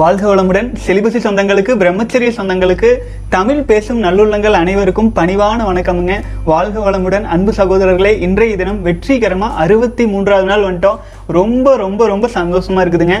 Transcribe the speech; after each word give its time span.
வாழ்க 0.00 0.24
வளமுடன். 0.30 0.68
செலிபசி 0.84 1.18
சொந்தங்களுக்கு 1.24 1.72
பிரம்மச்சரிய 1.80 2.30
சொந்தங்களுக்கு 2.36 2.90
தமிழ் 3.34 3.62
பேசும் 3.70 4.02
நல்லுள்ளங்கள் 4.04 4.56
அனைவருக்கும் 4.60 5.10
பணிவான 5.18 5.58
வணக்கமுங்க. 5.70 6.14
வாழ்க 6.50 6.76
வளமுடன். 6.84 7.24
அன்பு 7.34 7.52
சகோதரர்களே 7.52 8.12
இன்றைய 8.26 8.56
தினம் 8.60 8.78
வெற்றிகரமாக 8.86 9.58
அறுபத்தி 9.64 10.04
மூன்றாவது 10.12 10.48
நாள் 10.50 10.66
வந்துட்டோம். 10.66 11.00
ரொம்ப 11.38 11.74
ரொம்ப 11.76 12.06
ரொம்ப 12.12 12.28
சந்தோஷமா 12.36 12.82
இருக்குதுங்க. 12.84 13.16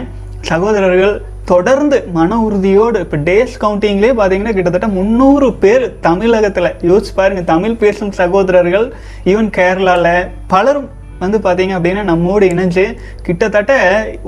சகோதரர்கள் 0.50 1.14
தொடர்ந்து 1.52 1.98
மன 2.18 2.38
உறுதியோடு 2.46 3.00
இப்போ 3.06 3.18
டேஸ் 3.28 3.56
கவுண்டிங்லேயே 3.64 4.14
பார்த்தீங்கன்னா 4.20 4.54
கிட்டத்தட்ட 4.58 4.90
முந்நூறு 4.98 5.48
பேர் 5.64 5.86
தமிழகத்தில். 6.08 6.70
யோசிச்சு 6.90 7.14
பாருங்க 7.20 7.42
தமிழ் 7.54 7.80
பேசும் 7.82 8.12
சகோதரர்கள் 8.20 8.86
ஈவன் 9.32 9.50
கேரளாவில் 9.58 10.28
பலரும் 10.54 10.88
வந்து 11.24 11.40
பார்த்தீங்க 11.46 11.74
அப்படின்னா 11.78 12.04
நம்மோடு 12.12 12.46
இணைஞ்சு 12.54 12.84
கிட்டத்தட்ட 13.26 13.72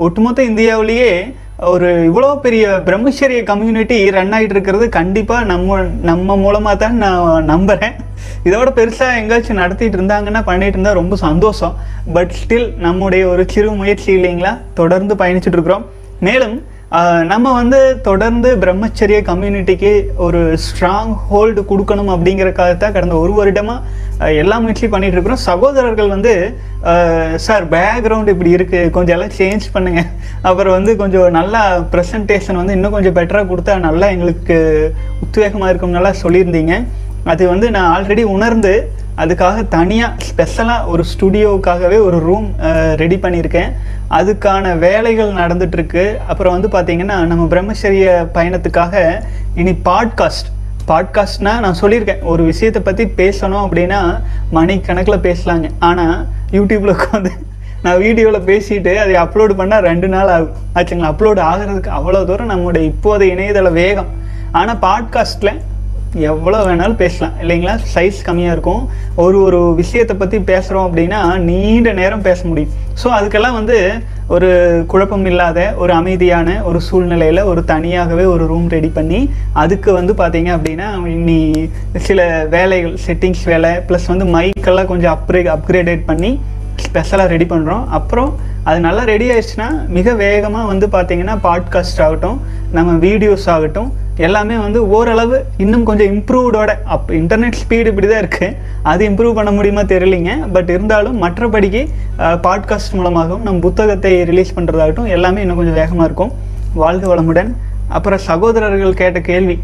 ஒட்டுமொத்த 0.07 0.43
இந்தியாவிலேயே 0.51 1.13
ஒரு 1.57 2.11
இவ்வளோ 2.11 2.39
பெரிய 2.39 2.81
பிரம்மச்சரிய 2.85 3.43
கம்யூனிட்டி 3.43 4.09
ரன் 4.09 4.33
ஆகிட்டு 4.33 4.49
இருக்கிறது 4.49 4.89
கண்டிப்பாக 4.89 5.45
நம்ம 5.45 5.81
நம்ம 5.81 6.35
மூலமாக 6.35 6.75
தான் 6.75 6.95
நான் 6.95 7.43
நம்புகிறேன் 7.43 7.93
இதோட 8.43 8.69
பெருசாக 8.77 9.19
எங்கேயாச்சும் 9.19 9.59
நடத்திட்டு 9.61 9.97
இருந்தாங்கன்னா 9.97 10.43
பண்ணிட்டு 10.43 10.73
இருந்தால் 10.73 10.93
ரொம்ப 10.93 11.15
சந்தோஷம். 11.15 11.75
பட் 12.13 12.31
ஸ்டில் 12.41 12.77
நம்முடைய 12.77 13.27
ஒரு 13.27 13.45
சிறு 13.49 13.71
முயற்சி 13.71 14.15
இல்லைங்களா? 14.17 14.57
தொடர்ந்து 14.73 15.15
பயணிச்சுட்டு 15.15 15.57
இருக்கிறோம். 15.59 15.85
மேலும் 16.19 16.63
நம்ம 17.29 17.51
வந்து 17.59 17.77
தொடர்ந்து 18.07 18.49
பிரம்மச்சரிய 18.63 19.19
கம்யூனிட்டிக்கு 19.29 19.91
ஒரு 20.25 20.41
ஸ்ட்ராங் 20.65 21.13
ஹோல்டு 21.29 21.61
கொடுக்கணும் 21.71 22.11
அப்படிங்கிறக்காக 22.15 22.73
தான் 22.83 22.93
கடந்த 22.97 23.15
ஒரு 23.21 23.33
வருடமாக 23.37 24.29
எல்லா 24.41 24.55
முயற்சியும் 24.63 24.93
பண்ணிகிட்டு 24.93 25.17
இருக்கிறோம். 25.17 25.41
சகோதரர்கள் 25.49 26.13
வந்து 26.15 26.33
சார் 27.45 27.65
பேக்ரவுண்ட் 27.73 28.31
இப்படி 28.33 28.51
இருக்குது 28.57 28.91
கொஞ்சம் 28.97 29.15
எல்லாம் 29.17 29.35
சேஞ்ச் 29.39 29.65
பண்ணுங்கள் 29.75 30.09
அப்புறம் 30.49 30.75
வந்து 30.77 30.93
கொஞ்சம் 31.01 31.35
நல்லா 31.39 31.61
ப்ரெசன்டேஷன் 31.93 32.59
வந்து 32.61 32.75
இன்னும் 32.77 32.95
கொஞ்சம் 32.97 33.17
பெட்டராக 33.17 33.49
கொடுத்தா 33.51 33.79
நல்லா 33.89 34.09
எங்களுக்கு 34.15 34.57
உத்வேகமாக 35.25 35.71
இருக்கும் 35.71 35.97
நல்லா 35.97 36.13
சொல்லியிருந்தீங்க. 36.23 36.75
அது 37.33 37.43
வந்து 37.53 37.67
நான் 37.77 37.91
ஆல்ரெடி 37.95 38.25
உணர்ந்து 38.35 38.73
அதுக்காக 39.21 39.57
தனியாக 39.73 40.25
ஸ்பெஷலாக 40.27 40.89
ஒரு 40.91 41.03
ஸ்டுடியோவுக்காகவே 41.11 41.97
ஒரு 42.05 42.17
ரூம் 42.27 42.47
ரெடி 43.01 43.17
பண்ணியிருக்கேன். 43.23 43.71
அதுக்கான 44.19 44.65
வேலைகள் 44.85 45.31
நடந்துகிட்ருக்கு 45.41 46.03
அப்புறம் 46.31 46.55
வந்து 46.55 46.69
பார்த்தீங்கன்னா 46.75 47.17
நம்ம 47.31 47.43
பிரம்மச்சரிய 47.53 48.07
பயணத்துக்காக 48.37 49.03
இனி 49.61 49.73
பாட்காஸ்ட் 49.89 50.49
பாட்காஸ்ட்னால் 50.91 51.63
நான் 51.65 51.79
சொல்லியிருக்கேன். 51.81 52.23
ஒரு 52.31 52.43
விஷயத்தை 52.51 52.81
பற்றி 52.87 53.05
பேசணும் 53.21 53.63
அப்படின்னா 53.65 53.99
மணிக்கணக்கில் 54.57 55.25
பேசலாங்க. 55.27 55.69
ஆனால் 55.89 56.15
யூடியூப்பில் 56.57 56.95
உட்காந்து 56.95 57.33
நான் 57.85 58.01
வீடியோவில் 58.05 58.47
பேசிட்டு 58.49 58.91
அதை 59.03 59.13
அப்லோடு 59.21 59.53
பண்ணால் 59.61 59.85
ரெண்டு 59.89 60.07
நாள் 60.15 60.31
ஆகும். 60.35 60.57
ஆச்சுங்களா? 60.77 61.11
அப்லோடு 61.13 61.41
ஆகிறதுக்கு 61.51 61.91
அவ்வளோ 61.99 62.23
தூரம் 62.29 62.51
நம்மளுடைய 62.53 62.83
இப்போதைய 62.91 63.35
இணையதள 63.35 63.71
வேகம். 63.81 64.11
ஆனால் 64.59 64.81
பாட்காஸ்ட்டில் 64.87 65.61
எவ்வளோ 66.29 66.59
வேணாலும் 66.67 67.01
பேசலாம் 67.03 67.35
இல்லைங்களா? 67.43 67.75
சைஸ் 67.93 68.19
கம்மியாக 68.27 68.55
இருக்கும். 68.55 68.83
ஒரு 69.15 69.37
ஒரு 69.47 69.59
விஷயத்தை 69.81 70.15
பற்றி 70.17 70.37
பேசுகிறோம் 70.51 70.87
அப்படின்னா 70.87 71.19
நீண்ட 71.49 71.91
நேரம் 72.01 72.25
பேச 72.29 72.39
முடியும். 72.49 72.73
ஸோ 73.01 73.07
அதுக்கெல்லாம் 73.17 73.57
வந்து 73.59 73.77
ஒரு 74.35 74.49
குழப்பம் 74.91 75.25
இல்லாத 75.31 75.59
ஒரு 75.83 75.93
அமைதியான 75.93 76.49
ஒரு 76.69 76.79
சூழ்நிலையில் 76.87 77.47
ஒரு 77.51 77.61
தனியாகவே 77.71 78.25
ஒரு 78.33 78.43
ரூம் 78.51 78.67
ரெடி 78.75 78.89
பண்ணி 78.97 79.19
அதுக்கு 79.63 79.89
வந்து 79.99 80.13
பார்த்தீங்க 80.21 80.49
அப்படின்னா 80.57 80.87
நீ 81.27 81.39
சில 82.07 82.45
வேலைகள் 82.55 82.95
செட்டிங்ஸ் 83.05 83.45
வேலை 83.51 83.71
ப்ளஸ் 83.89 84.11
வந்து 84.13 84.27
மைக்கெல்லாம் 84.35 84.91
கொஞ்சம் 84.91 85.13
அப்ரே 85.15 85.41
அப்கிரேடேட் 85.55 86.03
பண்ணி 86.11 86.31
ஸ்பெஷலாக 86.93 87.31
ரெடி 87.33 87.45
பண்ணுறோம் 87.51 87.83
அப்புறம் 87.97 88.31
அது 88.69 88.79
நல்லா 88.85 89.03
ரெடி 89.09 89.27
ஆயிடுச்சுன்னா 89.31 89.67
மிக 89.95 90.13
வேகமாக 90.21 90.65
வந்து 90.71 90.85
பார்த்தீங்கன்னா 90.95 91.35
பாட்காஸ்ட் 91.45 92.01
ஆகட்டும் 92.05 92.37
நம்ம 92.75 92.91
வீடியோஸ் 93.05 93.47
ஆகட்டும் 93.53 93.89
எல்லாமே 94.25 94.55
வந்து 94.63 94.79
ஓரளவு 94.95 95.37
இன்னும் 95.63 95.85
கொஞ்சம் 95.89 96.11
இம்ப்ரூவ்டோட 96.13 96.71
அப் 96.95 97.09
இன்டர்நெட் 97.19 97.57
ஸ்பீடு 97.61 97.91
இப்படி 97.91 98.07
தான் 98.07 98.21
இருக்குது 98.23 98.57
அது 98.91 99.01
இம்ப்ரூவ் 99.09 99.37
பண்ண 99.39 99.51
முடியுமா 99.57 99.83
தெரியலிங்க. 99.93 100.33
பட் 100.55 100.69
இருந்தாலும் 100.75 101.17
மற்றபடிக்கு 101.23 101.81
பாட்காஸ்ட் 102.45 102.97
மூலமாகவும் 102.99 103.45
நம்ம 103.47 103.63
புத்தகத்தை 103.67 104.11
ரிலீஸ் 104.31 104.55
பண்ணுறதாகட்டும் 104.57 105.11
எல்லாமே 105.17 105.41
இன்னும் 105.45 105.59
கொஞ்சம் 105.61 105.79
வேகமாக 105.81 106.07
இருக்கும். 106.09 106.33
வாழ்க 106.83 107.07
வளமுடன். 107.13 107.51
அப்புறம் 107.97 108.23
சகோதரர்கள் 108.29 108.99
கேட்ட 109.01 109.21
கேள்வி 109.31 109.57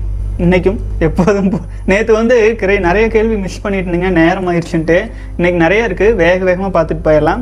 இன்னைக்கும் 0.44 0.78
எப்போதும் 1.06 1.48
நேற்று 1.90 2.12
வந்து 2.18 2.36
கிரை 2.60 2.76
நிறைய 2.86 3.06
கேள்வி 3.14 3.38
மிஸ் 3.46 3.62
பண்ணிட்டு 3.62 4.12
நேரம் 4.20 4.46
ஆயிடுச்சுன்ட்டு. 4.50 4.98
இன்னைக்கு 5.38 5.60
நிறைய 5.64 5.88
இருக்குது 5.88 6.16
வேக 6.22 6.38
வேகமாக 6.50 6.72
பார்த்துட்டு 6.76 7.06
போயிடலாம். 7.08 7.42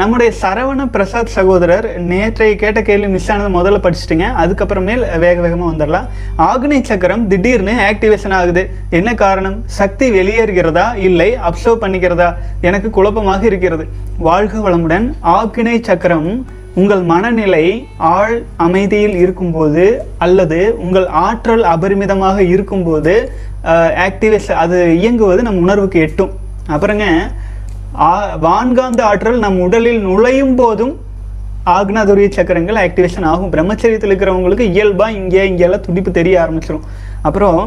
நம்முடைய 0.00 0.30
சரவண 0.40 0.86
பிரசாத் 0.94 1.30
சகோதரர் 1.36 1.86
நேற்றைய 2.10 2.56
கேட்ட 2.62 2.82
கேள்வி 2.88 3.08
மிஸ் 3.14 3.30
ஆனது 3.32 3.52
முதல்ல 3.58 3.78
படிச்சுட்டுங்க 3.84 4.26
அதுக்கப்புறமேல் 4.42 5.04
வேக 5.24 5.36
வேகமாக 5.44 5.70
வந்துடலாம். 5.72 6.08
ஆக்னை 6.48 6.80
சக்கரம் 6.90 7.24
திடீர்னு 7.28 7.74
ஆக்டிவேஷன் 7.90 8.36
ஆகுது. 8.40 8.64
என்ன 8.98 9.14
காரணம்? 9.14 9.56
சக்தி 9.78 10.08
வெளியேறுகிறதா? 10.18 10.86
இல்லை 11.08 11.30
அப்சர்வ் 11.48 11.82
பண்ணிக்கிறதா? 11.84 12.28
எனக்கு 12.68 12.90
குழப்பமாக 12.98 13.44
இருக்கிறது. 13.52 13.86
வாழ்க 14.28 14.58
வளமுடன் 14.68 15.08
ஆக்னை 15.38 15.76
சக்கரம் 15.90 16.30
உங்கள் 16.76 17.02
மனநிலை 17.02 17.66
ஆழ் 17.96 18.34
அமைதியில் 18.56 19.16
இருக்கும்போது 19.16 19.84
அல்லது 20.18 20.58
உங்கள் 20.78 21.06
ஆற்றல் 21.26 21.62
அபரிமிதமாக 21.64 22.38
இருக்கும்போது 22.54 23.14
ஆக்டிவேஷன் 24.06 24.60
அது 24.64 24.78
இயங்குவது 24.98 25.42
நம் 25.42 25.58
உணர்வுக்கு 25.58 26.00
எட்டும். 26.00 26.32
அப்புறங்க 26.68 27.04
ஆ- 28.06 28.36
வான்காந்த 28.42 29.00
ஆற்றல் 29.00 29.38
நம் 29.38 29.58
உடலில் 29.60 30.00
நுழையும் 30.00 30.54
போதும் 30.54 30.94
ஆக்னாதுரிய 31.76 32.28
சக்கரங்கள் 32.30 32.78
ஆக்டிவேஷன் 32.84 33.24
ஆகும். 33.24 33.52
பிரம்மச்சரியத்தில் 33.52 34.12
இருக்கிறவங்களுக்கு 34.12 34.66
இயல்பாக 34.74 35.12
இங்கே 35.12 35.48
இங்கெல்லாம் 35.48 35.80
துடிப்பு 35.80 36.10
தெரிய 36.10 36.36
ஆரம்பிச்சிடும் 36.42 36.86
அப்புறம் 37.22 37.60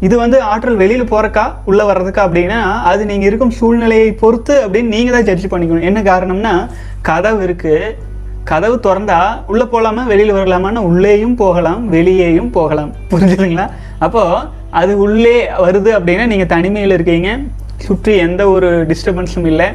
இது 0.00 0.14
வந்து 0.18 0.42
ஆற்றல் 0.52 0.76
வெளியில் 0.76 1.10
போகிறக்கா 1.10 1.44
உள்ளே 1.64 1.84
வர்றதுக்கா 1.84 2.22
அப்படின்னா 2.28 2.60
அது 2.82 3.06
நீங்கள் 3.06 3.28
இருக்கும் 3.28 3.50
சூழ்நிலையை 3.50 4.12
பொறுத்து 4.12 4.54
அப்படின்னு 4.66 4.92
நீங்கள் 4.96 5.14
தான் 5.14 5.28
ஜட்ஜ் 5.28 5.52
பண்ணிக்கணும். 5.52 5.88
என்ன 5.90 6.00
காரணம்னா 6.02 6.54
கதவு 7.02 7.40
இருக்குது 7.46 8.12
கதவு 8.44 8.76
திறந்தா 8.82 9.18
உள்ளே 9.46 9.64
போகலாமா 9.64 10.02
வெளியில் 10.06 10.34
வரலாமான்னு 10.34 10.80
உள்ளேயும் 10.88 11.34
போகலாம் 11.34 11.88
வெளியேயும் 11.88 12.50
போகலாம். 12.50 12.90
புரிஞ்சுதுங்களா? 13.10 13.70
அப்போது 13.98 14.46
அது 14.70 14.98
உள்ளே 14.98 15.36
வருது 15.44 15.90
அப்படின்னா 15.98 16.26
நீங்கள் 16.26 16.46
தனிமையில் 16.46 16.92
இருக்கீங்க. 16.92 17.38
சுற்றி 17.76 18.16
எந்த 18.16 18.48
ஒரு 18.48 18.86
டிஸ்டர்பன்ஸும் 18.90 19.46
இல்லை. 19.46 19.66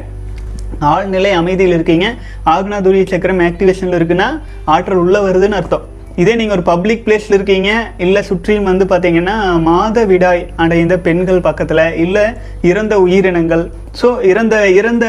ஆழ்நிலை 0.80 1.32
அமைதியில் 1.32 1.74
இருக்கீங்க. 1.74 2.14
ஆக்னாதுரிய 2.46 3.06
சக்கரம் 3.06 3.40
ஆக்டிவேஷனில் 3.40 3.98
இருக்குன்னா 3.98 4.28
ஆற்றல் 4.64 5.02
உள்ளே 5.04 5.18
வருதுன்னு 5.18 5.58
அர்த்தம். 5.60 5.86
இதே 6.20 6.32
நீங்கள் 6.38 6.56
ஒரு 6.56 6.64
பப்ளிக் 6.70 7.02
பிளேஸில் 7.04 7.36
இருக்கீங்க 7.36 7.70
இல்லை 8.04 8.20
சுற்றியும் 8.28 8.68
வந்து 8.70 8.84
பார்த்தீங்கன்னா 8.92 9.34
மாத 9.66 10.04
விடாய் 10.10 10.42
அடைந்த 10.62 10.94
பெண்கள் 11.06 11.44
பக்கத்தில் 11.46 11.82
இல்லை 12.04 12.24
இறந்த 12.70 12.94
உயிரினங்கள். 13.04 13.62
ஸோ 14.00 14.08
இறந்த 14.30 14.56
இறந்த 14.78 15.06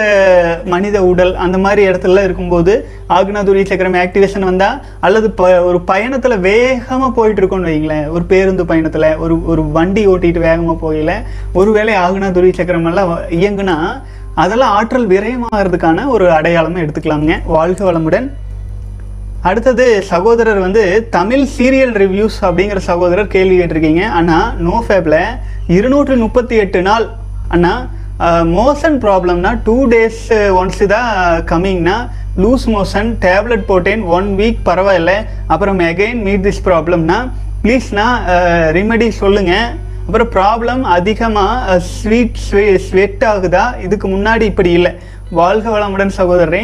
மனித 0.74 0.98
உடல் 1.12 1.34
அந்த 1.46 1.58
மாதிரி 1.66 1.82
இடத்துல 1.90 2.24
இருக்கும்போது 2.28 2.74
ஆக்னாதுரிய 3.18 3.66
சக்கரம் 3.72 3.98
ஆக்டிவேஷன் 4.04 4.48
வந்தால் 4.50 4.78
அல்லது 5.08 5.28
ப 5.40 5.50
ஒரு 5.70 5.82
பயணத்தில் 5.92 6.44
வேகமாக 6.48 7.12
போயிட்டு 7.18 7.42
இருக்கோம்னு 7.42 7.72
வைங்களேன் 7.72 8.08
ஒரு 8.16 8.24
பேருந்து 8.32 8.66
பயணத்தில் 8.72 9.10
ஒரு 9.26 9.38
ஒரு 9.54 9.64
வண்டி 9.78 10.04
ஓட்டிகிட்டு 10.14 10.48
வேகமாக 10.50 10.78
போகல 10.86 11.16
ஒருவேளை 11.62 11.96
ஆக்னாதுரிய 12.06 12.54
சக்கரம் 12.60 12.90
எல்லாம் 12.92 13.12
இயங்குனா 13.42 13.78
அதெல்லாம் 14.44 14.76
ஆற்றல் 14.80 15.10
விரயமாகிறதுக்கான 15.14 16.06
ஒரு 16.16 16.26
அடையாளமாக 16.38 16.84
எடுத்துக்கலாமுங்க. 16.86 17.38
வாழ்க 17.56 17.82
வளமுடன். 17.90 18.28
அடுத்தது 19.50 19.86
சகோதரர் 20.10 20.60
வந்து 20.64 20.82
தமிழ் 21.16 21.46
சீரியல் 21.54 21.94
ரிவ்யூஸ் 22.02 22.36
அப்படிங்கிற 22.48 22.80
சகோதரர் 22.90 23.32
கேள்வி 23.36 23.56
கேட்டிருக்கீங்க. 23.60 24.04
அண்ணா 24.18 24.40
நோ 24.66 24.76
ஃபேப்ல 24.88 25.16
இருநூற்றி 25.76 26.16
முப்பத்தி 26.24 26.56
எட்டு 26.64 26.80
நாள். 26.88 27.06
அண்ணா 27.56 27.72
மோஷன் 28.58 28.98
ப்ராப்ளம்னா 29.06 29.52
டூ 29.68 29.78
டேஸ் 29.94 30.20
ஒன்ஸ் 30.60 30.84
தான் 30.94 31.10
கம்மிங்னா 31.52 31.96
லூஸ் 32.44 32.66
மோஷன் 32.74 33.10
டேப்லெட் 33.26 33.66
போட்டேன் 33.72 34.04
ஒன் 34.18 34.28
வீக் 34.42 34.62
பரவாயில்ல. 34.70 35.16
அப்புறம் 35.54 35.82
எகெயின் 35.90 36.22
மீட் 36.28 36.46
திஸ் 36.48 36.62
ப்ராப்ளம்னா 36.68 37.18
ப்ளீஸ்ண்ணா 37.64 38.08
ரெமெடி 38.78 39.10
சொல்லுங்க. 39.22 39.56
அப்புறம் 40.06 40.32
ப்ராப்ளம் 40.38 40.86
அதிகமாக 40.98 41.80
ஸ்வீட் 41.96 42.40
ஸ்வெட் 42.88 43.28
ஆகுதா? 43.34 43.66
இதுக்கு 43.88 44.08
முன்னாடி 44.16 44.46
இப்படி 44.54 44.72
இல்லை. 44.78 44.94
வாழ்க 45.42 45.68
வளமுடன் 45.78 46.18
சகோதரரே. 46.22 46.64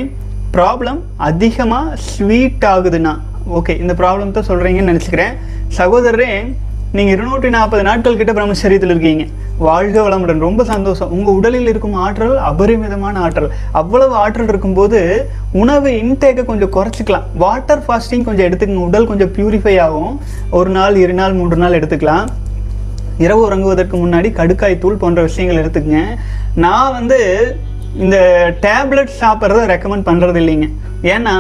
ப்ராப்ளம் 0.56 1.00
அதிகமாக 1.30 1.96
ஸ்வீட் 2.12 2.66
ஆகுதுன்னா. 2.76 3.14
ஓகே 3.58 3.74
இந்த 3.84 3.94
ப்ராப்ளம் 4.00 4.32
தான் 4.38 4.48
சொல்கிறீங்கன்னு 4.52 4.92
நினச்சிக்கிறேன். 4.92 5.36
சகோதரரே 5.80 6.32
நீங்கள் 6.96 7.14
இருநூற்றி 7.16 7.50
நாற்பது 7.56 7.84
நாட்கள் 7.88 8.18
கிட்ட 8.20 8.32
பிரம்மச்சரியத்தில் 8.38 8.92
இருக்கீங்க. 8.94 9.24
வாழ்க 9.66 9.98
வளமுடன். 10.06 10.44
ரொம்ப 10.48 10.62
சந்தோஷம். 10.72 11.12
உங்கள் 11.16 11.38
உடலில் 11.40 11.70
இருக்கும் 11.72 11.96
ஆற்றல் 12.06 12.36
அபரிமிதமான 12.50 13.20
ஆற்றல். 13.26 13.50
அவ்வளவு 13.82 14.14
ஆற்றல் 14.24 14.52
இருக்கும்போது 14.54 15.00
உணவு 15.62 15.92
இன்டேக்கை 16.04 16.44
கொஞ்சம் 16.50 16.74
குறைச்சிக்கலாம். 16.76 17.28
வாட்டர் 17.44 17.84
ஃபாஸ்டிங் 17.86 18.26
கொஞ்சம் 18.28 18.48
எடுத்துக்கங்க 18.48 18.88
உடல் 18.90 19.10
கொஞ்சம் 19.12 19.34
பியூரிஃபை 19.38 19.76
ஆகும். 19.88 20.14
ஒரு 20.60 20.72
நாள் 20.78 20.98
இரு 21.04 21.16
நாள் 21.22 21.38
மூன்று 21.40 21.60
நாள் 21.64 21.78
எடுத்துக்கலாம். 21.80 22.28
இரவு 23.26 23.42
உறங்குவதற்கு 23.48 23.96
முன்னாடி 24.04 24.32
கடுக்காய் 24.40 24.82
தூள் 24.82 25.02
போன்ற 25.04 25.22
விஷயங்கள் 25.30 25.62
எடுத்துக்கங்க. 25.62 26.02
நான் 26.66 26.96
வந்து 27.00 27.20
இந்த 27.96 28.18
டேப்லெட் 28.66 29.12
சாப்பிட்றத 29.22 29.64
ரெக்கமெண்ட் 29.74 30.08
பண்ணுறது 30.10 30.40
இல்லைங்க. 30.44 30.68
ஏன்னா 31.16 31.36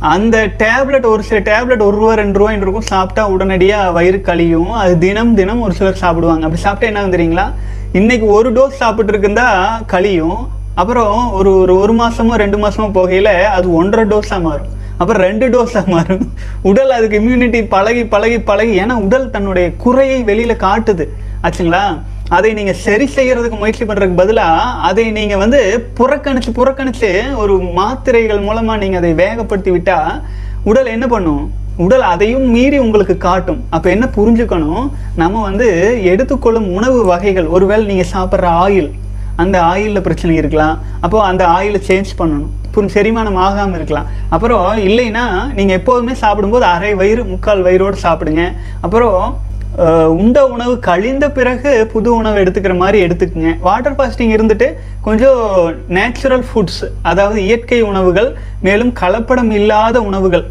அந்த 0.00 0.36
டேப்லெட் 0.62 1.06
ஒரு 1.12 1.22
சில 1.22 1.38
டேப்லெட் 1.50 1.86
ஒரு 1.86 1.96
ரூபா 1.96 2.14
ரெண்டு 2.14 2.38
ரூபாய் 2.38 2.56
இருக்கும் 2.60 2.90
சாப்பிட்டா 2.94 3.28
உடனடியாக 3.28 3.92
வயிறு 3.96 4.20
கழியும். 4.20 4.72
அது 4.72 4.98
தினம் 4.98 5.34
தினம் 5.34 5.60
ஒரு 5.60 5.74
சிலர் 5.74 6.02
சாப்பிடுவாங்க. 6.02 6.44
அப்படி 6.46 6.62
சாப்பிட்டா 6.62 6.90
என்ன 6.92 7.16
தெரியுங்களா? 7.16 7.46
இன்னைக்கு 7.92 8.26
ஒரு 8.26 8.52
டோஸ் 8.52 8.80
சாப்பிட்ருக்குந்தா 8.82 9.46
கழியும். 9.86 10.48
அப்புறம் 10.74 11.32
ஒரு 11.32 11.50
ஒரு 11.58 11.74
ஒரு 11.82 11.92
மாதமோ 12.00 12.34
ரெண்டு 12.42 12.58
மாதமோ 12.64 12.88
போகையில் 12.98 13.32
அது 13.56 13.72
ஒன்றரை 13.72 14.04
டோஸாக 14.08 14.40
மாறும். 14.40 14.72
அப்புறம் 14.98 15.22
ரெண்டு 15.22 15.46
டோஸாக 15.48 15.86
மாறும். 15.86 16.32
உடல் 16.62 16.90
அதுக்கு 16.90 17.20
இம்யூனிட்டி 17.20 17.68
பழகி 17.74 18.04
பழகி 18.04 18.40
பழகி 18.40 18.80
ஏன்னா 18.82 18.94
உடல் 19.06 19.30
தன்னுடைய 19.30 19.72
குறையை 19.84 20.22
வெளியில் 20.22 20.62
காட்டுது. 20.66 21.06
ஆச்சுங்களா? 21.42 21.98
அதை 22.28 22.52
நீங்க 22.52 22.72
சரி 22.72 23.04
செய்யறதுக்கு 23.14 23.58
முயற்சி 23.58 23.84
பண்றதுக்கு 23.84 24.20
பதிலா 24.20 24.46
அதை 24.80 25.10
நீங்க 25.10 25.36
வந்து 25.36 25.88
புறக்கணிச்சு 25.98 26.50
புறக்கணிச்சு 26.54 27.36
ஒரு 27.36 27.58
மாத்திரைகள் 27.58 28.44
மூலமா 28.44 28.78
நீங்க 28.78 28.96
அதை 28.96 29.14
வேகப்படுத்தி 29.14 29.70
விட்டா 29.76 30.22
உடல் 30.62 30.86
என்ன 30.86 31.06
பண்ணும்? 31.06 31.52
உடல் 31.76 32.00
அதையும் 32.00 32.50
மீறி 32.50 32.78
உங்களுக்கு 32.78 33.16
காட்டும். 33.16 33.64
அப்ப 33.70 33.90
என்ன 33.90 34.08
புரிஞ்சுக்கணும்? 34.16 34.90
நம்ம 35.16 35.42
வந்து 35.42 35.98
எடுத்துக்கொள்ளும் 36.02 36.72
உணவு 36.72 37.04
வகைகள். 37.04 37.46
ஒருவேளை 37.46 37.86
நீங்க 37.86 38.04
சாப்பிட்ற 38.12 38.46
ஆயில். 38.64 38.90
அந்த 39.36 39.62
ஆயிலில் 39.62 40.00
பிரச்சனை 40.00 40.36
இருக்கலாம். 40.36 40.78
அப்போ 41.00 41.22
அந்த 41.22 41.46
ஆயிலை 41.46 41.80
சேஞ்ச் 41.88 42.12
பண்ணணும். 42.18 42.52
புரிஞ்சு 42.74 42.96
செரிமானம் 42.96 43.34
ஆகாமல் 43.34 43.74
இருக்கலாம். 43.74 44.06
அப்புறம் 44.28 44.76
இல்லைன்னா 44.76 45.52
நீங்கள் 45.54 45.76
எப்போதுமே 45.76 46.14
சாப்பிடும்போது 46.14 46.64
அரை 46.64 46.94
வயிறு 46.94 47.24
முக்கால் 47.24 47.64
வயிறோடு 47.64 47.96
சாப்பிடுங்க. 48.02 48.52
அப்புறம் 48.80 49.44
உண்ட 50.20 50.38
உணவு 50.54 50.74
கழிந்த 50.86 51.24
பிறகு 51.30 51.70
புது 51.92 52.08
உணவு 52.16 52.36
எடுத்துக்கிற 52.42 52.74
மாதிரி 52.76 52.98
எடுத்துக்கங்க. 53.06 53.50
வாட்டர் 53.66 53.96
ஃபாஸ்டிங் 53.96 54.32
இருந்துட்டு 54.36 54.68
கொஞ்சம் 55.06 55.40
நேச்சுரல் 55.96 56.44
ஃபுட்ஸ் 56.48 56.82
அதாவது 57.02 57.38
இயற்கை 57.48 57.80
உணவுகள் 57.90 58.28
மேலும் 58.66 58.92
கலப்படம் 59.00 59.52
இல்லாத 59.58 60.00
உணவுகள் 60.10 60.44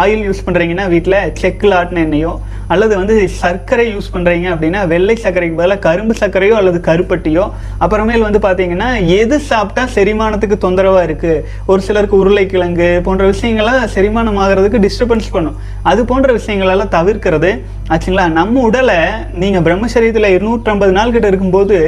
ஆயில் 0.00 0.24
யூஸ் 0.26 0.44
பண்ணுறீங்கன்னா 0.46 0.86
வீட்டில் 0.94 1.18
செக்கில் 1.42 1.76
ஆட்டின 1.78 2.02
எண்ணெயோ 2.06 2.32
அல்லது 2.72 2.94
வந்து 3.00 3.14
சர்க்கரை 3.42 3.86
யூஸ் 3.94 4.10
பண்ணுறீங்க 4.14 4.46
அப்படின்னா 4.54 4.80
வெள்ளை 4.92 5.16
சர்க்கரைக்கு 5.22 5.58
பதிலாக 5.60 5.80
கரும்பு 5.86 6.14
சர்க்கரையோ 6.20 6.54
அல்லது 6.60 6.78
கருப்பட்டியோ 6.88 7.44
அப்புறமேல் 7.84 8.26
வந்து 8.26 8.40
பார்த்தீங்கன்னா 8.46 8.90
எது 9.20 9.36
சாப்பிட்டா 9.50 9.84
செரிமானத்துக்கு 9.96 10.58
தொந்தரவாக 10.64 11.06
இருக்குது 11.08 11.42
ஒரு 11.72 11.80
சிலருக்கு 11.86 12.16
உருளைக்கிழங்கு 12.22 12.88
போன்ற 13.08 13.24
விஷயங்கள்லாம் 13.32 13.88
செரிமானம் 13.96 14.38
ஆகிறதுக்கு 14.44 14.82
டிஸ்டர்பன்ஸ் 14.86 15.30
பண்ணும். 15.36 15.56
அது 15.90 16.00
போன்ற 16.10 16.28
விஷயங்களெல்லாம் 16.38 16.92
தவிர்க்கிறது. 16.96 17.50
ஆச்சுங்களா? 17.92 18.26
நம்ம 18.38 18.60
உடலை 18.68 18.98
நீங்கள் 19.42 19.64
பிரம்மச்சரியத்தில் 19.66 20.32
இருநூற்றம்பது 20.34 20.92
நாள் 20.98 21.14
கிட்ட 21.16 21.26
இருக்கும்போது 21.32 21.78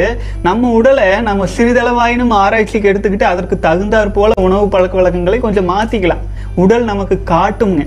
நம்ம 0.49 0.73
உடலை 0.79 1.09
நம்ம 1.29 1.49
சிறிதளவாயினும் 1.57 2.35
ஆராய்ச்சிக்கு 2.43 2.91
எடுத்துக்கிட்டு 2.93 3.29
அதற்கு 3.33 3.59
தகுந்தாற் 3.69 4.17
போல 4.19 4.33
உணவு 4.49 4.67
பழக்க 4.75 5.01
வழக்கங்களை 5.01 5.39
கொஞ்சம் 5.47 5.71
மாற்றிக்கலாம் 5.75 6.25
உடல் 6.65 6.91
நமக்கு 6.93 7.17
காட்டுங்க 7.33 7.83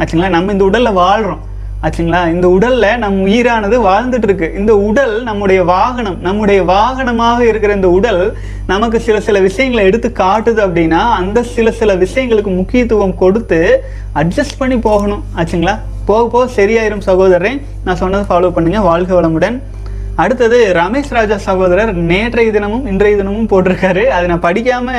ஆச்சுங்களா? 0.00 0.34
நம்ம 0.36 0.52
இந்த 0.56 0.64
உடலில் 0.70 0.98
வாழ்கிறோம் 1.02 1.44
ஆச்சுங்களா? 1.84 2.20
இந்த 2.32 2.46
உடல்ல 2.46 2.86
நம் 2.98 3.26
உயிரானது 3.26 3.76
வாழ்ந்துட்டு 3.86 4.26
இருக்கு 4.28 4.54
இந்த 4.56 4.72
உடல் 4.88 5.22
நம்முடைய 5.22 5.60
வாகனம் 5.64 6.18
நம்முடைய 6.20 6.62
வாகனமாக 6.62 7.38
இருக்கிற 7.40 7.74
இந்த 7.74 7.90
உடல் 7.90 8.20
நமக்கு 8.66 9.00
சில 9.00 9.20
சில 9.20 9.40
விஷயங்களை 9.40 9.84
எடுத்து 9.86 10.08
காட்டுது 10.08 10.60
அப்படின்னா 10.66 11.00
அந்த 11.20 11.42
சில 11.42 11.70
சில 11.70 11.94
விஷயங்களுக்கு 11.94 12.52
முக்கியத்துவம் 12.56 13.16
கொடுத்து 13.22 13.60
அட்ஜஸ்ட் 14.14 14.58
பண்ணி 14.58 14.78
போகணும். 14.78 15.24
ஆச்சுங்களா? 15.36 15.78
போக 16.04 16.22
போக 16.28 16.62
சரியாயிரும் 16.62 17.06
சகோதரன் 17.08 17.60
நான் 17.84 18.00
சொன்னதை 18.02 18.24
ஃபாலோ 18.28 18.50
பண்ணுங்க. 18.50 18.80
வாழ்க 18.80 19.20
வளமுடன். 19.20 19.58
அடுத்தது 20.22 20.58
ரமேஷ் 20.74 21.12
ராஜா 21.16 21.36
சகோதரர் 21.36 21.90
நேற்றைய 22.10 22.52
தினமும் 22.52 22.86
இன்றைய 22.86 23.16
தினமும் 23.16 23.48
போட்டிருக்காரு. 23.50 24.02
அதை 24.16 24.26
நான் 24.26 24.44
படிக்காம 24.46 24.96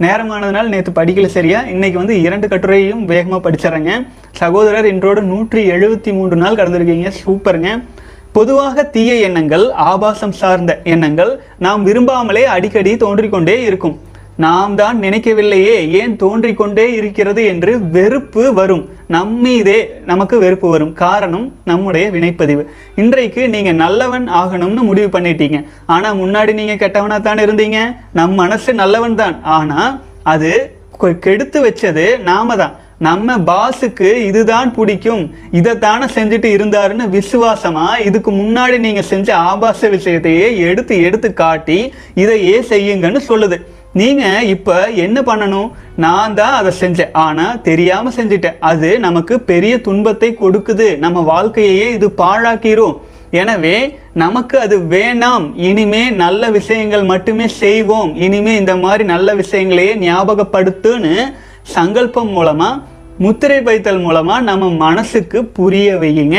நேரமானதுனால 0.00 0.66
நேற்று 0.74 0.92
படிக்கல 0.92 1.26
சரியா? 1.26 1.60
இன்னைக்கு 1.74 1.98
வந்து 1.98 2.14
இரண்டு 2.20 2.46
கட்டுரையும் 2.46 3.04
வேகமாக 3.04 3.40
படிச்சிடறேங்க. 3.46 3.92
சகோதரர் 4.30 4.86
இன்றோடு 4.86 5.22
நூற்றி 5.22 5.70
எழுபத்தி 5.70 6.12
மூன்று 6.12 6.36
நாள் 6.36 6.54
கடந்திருக்கீங்க. 6.54 7.10
சூப்பருங்க. 7.26 7.70
பொதுவாக 8.32 8.84
தீய 8.84 9.12
எண்ணங்கள் 9.28 9.70
ஆபாசம் 9.70 10.36
சார்ந்த 10.40 10.80
எண்ணங்கள் 10.84 11.40
நாம் 11.58 11.86
விரும்பாமலே 11.86 12.44
அடிக்கடி 12.56 12.96
தோன்றிக்கொண்டே 12.96 13.62
இருக்கும். 13.62 13.96
நாம் 14.44 14.74
தான் 14.80 14.96
நினைக்கவில்லையே 15.04 15.76
ஏன் 15.98 16.14
தோன்றிக்கொண்டே 16.22 16.84
இருக்கிறது 16.98 17.42
என்று 17.52 17.72
வெறுப்பு 17.94 18.42
வரும். 18.58 18.82
நம்மீதே 19.14 19.76
நமக்கு 20.10 20.36
வெறுப்பு 20.42 20.68
வரும். 20.72 20.92
காரணம் 21.02 21.46
நம்முடைய 21.70 22.06
வினைப்பதிவு. 22.14 22.64
இன்றைக்கு 23.02 23.42
நீங்க 23.54 23.72
நல்லவன் 23.82 24.26
ஆகணும்னு 24.40 24.82
முடிவு 24.88 25.10
பண்ணிட்டீங்க. 25.18 25.58
ஆனா 25.94 26.08
முன்னாடி 26.22 26.52
நீங்க 26.60 26.74
கெட்டவனா 26.82 27.18
தான் 27.28 27.44
இருந்தீங்க? 27.44 27.78
நம் 28.18 28.34
மனசு 28.42 28.72
நல்லவன் 28.82 29.20
தான். 29.22 29.36
ஆனா 29.58 29.78
அது 30.32 30.50
கெடுத்து 31.26 31.58
வச்சது 31.68 32.04
நாம 32.30 32.56
தான். 32.62 32.74
நம்ம 33.06 33.36
பாஸுக்கு 33.48 34.10
இதுதான் 34.28 34.68
பிடிக்கும். 34.76 35.24
இதைத்தானே 35.58 36.06
செஞ்சுட்டு 36.16 36.50
இருந்தாருன்னு 36.56 37.06
விசுவாசமா 37.16 37.86
இதுக்கு 38.08 38.30
முன்னாடி 38.42 38.76
நீங்க 38.86 39.02
செஞ்ச 39.12 39.28
ஆபாச 39.50 39.88
விஷயத்தையே 39.96 40.46
எடுத்து 40.68 40.96
எடுத்து 41.08 41.30
காட்டி 41.42 41.78
இதையே 42.24 42.58
செய்யுங்கன்னு 42.72 43.22
சொல்லுது. 43.30 43.58
நீங்கள் 44.00 44.46
இப்போ 44.54 44.76
என்ன 45.04 45.18
பண்ணணும்? 45.28 45.68
நான் 46.04 46.34
தான் 46.38 46.56
அதை 46.60 46.72
செஞ்சேன். 46.80 47.12
ஆனால் 47.26 47.60
தெரியாமல் 47.68 48.16
செஞ்சுட்டேன். 48.16 48.58
அது 48.70 48.88
நமக்கு 49.06 49.34
பெரிய 49.50 49.74
துன்பத்தை 49.86 50.30
கொடுக்குது. 50.40 50.88
நம்ம 51.04 51.22
வாழ்க்கையையே 51.32 51.86
இது 51.98 52.08
பாழாக்கிரும். 52.22 52.96
எனவே 53.40 53.76
நமக்கு 54.22 54.56
அது 54.64 54.76
வேணாம். 54.92 55.46
இனிமே 55.68 56.02
நல்ல 56.24 56.50
விஷயங்கள் 56.58 57.04
மட்டுமே 57.12 57.46
செய்வோம். 57.62 58.12
இனிமே 58.26 58.52
இந்த 58.62 58.74
மாதிரி 58.84 59.04
நல்ல 59.14 59.34
விஷயங்களையே 59.42 59.94
ஞாபகப்படுத்துன்னு 60.04 61.14
சங்கல்பம் 61.76 62.30
மூலமா 62.36 62.70
முத்திரை 63.24 63.58
வைத்தல் 63.66 64.00
மூலமா 64.06 64.34
நம்ம 64.50 64.70
மனசுக்கு 64.86 65.38
புரிய 65.58 65.88
வையுங்க. 66.02 66.38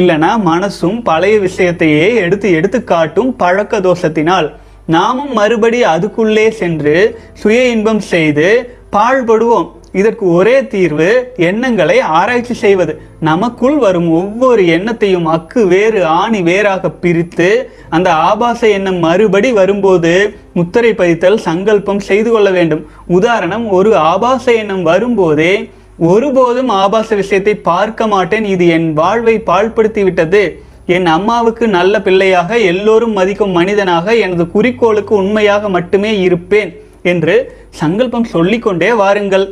இல்லைனா 0.00 0.30
மனசும் 0.50 0.98
பழைய 1.08 1.36
விஷயத்தையே 1.46 2.06
எடுத்து 2.24 2.48
எடுத்து 2.58 2.78
காட்டும் 2.92 3.32
பழக்க 3.42 3.80
தோஷத்தினால். 3.88 4.48
நாமும் 4.86 5.32
மறுபடி 5.32 5.82
அதுக்குள்ளே 5.82 6.50
சென்று 6.50 7.18
சுய 7.32 7.64
இன்பம் 7.64 8.00
செய்து 8.00 8.76
பாழ்படுவோம். 8.92 9.70
இதற்கு 9.92 10.32
ஒரே 10.32 10.66
தீர்வு 10.66 11.32
எண்ணங்களை 11.36 12.00
ஆராய்ச்சி 12.00 12.54
செய்வது. 12.54 13.00
நமக்குள் 13.20 13.76
வரும் 13.76 14.10
ஒவ்வொரு 14.10 14.62
எண்ணத்தையும் 14.62 15.28
அக்கு 15.36 15.66
வேறு 15.66 16.04
ஆணி 16.04 16.42
வேறாக 16.42 16.90
பிரித்து 16.90 17.70
அந்த 17.88 18.12
ஆபாச 18.12 18.68
எண்ணம் 18.68 18.98
மறுபடி 18.98 19.52
வரும்போது 19.52 20.34
முத்திரை 20.54 20.92
பதித்தல் 20.92 21.36
சங்கல்பம் 21.36 21.98
செய்து 21.98 22.30
கொள்ள 22.30 22.50
வேண்டும். 22.50 22.86
உதாரணம் 23.06 23.68
ஒரு 23.68 23.96
ஆபாச 23.96 24.52
எண்ணம் 24.52 24.82
வரும்போதே 24.82 25.70
ஒருபோதும் 25.98 26.68
ஆபாச 26.68 27.14
விஷயத்தை 27.14 27.54
பார்க்க 27.54 28.06
மாட்டேன். 28.06 28.44
இது 28.44 28.68
என் 28.68 28.92
வாழ்வை 28.92 29.42
பாழ்படுத்தி 29.46 30.02
விட்டது. 30.02 30.62
என் 30.86 31.06
அம்மாவுக்கு 31.06 31.64
நல்ல 31.68 32.00
பிள்ளையாக 32.06 32.56
எல்லோரும் 32.70 33.14
மதிக்கும் 33.18 33.54
மனிதனாக 33.58 34.16
எனது 34.24 34.44
குறிக்கோளுக்கு 34.54 35.12
உண்மையாக 35.20 35.68
மட்டுமே 35.68 36.10
இருப்பேன் 36.20 36.70
என்று 37.02 37.36
சங்கல்பம் 37.70 38.26
சொல்லிக்கொண்டே 38.32 38.90
வாருங்கள். 38.92 39.46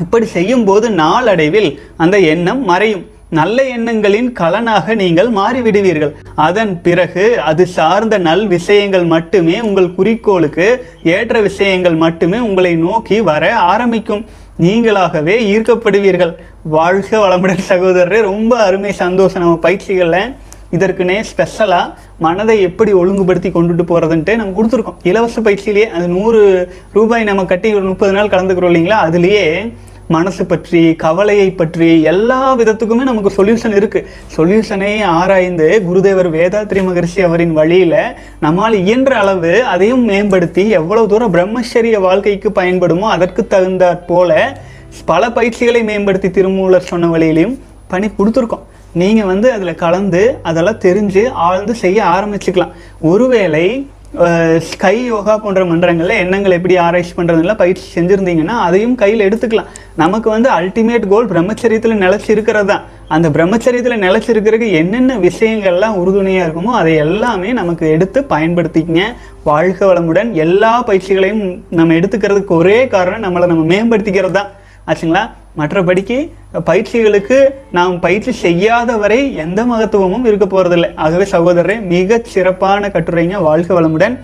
இப்படி 0.00 0.26
செய்யும்போது 0.26 0.90
நாளடைவில் 0.90 1.70
அந்த 1.96 2.18
எண்ணம் 2.32 2.60
மறையும். 2.64 3.06
நல்ல 3.38 3.64
எண்ணங்களின் 3.76 4.28
கலனாக 4.40 4.94
நீங்கள் 4.94 5.30
மாறிவிடுவீர்கள். 5.30 6.12
அதன் 6.34 6.82
பிறகு 6.82 7.24
அது 7.50 7.66
சார்ந்த 7.76 8.18
நல் 8.18 8.46
விஷயங்கள் 8.46 9.06
மட்டுமே 9.14 9.56
உங்கள் 9.60 9.94
குறிக்கோளுக்கு 9.94 10.68
ஏற்ற 11.16 11.40
விஷயங்கள் 11.40 11.96
மட்டுமே 12.04 12.38
உங்களை 12.48 12.74
நோக்கி 12.74 13.18
வர 13.30 13.54
ஆரம்பிக்கும். 13.72 14.24
நீங்களாகவே 14.60 15.36
ஈர்க்கப்படுவீர்கள். 15.52 16.32
வாழ்க 16.76 17.18
வளமுடன் 17.18 17.66
சகோதரரே 17.68 18.20
ரொம்ப 18.30 18.52
அருமை 18.68 18.92
சந்தோஷம். 18.92 19.42
நம்ம 19.42 19.58
பயிற்சிகளில் 19.66 20.34
இதற்குனே 20.76 21.18
ஸ்பெஷலாக 21.30 21.92
மனதை 22.24 22.56
எப்படி 22.68 22.90
ஒழுங்குபடுத்தி 23.02 23.50
கொண்டுட்டு 23.54 23.84
போகிறதுன்ட்டு 23.90 24.34
நம்ம 24.40 24.54
கொடுத்துருக்கோம். 24.58 24.98
இலவச 25.10 25.36
பயிற்சியிலேயே 25.46 25.86
அது 25.98 26.08
நூறு 26.16 26.40
ரூபாய் 26.96 27.28
நம்ம 27.30 27.44
கட்டி 27.52 27.70
ஒரு 27.78 27.86
முப்பது 27.92 28.12
நாள் 28.16 28.34
கலந்துக்கிறோம் 28.34 28.72
இல்லைங்களா? 28.72 28.98
அதுலேயே 29.06 29.46
மனசு 30.14 30.42
பற்றி 30.50 30.80
கவலையை 31.02 31.48
பற்றி 31.58 31.88
எல்லா 32.12 32.38
விதத்துக்குமே 32.60 33.04
நமக்கு 33.08 33.30
சொல்யூஷன் 33.36 33.74
இருக்குது 33.80 34.06
சொல்யூஷனை 34.36 34.90
ஆராய்ந்து 35.18 35.66
குருதேவர் 35.88 36.28
வேதாத்ரி 36.36 36.80
மகரிஷி 36.86 37.20
அவரின் 37.26 37.54
வழியில் 37.58 37.94
நம்மால் 38.44 38.76
இயன்ற 38.80 39.12
அளவு 39.22 39.52
அதையும் 39.74 40.04
மேம்படுத்தி 40.10 40.64
எவ்வளவு 40.78 41.10
தூரம் 41.12 41.34
பிரம்மச்சரிய 41.36 42.00
வாழ்க்கைக்கு 42.06 42.50
பயன்படுமோ 42.60 43.06
அதற்கு 43.16 43.44
தகுந்தாற் 43.54 44.02
போல 44.10 44.40
பல 45.12 45.30
பயிற்சிகளை 45.38 45.82
மேம்படுத்தி 45.90 46.30
திருமூலர் 46.38 46.90
சொன்ன 46.90 47.12
வழியிலையும் 47.14 47.56
பண்ணி 47.92 48.10
கொடுத்துருக்கோம். 48.18 48.66
நீங்கள் 49.00 49.30
வந்து 49.32 49.48
அதில் 49.56 49.80
கலந்து 49.84 50.22
அதெல்லாம் 50.50 50.82
தெரிஞ்சு 50.84 51.24
ஆழ்ந்து 51.46 51.74
செய்ய 51.84 51.98
ஆரம்பிச்சுக்கலாம். 52.16 52.74
ஒருவேளை 53.12 53.66
ஸ்கை 54.68 54.96
யோகா 55.10 55.34
போன்ற 55.42 55.60
மன்றங்களில் 55.70 56.20
எண்ணங்கள் 56.22 56.54
எப்படி 56.56 56.76
ஆராய்ச்சி 56.84 57.12
பண்றதுல 57.18 57.52
பயிற்சி 57.60 57.84
செஞ்சுருந்தீங்கன்னா 57.96 58.56
அதையும் 58.66 58.96
கையில் 59.02 59.24
எடுத்துக்கலாம். 59.26 59.68
நமக்கு 60.02 60.28
வந்து 60.34 60.48
அல்டிமேட் 60.56 61.06
கோல் 61.12 61.30
பிரம்மச்சரியத்தில் 61.32 62.02
நிலச்சிருக்கிறது? 62.04 62.68
தான் 62.72 62.86
அந்த 63.16 63.26
பிரம்மச்சரியத்தில் 63.36 64.02
நிலச்சிருக்கிறதுக்கு 64.06 64.70
என்னென்ன 64.80 65.18
விஷயங்கள்லாம் 65.28 65.98
உறுதுணையாக 66.00 66.46
இருக்குமோ 66.46 66.72
அதை 66.80 66.94
எல்லாமே 67.06 67.52
நமக்கு 67.60 67.84
எடுத்து 67.96 68.20
பயன்படுத்திக்கங்க. 68.34 69.04
வாழ்க 69.50 69.80
வளமுடன். 69.90 70.32
எல்லா 70.46 70.72
பயிற்சிகளையும் 70.88 71.44
நம்ம 71.80 71.94
எடுத்துக்கிறதுக்கு 72.00 72.54
ஒரே 72.62 72.78
காரணம் 72.96 73.24
நம்மளை 73.26 73.48
நம்ம 73.52 73.66
மேம்படுத்திக்கிறது 73.74 74.36
தான் 74.40 74.50
ஆச்சுங்களா? 74.90 75.22
மற்றபடிக்கு 75.58 76.18
பயிற்சிகளுக்கு 76.66 77.38
நாம் 77.72 78.00
பயிற்சி 78.00 78.32
செய்யாத 78.32 78.96
வரை 78.96 79.34
எந்த 79.34 79.64
மகத்துவமும் 79.64 80.26
இருக்க 80.26 80.46
போறதில்லை. 80.46 80.90
ஆகவே 80.96 81.24
சகோதரரே 81.24 81.76
மிக 81.82 82.20
சிறப்பான 82.24 82.88
கட்டுரைங்க 82.88 83.42
வாழ்க 83.42 83.80
வளமுடன். 83.80 84.18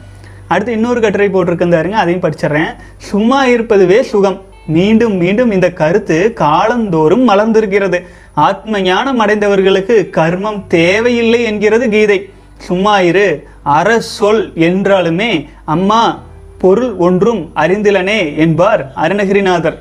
அடுத்து 0.48 0.72
இன்னொரு 0.72 1.00
கட்டுரை 1.00 1.28
போட்டிருக்கிருந்தாருங்க 1.28 1.98
அதையும் 2.02 2.22
படிச்சிடுறேன். 2.22 2.70
சும்மா 2.96 3.46
இருப்பதுவே 3.46 4.00
சுகம். 4.00 4.38
மீண்டும் 4.66 5.16
மீண்டும் 5.16 5.50
இந்த 5.50 5.68
கருத்து 5.70 6.32
காலந்தோறும் 6.32 7.28
மலர்ந்திருக்கிறது. 7.28 7.98
ஆத்ம 8.34 8.80
ஞானம் 8.80 9.20
அடைந்தவர்களுக்கு 9.20 9.96
கர்மம் 10.12 10.62
தேவையில்லை 10.66 11.42
என்கிறது 11.42 11.88
கீதை. 11.88 12.18
சும்மா 12.58 13.00
இரு 13.00 13.26
அற 13.62 14.00
சொல் 14.00 14.52
என்றாலுமே 14.54 15.30
அம்மா 15.64 16.02
பொருள் 16.58 16.92
ஒன்றும் 17.06 17.50
அறிந்திலனே 17.56 18.36
என்பார் 18.36 18.92
Arunagirinathar. 18.96 19.78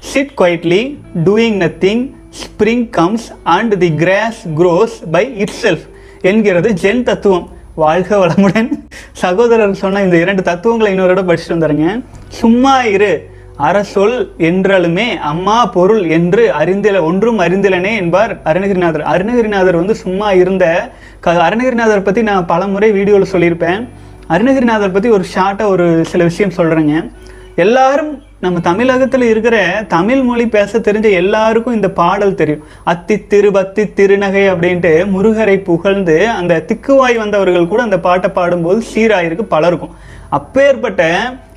Sit 0.00 0.30
quietly 0.38 0.96
doing 1.24 1.56
nothing 1.56 2.12
spring 2.30 2.90
comes 2.90 3.32
and 3.42 3.78
the 3.78 3.94
grass 3.94 4.48
grows 4.56 5.10
by 5.12 5.36
itself 5.62 5.88
என்கிறது 6.20 6.74
ஜென் 6.82 7.02
தத்துவம். 7.02 7.48
வாழ்க 7.74 8.26
வளமுடன். 8.26 8.68
சகோதரர் 9.12 9.74
சொன்ன 9.74 10.02
இந்த 10.02 10.16
இரண்டு 10.16 10.42
தத்துவங்களை 10.42 10.92
இன்னொரு 10.92 11.10
இடம் 11.10 11.28
படிச்சுட்டு 11.28 11.48
வந்துடுங்க 11.48 12.02
சும்மா 12.28 12.82
இரு. 12.82 13.30
அரசொல் 13.58 14.30
என்றாலுமே 14.38 15.16
அம்மா 15.16 15.66
பொருள் 15.66 16.08
என்று 16.08 16.52
அறிந்தில 16.58 17.00
ஒன்றும் 17.00 17.38
அறிந்திலனே 17.38 17.96
என்பார் 17.96 18.42
அருணகிரிநாதர். 18.42 19.02
அருணகிரிநாதர் 19.02 19.76
வந்து 19.76 19.94
சும்மா 19.94 20.32
இருந்த 20.32 20.90
க- 21.20 21.48
அருணகிரிநாதர் 21.48 22.02
பற்றி 22.02 22.22
நான் 22.22 22.46
பல 22.46 22.66
முறை 22.66 22.90
வீடியோவில் 22.92 23.32
சொல்லியிருப்பேன். 23.32 23.88
அருணகிரிநாதர் 24.28 24.92
பற்றி 24.92 25.08
ஒரு 25.08 25.24
ஷார்ட்டாக 25.34 25.66
ஒரு 25.66 26.04
சில 26.04 26.24
விஷயம் 26.24 26.52
சொல்கிறேங்க 26.56 27.12
எல்லாரும் 27.56 28.22
நம்ம 28.44 28.60
தமிழகத்தில் 28.66 29.24
இருக்கிற 29.30 29.56
தமிழ் 29.88 30.20
மொழி 30.26 30.44
பேச 30.48 30.78
தெரிஞ்ச 30.78 31.06
எல்லாருக்கும் 31.20 31.74
இந்த 31.74 31.88
பாடல் 31.90 32.36
தெரியும். 32.40 32.62
அத்தி 32.92 33.14
திரு 33.32 33.48
பத்தி 33.56 33.82
திருநகை 33.98 34.42
அப்படின்ட்டு 34.50 34.92
முருகரை 35.14 35.56
புகழ்ந்து 35.68 36.16
அந்த 36.28 36.60
திக்குவாய் 36.68 37.16
வந்தவர்கள் 37.22 37.68
கூட 37.72 37.82
அந்த 37.82 37.98
பாட்டை 38.06 38.30
பாடும்போது 38.30 38.80
சீராயிருக்கு 38.92 39.44
பலருக்கும். 39.54 39.94
அப்பேற்பட்ட 40.38 41.02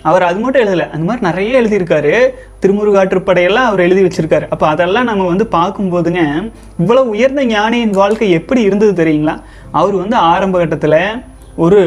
அவர் 0.02 0.28
அது 0.28 0.40
மட்டும் 0.40 0.64
எழுதலை 0.64 0.86
அந்த 0.96 1.06
மாதிரி 1.10 1.26
நிறைய 1.28 1.62
எழுதியிருக்காரு. 1.62 2.14
திருமுருகாற்றுப்படையெல்லாம் 2.62 3.70
அவர் 3.72 3.86
எழுதி 3.88 4.04
வச்சிருக்காரு. 4.04 4.48
அப்போ 4.50 4.68
அதெல்லாம் 4.68 5.10
நம்ம 5.12 5.28
வந்து 5.34 5.48
பார்க்கும்போதுங்க 5.58 6.24
இவ்வளோ 6.84 7.04
உயர்ந்த 7.16 7.44
ஞானியின் 7.56 7.98
வாழ்க்கை 8.02 8.30
எப்படி 8.32 8.62
இருந்தது 8.62 8.94
தெரியுங்களா? 9.04 9.36
அவர் 9.72 9.94
வந்து 9.94 10.16
ஆரம்ப 10.16 10.58
கட்டத்தில் 10.58 11.02
ஒரு 11.64 11.80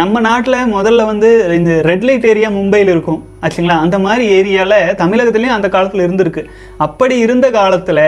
நம்ம 0.00 0.20
நாட்டில் 0.26 0.56
முதல்ல 0.74 1.02
வந்து 1.10 1.28
இந்த 1.58 1.72
ரெட் 1.88 2.04
லைட் 2.06 2.26
ஏரியா 2.30 2.48
மும்பையில் 2.56 2.90
இருக்கும் 2.94 3.20
ஆச்சுங்களா? 3.44 3.76
அந்த 3.84 3.96
மாதிரி 4.06 4.24
ஏரியாவில் 4.38 4.74
தமிழகத்துலேயும் 5.02 5.56
அந்த 5.56 5.68
காலத்தில் 5.74 6.04
இருந்திருக்கு. 6.06 6.42
அப்படி 6.86 7.14
இருந்த 7.26 7.46
காலத்தில் 7.56 8.02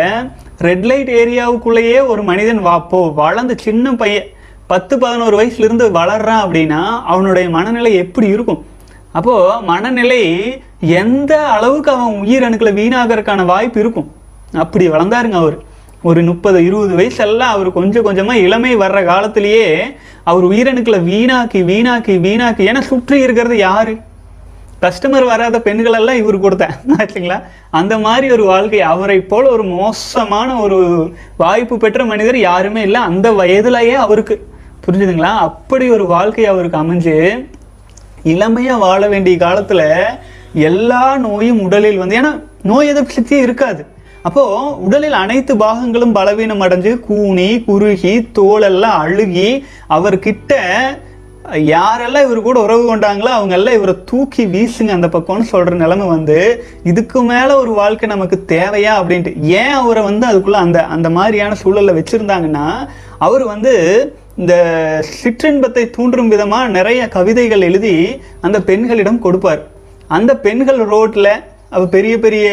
ரெட் 0.66 0.86
லைட் 0.90 1.10
ஏரியாவுக்குள்ளேயே 1.22 1.98
ஒரு 2.12 2.22
மனிதன் 2.30 2.60
வாப்போ 2.68 3.00
வளர்ந்த 3.20 3.54
சின்ன 3.66 3.94
பையன் 4.02 4.28
பத்து 4.72 4.94
பதினோரு 5.04 5.36
வயசுலேருந்து 5.40 5.86
வளர்றான் 6.00 6.42
அப்படின்னா 6.44 6.82
அவனுடைய 7.14 7.46
மனநிலை 7.56 7.92
எப்படி 8.04 8.28
இருக்கும்? 8.36 8.60
அப்போது 9.18 9.60
மனநிலை 9.72 10.22
எந்த 11.02 11.32
அளவுக்கு 11.56 11.92
அவன் 11.96 12.18
உயிரணுக்களை 12.24 12.74
வீணாகிறதுக்கான 12.80 13.44
வாய்ப்பு 13.52 13.80
இருக்கும்? 13.84 14.10
அப்படி 14.64 14.86
வளர்ந்தாருங்க 14.96 15.38
அவர். 15.44 15.58
ஒரு 16.04 16.22
முப்பது 16.22 16.64
இருபது 16.64 16.96
வயசெல்லாம் 16.96 17.52
அவர் 17.56 17.72
கொஞ்சம் 17.72 18.02
கொஞ்சமாக 18.02 18.38
இளமை 18.38 18.76
வர்ற 18.76 19.04
காலத்திலேயே 19.04 19.84
அவர் 20.24 20.44
உயிரணுக்களை 20.44 20.98
வீணாக்கி 21.12 21.60
வீணாக்கி 21.70 22.14
வீணாக்கி 22.26 22.64
ஏன்னா 22.70 22.80
சுற்றி 22.80 23.20
இருக்கிறது 23.20 23.56
யார்? 23.56 23.92
கஸ்டமர் 24.82 25.24
வராத 25.24 25.58
பெண்களெல்லாம் 25.58 26.16
இவர் 26.16 26.40
கொடுத்தேன். 26.40 26.74
ஆச்சுங்களா 26.98 27.42
அந்த 27.70 27.98
மாதிரி 27.98 28.30
ஒரு 28.30 28.44
வாழ்க்கை 28.44 28.80
அவரை 28.80 29.20
போல் 29.20 29.44
ஒரு 29.44 29.64
மோசமான 29.64 30.60
ஒரு 30.60 31.12
வாய்ப்பு 31.36 31.76
பெற்ற 31.76 32.04
மனிதர் 32.04 32.38
யாருமே 32.38 32.82
இல்லை. 32.82 33.00
அந்த 33.00 33.30
வயதுலயே 33.30 33.94
அவருக்கு. 33.94 34.48
புரிஞ்சுதுங்களா? 34.86 35.32
அப்படி 35.48 35.90
ஒரு 35.90 36.06
வாழ்க்கை 36.06 36.46
அவருக்கு 36.46 36.78
அமைஞ்சு 36.78 37.48
இளமையாக 38.22 38.78
வாழ 38.78 39.08
வேண்டிய 39.08 39.36
காலத்தில் 39.36 39.86
எல்லா 40.52 41.16
நோயும் 41.16 41.60
உடலில் 41.60 41.96
வந்து 41.96 42.20
ஏன்னா 42.20 42.42
நோய் 42.62 42.86
எதிர்ப்பு 42.86 43.14
சக்தியே 43.14 43.40
இருக்காது. 43.40 43.86
அப்போ 44.26 44.42
உடலில் 44.86 45.16
அனைத்து 45.22 45.52
பாகங்களும் 45.56 46.12
பலவீனம் 46.12 46.60
அடைஞ்சு 46.60 46.92
கூனி 47.06 47.48
குறுகி 47.66 48.12
தோலெல்லாம் 48.38 49.00
அழுகி 49.04 49.48
அவர்கிட்ட 49.88 50.52
யாரெல்லாம் 51.72 52.24
இவர் 52.26 52.40
கூட 52.46 52.58
உறவு 52.60 52.84
கொண்டாங்களோ 52.84 53.30
அவங்க 53.38 53.54
எல்லாம் 53.54 53.74
இவரை 53.74 53.94
தூக்கி 54.04 54.44
வீசுங்க 54.46 54.92
அந்த 54.96 55.08
பக்கம்னு 55.16 55.46
சொல்ற 55.52 55.74
நிலைமை 55.74 56.06
வந்து 56.06 56.38
இதுக்கு 56.84 57.22
மேல 57.22 57.48
ஒரு 57.56 57.72
வாழ்க்கை 57.80 58.08
நமக்கு 58.08 58.36
தேவையா 58.54 58.92
அப்படின்ட்டு. 59.00 59.32
ஏன் 59.40 59.74
அவரை 59.80 60.02
வந்து 60.02 60.26
அதுக்குள்ள 60.30 60.60
அந்த 60.66 60.80
அந்த 60.96 61.10
மாதிரியான 61.10 61.56
சூழல்ல 61.64 61.96
வச்சிருந்தாங்கன்னா 61.98 62.66
அவர் 63.18 63.44
வந்து 63.44 63.74
இந்த 64.36 64.54
சிற்றின்பத்தை 65.18 65.84
தூண்டும் 65.90 66.30
விதமா 66.30 66.62
நிறைய 66.68 67.02
கவிதைகள் 67.08 67.60
எழுதி 67.60 67.94
அந்த 68.40 68.60
பெண்களிடம் 68.70 69.22
கொடுப்பார். 69.26 69.62
அந்த 70.08 70.32
பெண்கள் 70.46 70.80
ரோட்ல 70.94 71.28
அவ 71.70 71.84
பெரிய 71.86 72.14
பெரிய 72.18 72.48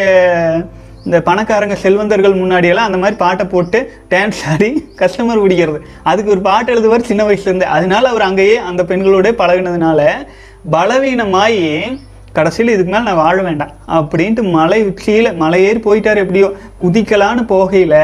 இந்த 1.05 1.19
பணக்காரங்க 1.27 1.75
செல்வந்தர்கள் 1.83 2.39
முன்னாடியெல்லாம் 2.41 2.89
அந்த 2.89 2.97
மாதிரி 3.01 3.15
பாட்டை 3.21 3.45
போட்டு 3.53 3.79
டான்ஸ் 4.11 4.41
ஆடி 4.51 4.69
கஸ்டமர் 4.99 5.41
பிடிக்கிறது. 5.43 5.79
அதுக்கு 6.09 6.33
ஒரு 6.35 6.41
பாட்டு 6.47 6.73
எழுதுவார் 6.73 7.09
சின்ன 7.09 7.21
வயசுலேருந்து. 7.27 7.67
அதனால 7.75 8.03
அவர் 8.09 8.27
அங்கேயே 8.29 8.57
அந்த 8.69 8.83
பெண்களோட 8.91 9.29
பழகுனதுனால 9.41 10.01
பலவீனமாகி 10.75 11.65
கடைசியில் 12.37 12.73
இதுக்கு 12.73 12.91
மேலே 12.91 13.05
நான் 13.07 13.21
வாழ 13.23 13.37
வேண்டாம் 13.41 13.73
அப்படின்ட்டு 13.97 14.43
மலை 14.57 14.79
உச்சியில் 14.89 15.31
மலையேறி 15.41 15.79
போயிட்டார் 15.87 16.21
எப்படியோ. 16.23 16.49
குதிக்கலான்னு 16.83 17.43
போகையில் 17.53 17.97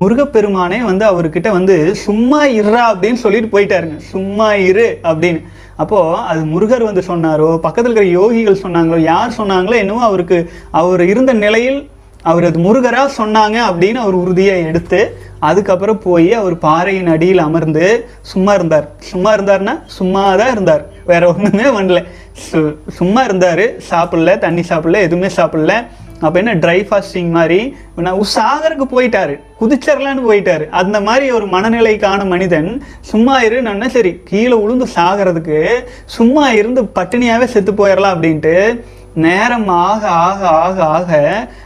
முருகப்பெருமானே 0.00 0.78
வந்து 0.90 1.04
அவர்கிட்ட 1.12 1.48
வந்து 1.58 1.76
சும்மா 2.06 2.40
இருறா 2.58 2.82
அப்படின்னு 2.90 3.20
சொல்லிட்டு 3.24 3.52
போயிட்டாருங்க. 3.54 3.96
சும்மா 4.14 4.48
இரு 4.70 4.88
அப்படின்னு. 5.10 5.40
அப்போது 5.82 6.18
அது 6.30 6.40
முருகர் 6.52 6.88
வந்து 6.88 7.02
சொன்னாரோ 7.08 7.48
பக்கத்தில் 7.66 7.92
இருக்கிற 7.92 8.08
யோகிகள் 8.18 8.62
சொன்னாங்களோ 8.64 8.98
யார் 9.12 9.38
சொன்னாங்களோ 9.38 9.76
என்னவோ 9.84 10.02
அவருக்கு 10.08 10.38
அவர் 10.80 11.02
இருந்த 11.12 11.32
நிலையில் 11.44 11.80
அவர் 12.22 12.44
அது 12.44 12.58
முருகராக 12.58 13.24
சொன்னாங்க 13.24 13.58
அப்படின்னு 13.70 13.94
அவர் 13.94 14.14
உறுதியை 14.14 14.64
எடுத்து 14.64 15.16
அதுக்கப்புறம் 15.38 15.98
போய் 15.98 16.32
அவர் 16.32 16.58
பாறையின் 16.58 17.06
அடியில் 17.06 17.38
அமர்ந்து 17.38 18.08
சும்மா 18.20 18.54
இருந்தார். 18.54 18.90
சும்மா 18.98 19.36
இருந்தார்னா 19.36 19.82
சும்மா 19.86 20.34
தான் 20.34 20.52
இருந்தார். 20.52 20.86
வேற 21.06 21.34
ஒன்றுமே 21.34 21.80
பண்ணல. 21.80 22.04
சு- 22.52 22.76
சும்மா 22.88 23.22
இருந்தார். 23.22 23.78
சாப்பிடல 23.90 24.38
தண்ணி 24.38 24.60
சாப்பிடல 24.60 24.96
எதுவுமே 24.96 25.34
சாப்பிடல. 25.36 25.86
அப்போ 26.20 26.38
என்ன 26.38 26.54
ட்ரை 26.54 26.86
ஃபாஸ்டிங் 26.90 27.30
மாதிரி 27.30 27.76
நான் 27.96 28.18
சாகருக்கு 28.18 28.84
போயிட்டாரு. 28.96 29.40
குதிச்சிடலான்னு 29.60 30.20
போயிட்டாரு. 30.28 30.68
அந்த 30.68 31.00
மாதிரி 31.00 31.30
ஒரு 31.30 31.46
மனநிலைக்கான 31.46 32.24
மனிதன் 32.24 32.82
சும்மா 33.00 33.42
இரு 33.42 33.62
சரி 33.88 34.20
கீழே 34.24 34.56
உளுந்து 34.56 34.84
சாகிறதுக்கு 34.96 35.84
சும்மா 36.04 36.50
இருந்து 36.50 36.82
பட்டினியாகவே 36.82 37.44
செத்து 37.44 37.72
போயிடலாம் 37.72 38.14
அப்படின்ட்டு 38.14 38.80
நேரம் 39.16 39.68
ஆக 39.82 40.02
ஆக 40.24 40.40
ஆக 40.58 40.78
ஆக 40.88 41.10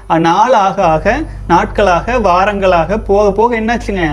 அஹ், 0.09 0.21
நாள் 0.21 0.55
ஆக 0.59 0.85
ஆக 0.87 1.07
நாட்களாக 1.47 2.17
வாரங்களாக 2.25 2.99
போக 3.05 3.33
போக 3.33 3.61
என்னாச்சுங்க? 3.61 4.05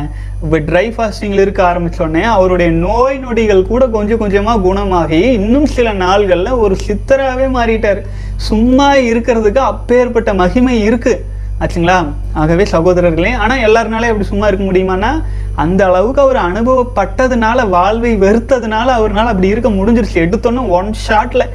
இப்போ 0.43 0.57
ட்ரை 0.67 0.85
ஃபாஸ்டிங்கில் 0.95 1.39
இருக்க 1.39 1.61
ஆரம்பித்தோடனே 1.63 2.23
அவருடைய 2.31 2.69
நோய் 2.81 3.17
நொடிகள் 3.17 3.63
கூட 3.63 3.87
கொஞ்சம் 3.87 4.17
கொஞ்சமாக 4.17 4.61
குணமாகி 4.61 5.21
இன்னும் 5.37 5.65
சில 5.67 5.93
நாள்களில் 5.97 6.59
ஒரு 6.59 6.75
சித்தராகவே 6.85 7.47
மாறிட்டார். 7.55 8.01
சும்மா 8.41 8.95
இருக்கிறதுக்கு 9.09 9.61
அப்பேற்பட்ட 9.63 10.33
மகிமை 10.33 10.75
இருக்குது 10.87 11.19
ஆச்சுங்களா? 11.61 11.97
ஆகவே 12.33 12.63
சகோதரர்களே 12.65 13.31
ஆனால் 13.37 13.63
எல்லாருனாலே 13.63 14.09
அப்படி 14.09 14.25
சும்மா 14.25 14.47
இருக்க 14.47 14.65
முடியுமானா 14.65 15.11
அந்த 15.55 15.85
அளவுக்கு 15.85 16.21
அவர் 16.21 16.39
அனுபவப்பட்டதுனால 16.45 17.67
வாழ்வை 17.69 18.13
வெறுத்ததுனால 18.17 18.87
அவர்னால 18.99 19.31
அப்படி 19.33 19.47
இருக்க 19.47 19.69
முடிஞ்சிருச்சு. 19.71 20.23
எடுத்தோன்னே 20.25 20.67
ஒன் 20.69 20.91
ஷாட்டில் 21.05 21.45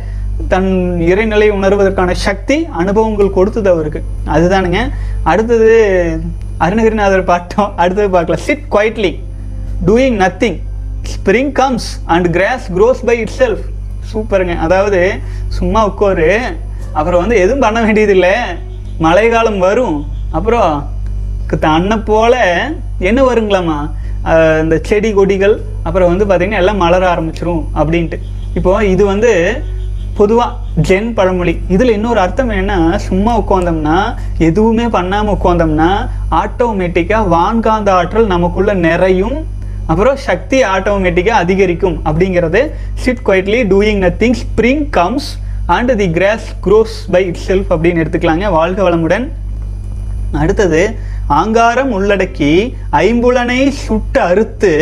தன் 0.53 0.71
இறைநிலை 1.11 1.47
உணர்வதற்கான 1.59 2.13
சக்தி 2.27 2.57
அனுபவங்கள் 2.81 3.37
கொடுத்தது 3.37 3.69
அவருக்கு. 3.75 4.01
அதுதானுங்க. 4.35 4.81
அடுத்தது 5.31 5.71
அருணகிரிநாதர் 6.65 7.31
பாட்டோம். 7.31 7.73
அடுத்தது 7.83 8.09
பார்க்கலாம். 8.17 8.45
Sit 8.49 8.67
quietly 8.75 9.13
doing 9.87 10.19
nothing 10.25 10.59
spring 11.13 11.53
comes 11.61 11.89
and 12.15 12.29
grass 12.37 12.67
grows 12.77 13.03
by 13.09 13.17
itself 13.41 13.65
சூப்பருங்க. 14.13 14.55
அதாவது 14.67 15.01
சும்மா 15.59 15.81
உட்காரு. 15.91 16.31
அப்புறம் 16.99 17.23
வந்து 17.23 17.37
எதுவும் 17.45 17.65
பண்ண 17.67 17.79
வேண்டியதில்லை. 17.87 18.35
மழை 19.07 19.27
காலம் 19.29 19.59
வரும். 19.69 19.99
அப்புறம் 20.39 20.73
தன்னை 21.65 21.97
போல 22.11 22.35
என்ன 23.11 23.21
வருங்களாமா 23.31 23.79
இந்த 24.63 24.77
செடி 24.89 25.11
கொடிகள். 25.19 25.57
அப்புறம் 25.89 26.11
வந்து 26.13 26.27
பார்த்தீங்கன்னா 26.31 26.63
எல்லாம் 26.63 26.83
மலர 26.85 27.03
ஆரம்பிச்சிரும். 27.15 27.65
அப்படின்ட்டு. 27.81 28.19
இப்போ 28.59 28.73
இது 28.95 29.05
வந்து 29.13 29.33
பொதுவாக 30.17 30.57
ஜென் 30.89 31.09
பழமொழி. 31.13 31.53
இதில் 31.69 31.93
இன்னொரு 31.97 32.21
அர்த்தம் 32.21 32.51
என்னன்னா 32.51 32.97
சும்மா 33.07 33.33
உட்காந்தோம்னா 33.41 33.99
எதுவுமே 34.39 34.87
பண்ணாமல் 34.97 35.35
உட்காந்தோம்னா 35.35 35.91
ஆட்டோமேட்டிக்காக 36.41 37.31
வான்காந்த 37.35 37.91
ஆற்றல் 37.99 38.27
நமக்குள்ளே 38.27 38.75
நிறையும் 38.87 39.37
அப்புறம் 39.87 40.17
சக்தி 40.17 40.63
ஆட்டோமேட்டிக்காக 40.63 41.41
அதிகரிக்கும் 41.45 41.99
அப்படிங்கிறது 42.05 42.61
sit 42.95 43.25
quietly 43.27 43.59
doing 43.73 44.01
nothing 44.07 44.39
spring 44.43 44.85
comes 44.91 45.29
and 45.67 45.93
the 45.97 46.11
grass 46.11 46.49
grows 46.65 46.97
by 47.11 47.25
itself 47.47 47.73
அப்படின்னு 47.75 48.03
எடுத்துக்கலாங்க. 48.05 48.51
வாழ்க 48.51 48.91
வளமுடன். 48.91 49.27
அடுத்தது 50.33 50.83
ஆங்காரம் 51.27 51.93
உள்ளடக்கி 51.93 52.53
ஐம்புலனை 52.93 53.69
சுட்டு 53.69 54.21
அறுத்து 54.21 54.73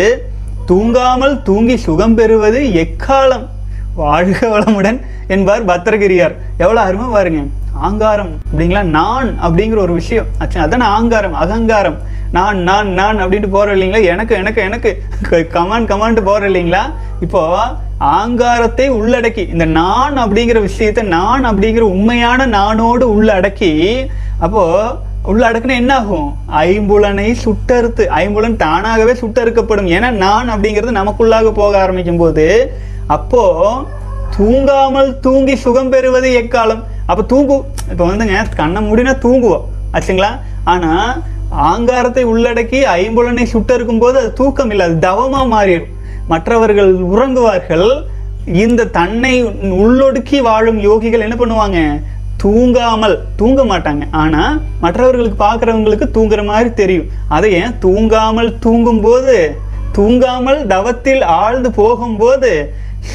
தூங்காமல் 0.69 1.43
தூங்கி 1.43 1.76
சுகம் 1.76 2.14
பெறுவது 2.14 2.61
எக்காலம்? 2.85 3.47
வாழ்க 3.95 4.41
வளமுடன். 4.55 4.99
என்பார் 5.28 5.64
பத்திரகிரியார். 5.64 6.35
எவ்வளோ 6.59 6.81
அருமை 6.81 7.07
பாருங்க. 7.12 7.43
ஆங்காரம் 7.73 8.33
அப்படிங்களா? 8.52 8.83
நான் 8.83 9.38
அப்படிங்கிற 9.43 9.76
ஒரு 9.76 9.93
விஷயம். 9.93 10.26
ஆச்சு 10.38 10.81
ஆங்காரம் 10.81 11.35
அகங்காரம். 11.35 11.97
நான் 12.31 12.59
நான் 12.59 12.88
நான் 12.88 13.23
அப்படின்ட்டு 13.23 13.50
போற 13.50 13.75
இல்லைங்களா? 13.76 14.02
எனக்கு 14.02 14.35
எனக்கு 14.35 14.62
எனக்கு. 14.62 15.02
கமான் 15.50 15.88
கமான்ட்டு 15.90 16.23
போற 16.25 16.49
இல்லைங்களா? 16.49 16.83
இப்போ 17.21 17.62
ஆங்காரத்தை 17.99 18.90
உள்ளடக்கி 18.90 19.49
இந்த 19.49 19.64
நான் 19.64 20.19
அப்படிங்கிற 20.19 20.61
விஷயத்தை 20.61 21.04
நான் 21.04 21.45
அப்படிங்கிற 21.45 21.81
உண்மையான 21.81 22.47
நானோடு 22.47 23.04
உள்ளடக்கி 23.16 24.07
அப்போ 24.38 24.62
உள்ளடக்குனா 25.33 25.75
என்ன 25.75 25.95
ஆகும் 25.95 26.37
ஐம்புலனை 26.49 27.35
சுட்டறுத்து 27.45 28.07
ஐம்புலன் 28.07 28.57
தானாகவே 28.57 29.12
சுட்டறுக்கப்படும். 29.12 29.90
ஏன்னா 29.97 30.11
நான் 30.11 30.50
அப்படிங்கிறது 30.50 30.99
நமக்குள்ளாக 31.00 31.50
போக 31.50 31.83
ஆரம்பிக்கும் 31.83 32.16
போது 32.16 32.73
அப்போ 33.07 33.45
தூங்காமல் 34.37 35.11
தூங்கி 35.25 35.55
சுகம் 35.64 35.91
பெறுவது 35.93 36.29
எக்காலம்? 36.41 36.83
அப்போ 37.11 37.23
தூங்கு 37.33 37.57
இப்போ 37.91 38.05
வந்துங்க 38.11 38.38
கண்ணை 38.61 38.81
மூடினா 38.87 39.12
தூங்குவோம். 39.25 39.67
ஆச்சுங்களா? 39.95 40.31
ஆனால் 40.73 41.11
ஆங்காரத்தை 41.71 42.23
உள்ளடக்கி 42.33 42.79
ஐம்புலனை 43.00 43.45
சுட்டறுக்கும் 43.53 44.00
போது 44.05 44.17
அது 44.19 44.31
தூக்கம் 44.33 44.71
இல்லை 44.71 44.87
அது 44.87 44.97
தவமாக 44.99 45.47
மாறிடும். 45.55 45.93
மற்றவர்கள் 46.33 46.91
உறங்குவார்கள் 47.12 47.88
இந்த 48.62 48.88
தன்னை 48.99 49.35
உள்ளொடுக்கி 49.83 50.38
வாழும் 50.49 50.81
யோகிகள் 50.88 51.25
என்ன 51.26 51.37
பண்ணுவாங்க? 51.41 51.81
தூங்காமல் 52.43 53.17
தூங்க 53.41 53.61
மாட்டாங்க. 53.64 54.05
ஆனால் 54.23 54.57
மற்றவர்களுக்கு 54.81 55.38
பார்க்குறவங்களுக்கு 55.45 56.07
தூங்குற 56.17 56.45
மாதிரி 56.45 56.71
தெரியும். 56.81 57.11
அதை 57.37 57.50
ஏன்? 57.61 57.75
தூங்காமல் 57.85 58.50
தூங்கும்போது 58.64 59.37
தூங்காமல் 59.99 60.61
தவத்தில் 60.67 61.23
ஆழ்ந்து 61.41 61.71
போகும்போது 61.81 62.50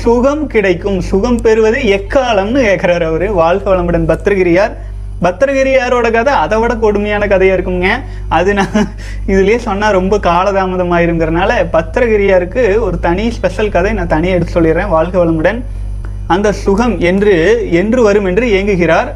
சுகம் 0.01 0.43
கிடைக்கும். 0.53 1.00
சுகம் 1.10 1.39
பெறுவது 1.46 1.79
எக்காலம்னு 1.98 2.62
கேட்குறாரு 2.67 3.05
அவரு. 3.10 3.27
வாழ்க 3.41 3.65
வளமுடன் 3.72 4.08
பத்திரகிரியார். 4.12 4.74
பத்திரகிரியாரோட 5.24 6.08
கதை 6.15 6.34
அதை 6.43 6.58
விட 6.62 6.74
கொடுமையான 6.84 7.24
கதையாக 7.31 7.58
இருக்குங்க. 7.58 7.88
அது 8.38 8.50
நான் 8.60 8.77
இதுலேயே 9.31 9.58
சொன்னால் 9.65 9.96
ரொம்ப 9.98 10.17
காலதாமதமாயிருங்கிறனால 10.27 11.58
பத்திரகிரியாருக்கு 11.75 12.63
ஒரு 12.88 13.00
தனி 13.08 13.25
ஸ்பெஷல் 13.38 13.74
கதை 13.75 13.91
நான் 13.98 14.13
தனியாக 14.15 14.38
எடுத்து 14.38 14.55
சொல்லிடுறேன். 14.58 14.93
வாழ்க 14.96 15.17
வளமுடன். 15.24 15.60
அந்த 16.36 16.50
சுகம் 16.63 16.96
என்று 17.12 17.36
என்று 17.81 18.00
வரும் 18.08 18.29
என்று 18.31 18.46
இயங்குகிறார் 18.53 19.12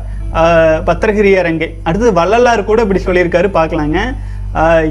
பத்திரகிரியார் 0.90 1.50
அங்கே. 1.50 1.68
அடுத்தது 1.88 2.14
வள்ளலார் 2.20 2.70
கூட 2.70 2.82
இப்படி 2.86 3.02
சொல்லியிருக்காரு 3.08 3.50
பார்க்கலாங்க. 3.60 4.00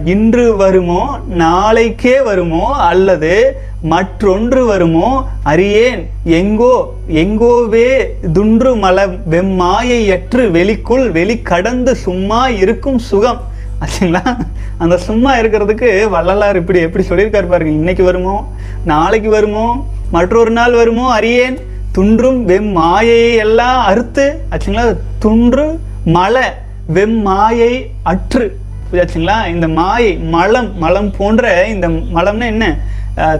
இன்று 0.04 0.57
வருமோ 0.57 1.19
நாளைக்கே 1.28 2.21
வருமோ 2.21 2.73
அல்லது 2.75 3.61
மற்றொன்று 3.83 4.64
வருமோ 4.66 5.25
அறியேன் 5.44 6.07
எங்கோ 6.25 6.94
எங்கோவே 7.09 8.05
துன்று 8.33 8.77
மல 8.77 9.07
வெம்மாயையற்று 9.31 10.51
வெளிக்குள் 10.51 11.11
வெளி 11.11 11.42
கடந்து 11.42 11.96
சும்மா 11.96 12.48
இருக்கும் 12.48 12.98
சுகம். 12.98 13.40
ஆச்சுங்களா? 13.81 14.37
அந்த 14.79 14.96
சும்மா 14.96 15.37
இருக்கிறதுக்கு 15.37 16.09
வள்ளலார் 16.09 16.57
இப்படி 16.57 16.79
எப்படி 16.79 17.05
சொல்லியிருக்காரு 17.05 17.48
பாருங்க. 17.48 17.72
இன்னைக்கு 17.72 18.05
வருமோ 18.05 18.44
நாளைக்கு 18.85 19.31
வருமோ 19.31 19.85
மற்றொரு 20.11 20.51
நாள் 20.51 20.72
வருமோ 20.72 21.12
அறியேன் 21.12 21.59
துன்றும் 21.92 22.44
வெம் 22.44 22.70
மாயையை 22.77 23.35
எல்லாம் 23.35 23.85
அறுத்து 23.85 24.40
ஆச்சுங்களா? 24.51 24.96
துன்று 25.18 25.79
மலை 26.05 26.42
வெம் 26.87 27.22
மாயை 27.22 27.90
அற்று. 28.03 28.61
புரியாச்சுங்களா 28.92 29.37
இந்த 29.55 29.66
மாயை 29.68 30.16
மலம் 30.35 30.70
மலம் 30.78 31.12
போன்ற 31.18 31.44
இந்த 31.74 31.88
மலம்னா 31.88 32.46
என்ன? 32.55 32.66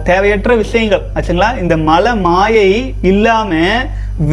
தேவையற்ற 0.07 0.55
விஷயங்கள். 0.55 1.03
ஆச்சுங்களா? 1.15 1.47
இந்த 1.61 1.75
மல 1.89 2.15
மாயை 2.21 2.69
இல்லாம 3.11 3.51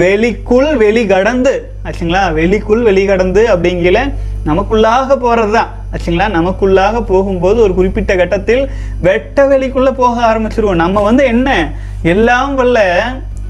வெளிக்குள் 0.00 0.70
வெளி 0.82 1.02
கடந்து 1.06 1.52
ஆச்சுங்களா? 1.86 2.22
வெளிக்குள் 2.38 2.82
வெளி 2.88 3.04
கடந்து 3.10 3.42
அப்படிங்கிற 3.52 4.00
நமக்குள்ளாக 4.48 5.16
போறது 5.24 5.52
தான் 5.58 5.70
ஆச்சுங்களா? 5.92 6.26
நமக்குள்ளாக 6.38 7.00
போகும்போது 7.12 7.58
ஒரு 7.62 7.74
குறிப்பிட்ட 7.74 8.16
கட்டத்தில் 8.16 8.62
வெட்ட 9.06 9.46
வெளிக்குள்ள 9.52 9.92
போக 9.92 10.16
ஆரம்பிச்சிருவோம். 10.30 10.82
நம்ம 10.84 11.02
வந்து 11.02 11.24
என்ன? 11.24 11.48
எல்லாம் 12.02 12.54
வல்ல 12.54 12.78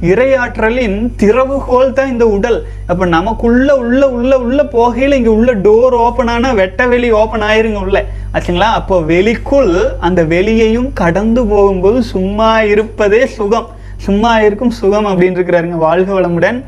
இறையாற்றலின் 0.03 1.11
திறவுகோல் 1.17 1.93
தான் 1.93 2.11
இந்த 2.11 2.29
உடல். 2.29 2.67
அப்ப 2.87 3.07
நமக்குள்ள 3.07 3.77
உள்ள 3.77 4.11
உள்ள 4.11 4.39
உள்ள 4.39 4.63
போகையில 4.73 5.13
இங்க 5.13 5.31
உள்ள 5.31 5.55
டோர் 5.55 5.93
ஓப்பன் 5.93 6.27
ஆனா 6.27 6.53
வெட்ட 6.53 6.87
வெளி 6.87 7.11
ஓப்பன் 7.11 7.41
ஆயிருங்க 7.41 7.81
உள்ள. 7.81 8.05
ஆச்சுங்களா? 8.35 8.71
அப்போ 8.81 9.01
வெளிக்குள் 9.01 9.99
அந்த 9.99 10.25
வெளியையும் 10.25 10.93
கடந்து 10.93 11.47
போகும்போது 11.47 12.03
சும்மா 12.03 12.63
இருப்பதே 12.63 13.27
சுகம். 13.27 13.67
சும்மா 13.97 14.41
இருக்கும் 14.41 14.71
சுகம் 14.71 15.07
அப்படின்னு 15.07 15.39
இருக்கிறாருங்க 15.39 15.79
வாழ்க 15.87 16.21
வளமுடன். 16.21 16.65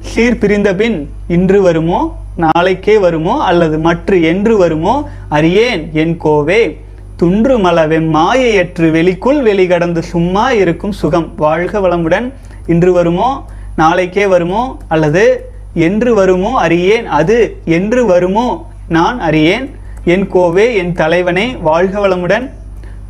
சீர் 0.00 0.38
பிரிந்த 0.38 0.74
பின் 0.74 1.10
இன்று 1.28 1.62
வருமோ 1.62 2.16
நாளைக்கே 2.36 2.98
வருமோ 2.98 3.38
அல்லது 3.38 3.78
மற்ற 3.78 4.16
என்று 4.16 4.56
வருமோ 4.56 5.08
அறியேன் 5.28 5.92
என் 5.92 6.16
கோவே. 6.24 6.78
துன்று 7.24 7.58
மலவெம் 7.58 8.14
மாயையற்று 8.14 8.90
வெளிக்குள் 8.90 9.42
வெளி 9.42 9.66
கடந்து 9.66 10.02
சும்மா 10.02 10.50
இருக்கும் 10.50 10.92
சுகம். 10.92 11.34
வாழ்க 11.36 11.78
வளமுடன். 11.78 12.32
இன்று 12.66 12.92
வருமோ? 12.92 13.44
நாளைக்கே 13.76 14.26
வருமோ? 14.26 14.76
அல்லது 14.88 15.50
என்று 15.74 16.14
வருமோ? 16.14 16.60
அறியேன். 16.60 17.06
அது 17.06 17.56
என்று 17.64 18.06
வருமோ? 18.06 18.70
நான் 18.88 19.20
அறியேன். 19.20 19.70
என் 20.04 20.32
கோவே 20.32 20.74
என் 20.74 20.92
தலைவனே 20.92 21.56
வாழ்க 21.60 22.08
வளமுடன். 22.08 22.50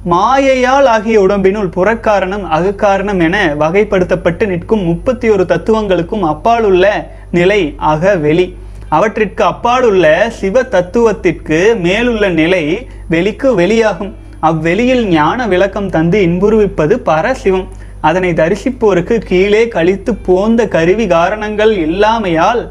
மாயையால் 0.05 0.87
ஆகிய 0.87 1.21
உடம்பினுள் 1.21 1.71
புறக்காரணம் 1.77 2.47
அகக்காரணம் 2.53 3.23
என 3.23 3.55
வகைப்படுத்தப்பட்டு 3.61 4.47
நிற்கும் 4.47 4.85
முப்பத்தி 4.85 5.29
ஒரு 5.29 5.45
தத்துவங்களுக்கும் 5.45 6.23
அப்பாலுள்ள 6.23 7.11
நிலை 7.31 7.75
அக 7.77 8.17
வெளி 8.17 8.57
அவற்றிற்கு 8.89 9.45
அப்பாலுள்ள 9.45 10.31
சிவ 10.31 10.63
தத்துவத்திற்கு 10.63 11.77
மேலுள்ள 11.77 12.29
நிலை 12.29 12.87
வெளிக்கு 13.09 13.55
வெளியாகும். 13.55 14.13
அவ்வெளியில் 14.41 15.07
ஞான 15.09 15.47
விளக்கம் 15.47 15.91
தந்து 15.91 16.19
இன்புருவிப்பது 16.27 16.95
பரசிவம். 17.11 17.67
அதனை 18.01 18.31
தரிசிப்போருக்கு 18.33 19.19
கீழே 19.19 19.69
கழித்து 19.69 20.15
போந்த 20.15 20.69
கருவி 20.69 21.07
காரணங்கள் 21.07 21.73
இல்லாமையால் 21.87 22.63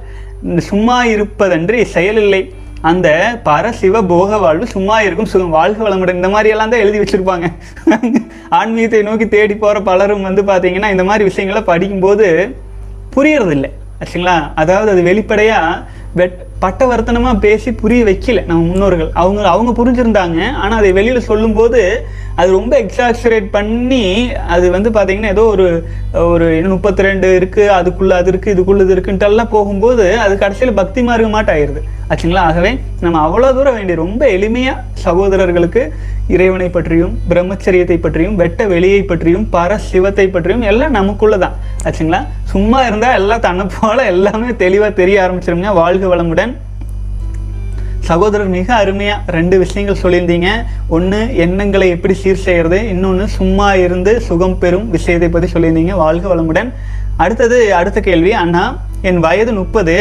சும்மா 0.57 1.03
இருப்பதன்றி 1.05 1.87
செயலில்லை. 1.93 2.41
அந்த 2.81 3.39
பரசிவ 3.43 4.03
போக 4.03 4.37
வாழ்வு 4.37 4.67
சும்மா 4.67 5.01
இருக்கும் 5.01 5.29
சுகம். 5.33 5.49
வாழ்க 5.49 5.89
வளமுடன். 5.89 6.19
இந்த 6.21 6.27
மாதிரியெல்லாம் 6.27 6.73
தான் 6.73 6.83
எழுதி 6.85 6.99
வச்சுருப்பாங்க. 6.99 7.47
ஆன்மீகத்தை 8.49 9.01
நோக்கி 9.01 9.27
தேடி 9.27 9.55
போகிற 9.55 9.81
பலரும் 9.81 10.21
வந்து 10.21 10.41
பார்த்தீங்கன்னா 10.41 10.89
இந்த 10.89 11.03
மாதிரி 11.03 11.23
விஷயங்களை 11.23 11.61
படிக்கும்போது 11.61 12.55
புரியறதில்லை. 13.15 13.71
ஆச்சுங்களா 14.01 14.53
அதாவது 14.55 14.91
அது 14.91 15.01
வெளிப்படையாக 15.01 15.92
but 16.15 16.52
பட்டவர்த்தனமாக 16.63 17.41
பேசி 17.45 17.69
புரிய 17.83 18.01
வைக்கல 18.09 18.41
நம்ம 18.49 18.65
முன்னோர்கள். 18.71 19.11
அவங்க 19.21 19.41
அவங்க 19.53 19.71
புரிஞ்சிருந்தாங்க. 19.79 20.39
ஆனால் 20.63 20.79
அதை 20.81 20.91
வெளியில் 20.99 21.27
சொல்லும்போது 21.29 21.81
அது 22.41 22.49
ரொம்ப 22.57 22.73
எக்ஸாக்சுரேட் 22.83 23.47
பண்ணி 23.55 24.03
அது 24.53 24.65
வந்து 24.75 24.89
பார்த்திங்கன்னா 24.95 25.33
ஏதோ 25.35 25.43
ஒரு 25.55 25.65
ஒரு 26.33 26.45
முப்பத்தி 26.73 27.01
ரெண்டு 27.07 27.27
இருக்குது 27.39 27.73
அதுக்குள்ளே 27.79 28.15
அது 28.19 28.29
இருக்குது 28.31 28.53
இதுக்குள்ளே 28.55 28.85
இது 28.85 28.95
இருக்குன்ட்டு 28.95 29.27
எல்லாம் 29.31 29.51
போகும்போது 29.55 30.05
அது 30.23 30.33
கடைசியில் 30.43 30.79
பக்தி 30.79 31.01
மார்க்க 31.09 31.35
மாட்டாயிருது. 31.35 31.81
ஆச்சுங்களா? 32.11 32.45
ஆகவே 32.49 32.71
நம்ம 33.03 33.19
அவ்வளோ 33.25 33.51
தூரம் 33.57 33.77
வேண்டிய 33.77 33.97
ரொம்ப 34.03 34.23
எளிமையாக 34.37 34.81
சகோதரர்களுக்கு 35.05 35.83
இறைவனை 36.33 36.67
பற்றியும் 36.75 37.13
பிரம்மச்சரியத்தை 37.29 37.97
பற்றியும் 38.03 38.35
வெட்ட 38.41 38.65
வெளியை 38.73 39.01
பற்றியும் 39.11 39.47
பர 39.55 39.77
சிவத்தை 39.91 40.25
பற்றியும் 40.35 40.67
எல்லாம் 40.71 40.97
நமக்குள்ளதான் 40.99 41.55
ஆச்சுங்களா? 41.87 42.21
சும்மா 42.53 42.79
இருந்தால் 42.89 43.17
எல்லாம் 43.21 43.45
தன்னை 43.47 43.65
போல 43.77 43.97
எல்லாமே 44.13 44.51
தெளிவாக 44.65 44.91
தெரிய 45.01 45.17
ஆரம்பிச்சிருங்க. 45.25 45.71
வாழ்க 45.81 46.05
வளமுடன். 46.13 46.52
சகோதரர் 48.07 48.49
மிக 48.55 48.69
அருமையாக 48.75 49.31
ரெண்டு 49.35 49.55
விஷயங்கள் 49.61 49.99
சொல்லியிருந்தீங்க. 50.01 50.49
ஒன்று 50.95 51.19
எண்ணங்களை 51.43 51.87
எப்படி 51.95 52.13
சீர் 52.21 52.41
செய்கிறது 52.45 52.79
இன்னொன்று 52.93 53.25
சும்மா 53.35 53.67
இருந்து 53.83 54.13
சுகம் 54.27 54.57
பெறும் 54.63 54.89
விஷயத்தை 54.95 55.29
பற்றி 55.29 55.47
சொல்லியிருந்தீங்க. 55.53 55.93
வாழ்க 56.01 56.25
வளமுடன். 56.31 56.69
அடுத்தது 57.23 57.57
அடுத்த 57.79 57.99
கேள்வி. 58.07 58.31
அண்ணா 58.41 58.63
என் 59.09 59.19
வயது 59.25 59.53
முப்பது. 59.53 59.95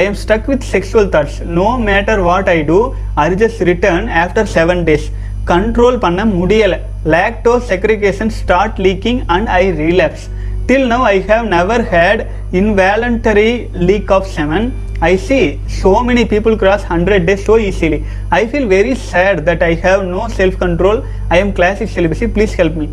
I 0.00 0.02
am 0.04 0.18
stuck 0.22 0.48
with 0.50 0.68
sexual 0.72 1.10
thoughts 1.14 1.38
no 1.58 1.68
matter 1.88 2.22
what 2.28 2.48
I 2.56 2.58
do 2.70 2.78
I 3.14 3.26
just 3.42 3.62
return 3.70 4.08
after 4.22 4.48
seven 4.54 4.82
days 4.88 5.08
control 5.52 5.98
பண்ண 6.06 6.24
முடியலை. 6.38 6.78
Lacto 7.14 7.54
segregation 7.70 8.32
start 8.40 8.78
leaking 8.86 9.20
and 9.26 9.48
I 9.60 9.62
relax 9.84 10.26
Till 10.68 10.86
now, 10.86 11.02
I 11.04 11.18
have 11.20 11.46
never 11.48 11.82
had 11.84 12.18
involuntary 12.52 13.50
leak 13.80 14.10
of 14.10 14.26
semen. 14.26 14.64
I 15.00 15.16
see 15.18 15.42
so 15.74 16.02
many 16.02 16.24
people 16.24 16.56
cross 16.56 16.82
100 16.86 17.26
days 17.26 17.44
so 17.44 17.56
easily. 17.58 17.98
I 18.30 18.46
feel 18.46 18.66
very 18.68 18.94
sad 19.04 19.44
that 19.46 19.62
I 19.62 19.74
have 19.76 20.04
no 20.06 20.28
self 20.30 20.58
control. 20.58 20.96
I 21.30 21.38
am 21.38 21.52
classic 21.52 21.88
celibacy. 21.88 22.26
Please 22.28 22.54
help 22.54 22.76
me. 22.76 22.88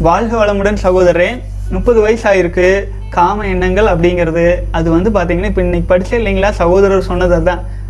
வாழ்க 0.00 0.32
வளமுடன் 0.36 0.82
சகோதரரே 0.82 1.28
முப்பது 1.70 2.00
வயசு 2.00 2.28
ஆயிருக்கு 2.28 2.66
காம 3.10 3.46
எண்ணங்கள் 3.46 3.86
அப்படிங்கிறது 3.86 4.44
அது 4.70 4.90
வந்து 4.90 5.10
பார்த்தீங்கன்னா 5.10 5.50
இப்போ 5.52 5.62
இன்னைக்கு 5.62 5.94
படிச்சே 5.94 6.16
இல்லைங்களா 6.20 6.50
சகோதரர் 6.52 7.08
சொன்னது 7.08 7.34
அதுதான் 7.34 7.62
அஹ் 7.62 7.87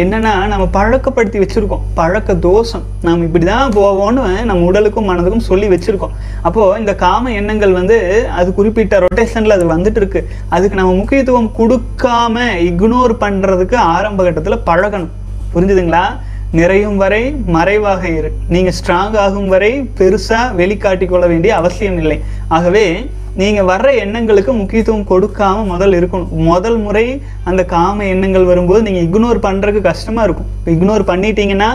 என்னென்னா 0.00 0.32
நம்ம 0.46 0.64
பழக்கப்படுத்தி 0.72 1.38
வச்சுருக்கோம். 1.42 1.84
பழக்க 1.94 2.34
தோஷம். 2.34 2.82
நாம் 3.02 3.22
இப்படி 3.22 3.44
தான் 3.44 3.70
போவோம்னு 3.70 4.44
நம்ம 4.44 4.64
உடலுக்கும் 4.70 5.08
மனதுக்கும் 5.10 5.46
சொல்லி 5.50 5.68
வச்சுருக்கோம். 5.68 6.14
அப்போது 6.42 6.78
இந்த 6.78 6.94
காம 6.94 7.32
எண்ணங்கள் 7.32 7.72
வந்து 7.72 7.96
அது 8.38 8.54
குறிப்பிட்ட 8.54 8.98
ரொட்டேஷனில் 9.04 9.56
அது 9.56 9.66
வந்துட்டு 9.74 9.96
இருக்கு. 9.96 10.28
அதுக்கு 10.48 10.76
நம்ம 10.76 10.92
முக்கியத்துவம் 10.92 11.50
கொடுக்காம 11.58 12.44
இக்னோர் 12.70 13.14
பண்ணுறதுக்கு 13.24 13.74
ஆரம்ப 13.74 14.24
கட்டத்தில் 14.24 14.64
பழகணும். 14.66 15.14
புரிஞ்சுதுங்களா? 15.54 16.04
நிறையும் 16.52 16.96
வரை 16.96 17.22
மறைவாக 17.46 18.08
இரு. 18.08 18.32
நீங்கள் 18.48 18.74
ஸ்ட்ராங் 18.78 19.16
ஆகும் 19.16 19.48
வரை 19.48 19.72
பெருசாக 19.98 20.54
வெளிக்காட்டி 20.56 21.06
கொள்ள 21.06 21.26
வேண்டிய 21.26 21.56
அவசியம் 21.56 21.98
இல்லை. 21.98 22.20
ஆகவே 22.48 23.10
நீங்கள் 23.40 23.68
வர்ற 23.70 23.88
எண்ணங்களுக்கு 24.04 24.52
முக்கியத்துவம் 24.60 25.08
கொடுக்காம 25.10 25.66
முதல் 25.72 25.94
இருக்கணும். 25.98 26.32
முதல் 26.50 26.78
முறை 26.86 27.06
அந்த 27.50 27.62
காம 27.76 28.06
எண்ணங்கள் 28.14 28.50
வரும்போது 28.50 28.82
நீங்கள் 28.88 29.06
இக்னோர் 29.08 29.46
பண்ணுறதுக்கு 29.46 29.88
கஷ்டமாக 29.90 30.26
இருக்கும். 30.28 30.50
இக்னோர் 30.74 31.10
பண்ணிட்டீங்கன்னா 31.12 31.70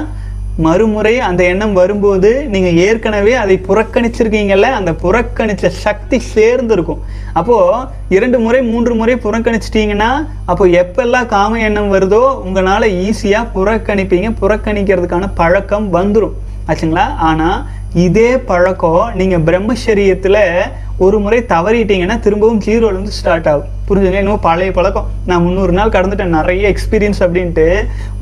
மறுமுறை 0.65 1.13
அந்த 1.27 1.41
எண்ணம் 1.51 1.75
வரும்போது 1.79 2.29
நீங்கள் 2.53 2.75
ஏற்கனவே 2.87 3.31
அதை 3.43 3.55
புறக்கணிச்சிருக்கீங்கல்ல 3.67 4.67
அந்த 4.79 4.91
புறக்கணித்த 5.03 5.71
சக்தி 5.85 6.17
சேர்ந்து 6.33 6.73
இருக்கும் 6.75 7.01
இரண்டு 8.15 8.37
முறை 8.43 8.59
மூன்று 8.71 8.93
முறை 8.99 9.15
புறக்கணிச்சிட்டிங்கன்னா 9.23 10.11
அப்போ 10.51 10.65
எப்பெல்லாம் 10.81 11.29
காம 11.35 11.61
எண்ணம் 11.67 11.93
வருதோ 11.95 12.23
உங்களால் 12.47 12.87
ஈஸியாக 13.05 13.51
புறக்கணிப்பீங்க. 13.55 14.29
புறக்கணிக்கிறதுக்கான 14.41 15.31
பழக்கம் 15.41 15.87
வந்துடும் 15.97 16.35
ஆச்சுங்களா? 16.71 17.05
ஆனால் 17.29 17.57
இதே 18.01 18.29
பழக்கம் 18.49 19.15
நீங்கள் 19.19 19.43
பிரம்மசரியத்தில் 19.47 20.41
ஒரு 21.05 21.17
முறை 21.23 21.39
தவறிட்டீங்கன்னா 21.53 22.17
திரும்பவும் 22.25 22.63
ஜீரோலேருந்து 22.65 23.17
ஸ்டார்ட் 23.19 23.49
ஆகும். 23.51 23.72
புரிஞ்சுங்க 23.87 24.19
இன்னும் 24.23 24.43
பழைய 24.45 24.71
பழக்கம். 24.75 25.07
நான் 25.29 25.41
முந்நூறு 25.45 25.73
நாள் 25.77 25.93
கடந்துட்டேன். 25.95 26.35
நிறைய 26.35 26.73
எக்ஸ்பீரியன்ஸ் 26.73 27.19
அப்படின்ட்டு. 27.25 27.65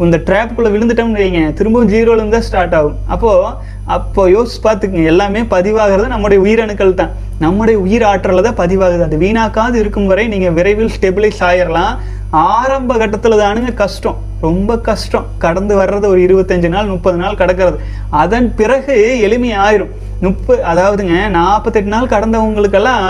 இந்த 0.06 0.18
ட்ராப்புக்குள்ளே 0.28 0.72
விழுந்துட்டோம்னு 0.76 1.22
வைங்க. 1.24 1.42
திரும்பவும் 1.60 1.92
ஜீரோலேருந்து 1.92 2.36
தான் 2.38 2.48
ஸ்டார்ட் 2.48 2.76
ஆகும். 2.78 2.96
அப்போது 3.16 3.70
அப்போ 3.96 4.24
யோசிச்சு 4.36 4.60
பார்த்துக்குங்க. 4.66 5.04
எல்லாமே 5.12 5.42
பதிவாகிறது 5.54 6.08
நம்முடைய 6.14 6.40
உயிரணுக்கள் 6.46 6.98
தான். 7.02 7.14
நம்முடைய 7.44 7.78
உயிர் 7.86 8.06
ஆற்றலை 8.10 8.42
தான் 8.48 8.60
பதிவாகுது. 8.64 9.06
அது 9.10 9.18
வீணாக்காது 9.26 9.78
இருக்கும் 9.84 10.10
வரை 10.12 10.26
நீங்கள் 10.34 10.56
விரைவில் 10.58 10.94
ஸ்டெபிலைஸ் 10.98 11.42
ஆயிரலாம். 11.50 11.96
ஆரம்ப 12.30 12.98
கட்டத்தில் 12.98 13.42
தானுங்க 13.44 13.74
கஷ்டம். 13.74 14.20
ரொம்ப 14.48 14.78
கஷ்டம். 14.90 15.26
கடந்து 15.46 15.74
வர்றது 15.82 16.08
ஒரு 16.14 16.22
இருபத்தஞ்சு 16.28 16.70
நாள் 16.76 16.94
முப்பது 16.94 17.18
நாள் 17.24 17.42
கடக்கிறது. 17.42 17.78
அதன் 18.24 18.48
பிறகு 18.62 18.96
எளிமையாயிரும். 19.28 19.92
முப்பது 20.24 20.60
அதாவதுங்க 20.72 21.16
நாற்பத்தெட்டு 21.36 21.92
நாள் 21.94 22.12
கடந்தவங்களுக்கெல்லாம் 22.12 23.06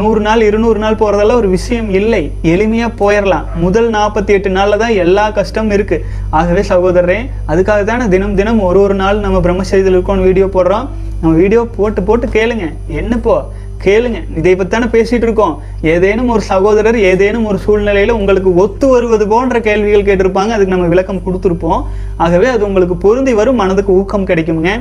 நூறு 0.00 0.20
நாள் 0.26 0.42
இருநூறு 0.46 0.78
நாள் 0.82 0.98
போகிறதெல்லாம் 1.02 1.40
ஒரு 1.42 1.48
விஷயம் 1.54 1.88
இல்லை. 1.98 2.20
எளிமையாக 2.52 2.90
போயிடலாம் 3.00 3.46
முதல் 3.62 3.88
நாற்பத்தி 3.96 4.32
எட்டு 4.36 4.50
நாளில் 4.56 4.82
தான் 4.82 4.94
எல்லா 5.04 5.24
கஷ்டமும் 5.38 5.74
இருக்குது 5.76 6.04
ஆகவே 6.38 6.62
சகோதரரே 6.72 7.18
அதுக்காக 7.52 7.82
தானே 7.90 8.06
தினம் 8.14 8.36
தினம் 8.40 8.60
ஒரு 8.68 8.80
ஒரு 8.86 8.96
நாள் 9.02 9.24
நம்ம 9.24 9.40
பிரம்மச்சரியத்தில் 9.46 9.96
இருக்கோம்னு 9.96 10.28
வீடியோ 10.28 10.48
போடுறோம். 10.56 10.86
நம்ம 11.20 11.34
வீடியோ 11.42 11.62
போட்டு 11.76 12.02
போட்டு 12.08 12.28
கேளுங்க. 12.36 12.66
என்னப்போ 13.00 13.36
கேளுங்க. 13.84 14.18
இதை 14.40 14.52
பத்தானே 14.60 14.86
பேசிட்டு 14.96 15.26
இருக்கோம். 15.26 15.54
ஏதேனும் 15.94 16.30
ஒரு 16.34 16.42
சகோதரர் 16.50 16.98
ஏதேனும் 17.10 17.48
ஒரு 17.50 17.58
சூழ்நிலையில 17.64 18.16
உங்களுக்கு 18.20 18.50
ஒத்து 18.62 18.86
வருவது 18.92 19.24
போன்ற 19.32 19.58
கேள்விகள் 19.68 20.06
கேட்டிருப்பாங்க. 20.08 20.52
அதுக்கு 20.56 20.74
நம்ம 20.74 20.90
விளக்கம் 20.92 21.24
கொடுத்துருப்போம். 21.26 21.80
ஆகவே 22.26 22.48
அது 22.54 22.62
உங்களுக்கு 22.68 22.96
பொருந்தி 23.06 23.34
வரும் 23.40 23.60
மனதுக்கு 23.62 23.92
ஊக்கம் 24.00 24.28
கிடைக்குங்க 24.30 24.72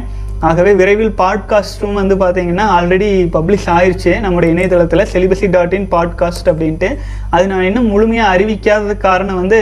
ஆகவே 0.47 0.71
விரைவில் 0.73 1.13
பாட்காஸ்ட்டும் 1.17 1.93
வந்து 1.93 2.15
பார்த்தீங்கன்னா 2.15 2.65
ஆல்ரெடி 2.77 3.09
பப்ளிஷ் 3.35 3.67
ஆயிடுச்சு 3.75 4.19
நம்முடைய 4.19 4.53
இணையதளத்தில் 4.53 5.03
செலிபசி 5.13 5.49
டாட் 5.49 5.73
இன் 5.73 5.87
பாட்காஸ்ட் 5.91 6.49
அப்படின்ட்டு. 6.49 6.89
அது 7.29 7.47
நான் 7.47 7.63
இன்னும் 7.63 7.87
முழுமையாக 7.87 8.37
அறிவிக்காததுக்கு 8.37 8.97
காரணம் 8.97 9.35
வந்து 9.35 9.59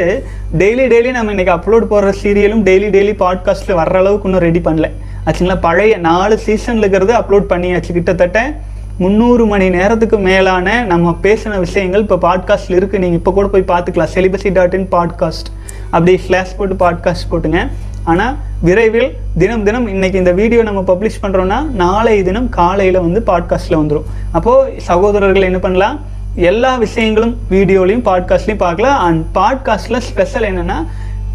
டெய்லி 0.58 0.86
டெய்லி 0.94 1.12
நம்ம 1.12 1.34
இன்றைக்கி 1.34 1.54
அப்லோட் 1.58 1.88
போடுற 1.92 2.14
சீரியலும் 2.24 2.64
டெய்லி 2.70 2.90
டெய்லி 2.98 3.14
பாட்காஸ்ட்டில் 3.24 3.80
வர்ற 3.82 4.02
அளவுக்கு 4.04 4.30
இன்னும் 4.30 4.44
ரெடி 4.44 4.60
பண்ணல. 4.60 4.90
ஆச்சுங்களா? 5.26 5.60
பழைய 5.62 5.98
நாலு 5.98 6.38
சீசனில் 6.38 6.84
இருக்கிறது 6.84 7.14
அப்லோட் 7.14 7.52
பண்ணியாச்சு. 7.54 7.92
கிட்டத்தட்ட 7.92 8.56
முந்நூறு 8.98 9.46
மணி 9.46 9.70
நேரத்துக்கு 9.70 10.18
மேலான 10.20 10.84
நம்ம 10.84 11.16
பேசின 11.22 11.60
விஷயங்கள் 11.60 12.02
இப்போ 12.02 12.18
பாட்காஸ்ட்டில் 12.28 12.78
இருக்குது 12.80 13.04
நீங்கள் 13.04 13.22
இப்போ 13.22 13.32
கூட 13.32 13.48
போய் 13.48 13.70
பார்த்துக்கலாம். 13.72 14.14
செலிபசி 14.16 14.52
டாட் 14.52 14.74
இன் 14.74 14.90
பாட்காஸ்ட் 14.92 15.50
அப்படி 15.90 16.18
ஸ்லாஷ் 16.18 16.58
போட்டு 16.58 16.76
பாட்காஸ்ட் 16.76 17.30
போட்டுங்க. 17.32 17.62
ஆனால் 18.06 18.36
விரைவில் 18.62 19.10
தினம் 19.38 19.64
தினம் 19.64 19.88
இன்னைக்கு 19.88 20.18
இந்த 20.18 20.32
வீடியோ 20.32 20.64
நம்ம 20.64 20.82
பப்ளிஷ் 20.82 21.22
பண்ணுறோன்னா 21.22 21.70
நாளை 21.72 22.24
தினம் 22.24 22.50
காலையில் 22.50 23.00
வந்து 23.00 23.20
பாட்காஸ்ட்டில் 23.26 23.80
வந்துடும் 23.80 24.08
அப்போது 24.32 24.82
சகோதரர்கள் 24.82 25.42
என்ன 25.42 25.60
பண்ணலாம்? 25.60 26.00
எல்லா 26.36 26.78
விஷயங்களும் 26.78 27.38
வீடியோலையும் 27.50 28.06
பாட்காஸ்ட்லையும் 28.06 28.64
பார்க்கலாம். 28.68 29.00
அண்ட் 29.00 29.24
பாட்காஸ்ட்டில் 29.38 29.98
ஸ்பெஷல் 29.98 30.42
என்னென்னா 30.42 30.78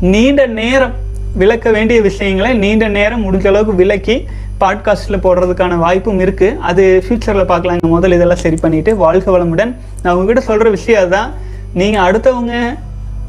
நீண்ட 0.01 0.47
நேரம் 0.47 0.95
விளக்க 1.37 1.71
வேண்டிய 1.71 2.01
விஷயங்களை 2.01 2.55
நீண்ட 2.55 2.89
நேரம் 2.89 3.25
முடிஞ்ச 3.27 3.47
அளவுக்கு 3.47 3.75
விளக்கி 3.75 4.27
பாட்காஸ்ட்டில் 4.61 5.23
போடுறதுக்கான 5.25 5.79
வாய்ப்பும் 5.79 6.21
இருக்குது 6.21 6.59
அது 6.59 7.03
ஃப்யூச்சரில் 7.09 7.45
பார்க்கலாம். 7.45 7.75
இங்கே 7.75 7.89
முதல் 7.89 8.13
இதெல்லாம் 8.13 8.43
சரி 8.45 8.59
பண்ணிவிட்டு 8.63 8.97
வாழ்க 8.97 9.39
வளமுடன். 9.39 9.75
நான் 10.03 10.15
உங்ககிட்ட 10.15 10.41
சொல்கிற 10.41 10.71
விஷயம் 10.71 11.01
அதுதான். 11.01 11.33
நீங்கள் 11.75 12.13
அடுத்தவங்க 12.13 12.77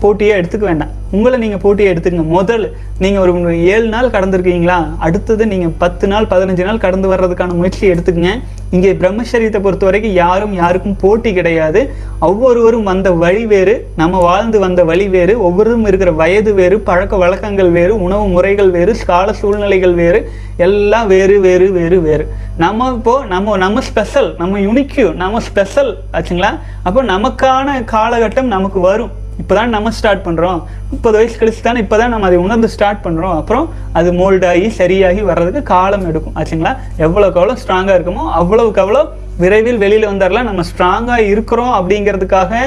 போட்டியாக 0.01 0.39
எடுத்துக்க 0.41 0.65
வேண்டாம். 0.69 0.93
உங்களை 1.15 1.37
நீங்கள் 1.43 1.61
போட்டியை 1.63 1.89
எடுத்துக்கங்க. 1.91 2.27
முதல் 2.37 2.65
நீங்கள் 3.03 3.23
ஒரு 3.23 3.51
ஏழு 3.73 3.87
நாள் 3.93 4.13
கடந்திருக்கீங்களா? 4.15 4.77
அடுத்தது 5.05 5.43
நீங்கள் 5.51 5.73
பத்து 5.83 6.05
நாள் 6.11 6.29
பதினஞ்சு 6.31 6.63
நாள் 6.67 6.83
கடந்து 6.85 7.07
வர்றதுக்கான 7.13 7.55
முயற்சியை 7.59 7.89
எடுத்துக்கங்க. 7.93 8.31
இங்கே 8.75 8.89
பிரம்மச்சரியத்தை 9.01 9.59
பொறுத்த 9.65 9.85
வரைக்கும் 9.87 10.15
யாரும் 10.23 10.53
யாருக்கும் 10.61 10.97
போட்டி 11.03 11.29
கிடையாது. 11.37 11.81
ஒவ்வொருவரும் 12.29 12.87
வந்த 12.91 13.11
வழி 13.23 13.43
வேறு 13.53 13.75
நம்ம 14.01 14.21
வாழ்ந்து 14.27 14.57
வந்த 14.65 14.83
வழி 14.89 15.05
வேறு 15.15 15.33
ஒவ்வொருவரும் 15.47 15.87
இருக்கிற 15.89 16.11
வயது 16.21 16.53
வேறு 16.59 16.77
பழக்க 16.89 17.17
வழக்கங்கள் 17.23 17.71
வேறு 17.77 17.93
உணவு 18.07 18.25
முறைகள் 18.33 18.71
வேறு 18.77 18.95
கால 19.11 19.33
சூழ்நிலைகள் 19.41 19.95
வேறு 20.01 20.19
எல்லாம் 20.65 21.07
வேறு 21.13 21.37
வேறு 21.47 21.67
வேறு 21.77 21.99
வேறு. 22.07 22.25
நம்ம 22.63 22.89
இப்போ 22.97 23.13
நம்ம 23.33 23.57
நம்ம 23.63 23.81
ஸ்பெஷல் 23.89 24.29
நம்ம 24.41 24.59
யுனிக்யூ 24.67 25.07
நம்ம 25.23 25.41
ஸ்பெஷல் 25.49 25.91
ஆச்சுங்களா? 26.17 26.51
அப்போ 26.87 27.03
நமக்கான 27.13 27.77
காலகட்டம் 27.95 28.53
நமக்கு 28.55 28.81
வரும். 28.89 29.13
இப்போதான் 29.41 29.73
நம்ம 29.75 29.91
ஸ்டார்ட் 29.97 30.23
பண்ணுறோம் 30.27 30.59
முப்பது 30.91 31.15
வயசு 31.17 31.35
கழிச்சு 31.39 31.61
தானே 31.67 31.81
இப்போதான் 31.85 32.13
நம்ம 32.13 32.27
அதை 32.29 32.37
உணர்ந்து 32.45 32.69
ஸ்டார்ட் 32.75 33.03
பண்ணுறோம் 33.05 33.35
அப்புறம் 33.39 33.65
அது 33.99 34.11
மோல்டாகி 34.19 34.67
சரியாகி 34.79 35.21
வர்றதுக்கு 35.29 35.61
காலம் 35.73 36.05
எடுக்கும். 36.09 36.35
ஆச்சுங்களா? 36.39 36.73
எவ்வளோக்கு 37.05 37.39
எவ்வளோ 37.41 37.55
ஸ்ட்ராங்காக 37.63 37.97
இருக்குமோ 37.97 38.25
அவ்வளோக்கு 38.39 38.81
அவ்வளோ 38.85 39.03
விரைவில் 39.43 39.81
வெளியில் 39.83 40.07
வந்துடலாம் 40.11 40.49
நம்ம 40.49 40.63
ஸ்ட்ராங்காக 40.69 41.27
இருக்கிறோம் 41.33 41.73
அப்படிங்கிறதுக்காக 41.79 42.61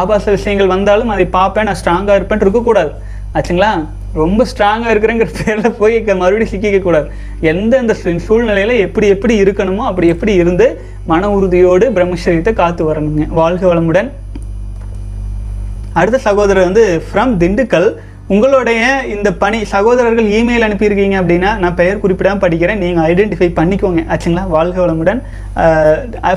ஆபாச 0.00 0.24
விஷயங்கள் 0.30 0.72
வந்தாலும் 0.74 1.12
அதை 1.16 1.26
பார்ப்பேன். 1.38 1.68
நான் 1.70 1.80
ஸ்ட்ராங்காக 1.82 2.18
இருப்பேன் 2.20 2.44
இருக்கக்கூடாது. 2.46 2.92
ஆச்சுங்களா? 3.36 3.70
ரொம்ப 4.22 4.42
ஸ்ட்ராங்காக 4.50 4.92
இருக்கிறேங்கிற 4.92 5.30
பேரில் 5.38 5.78
போய் 5.78 5.96
மறுபடியும் 6.20 6.52
சிக்கிக்கக்கூடாது 6.52 7.08
எந்தெந்த 7.50 7.94
சூழ்நிலையில் 8.26 8.74
எப்படி 8.84 9.06
எப்படி 9.14 9.34
இருக்கணுமோ 9.42 9.84
அப்படி 9.90 10.06
எப்படி 10.14 10.34
இருந்து 10.42 10.66
மன 11.10 11.30
உறுதியோடு 11.38 11.88
பிரம்மச்சரியத்தை 11.96 12.52
காத்து 12.52 12.84
வரணுங்க. 12.92 13.26
வாழ்க 13.40 13.74
வளமுடன். 13.74 14.08
அடுத்த 16.00 16.18
சகோதரர் 16.28 16.68
வந்து 16.68 16.84
ஃப்ரம் 17.08 17.32
திண்டுக்கல். 17.42 17.88
உங்களுடைய 18.34 18.80
இந்த 19.14 19.28
பணி 19.42 19.58
சகோதரர்கள் 19.72 20.28
இமெயில் 20.38 20.64
அனுப்பியிருக்கீங்க 20.66 21.16
அப்படின்னா 21.20 21.50
நான் 21.62 21.76
பெயர் 21.80 22.00
குறிப்பிடாமல் 22.04 22.42
படிக்கிறேன். 22.44 22.80
நீங்கள் 22.84 23.04
ஐடென்டிஃபை 23.10 23.48
பண்ணிக்கோங்க. 23.58 24.02
ஆச்சுங்களா? 24.12 24.44
வாழ்க 24.54 24.78
வளமுடன். 24.84 25.20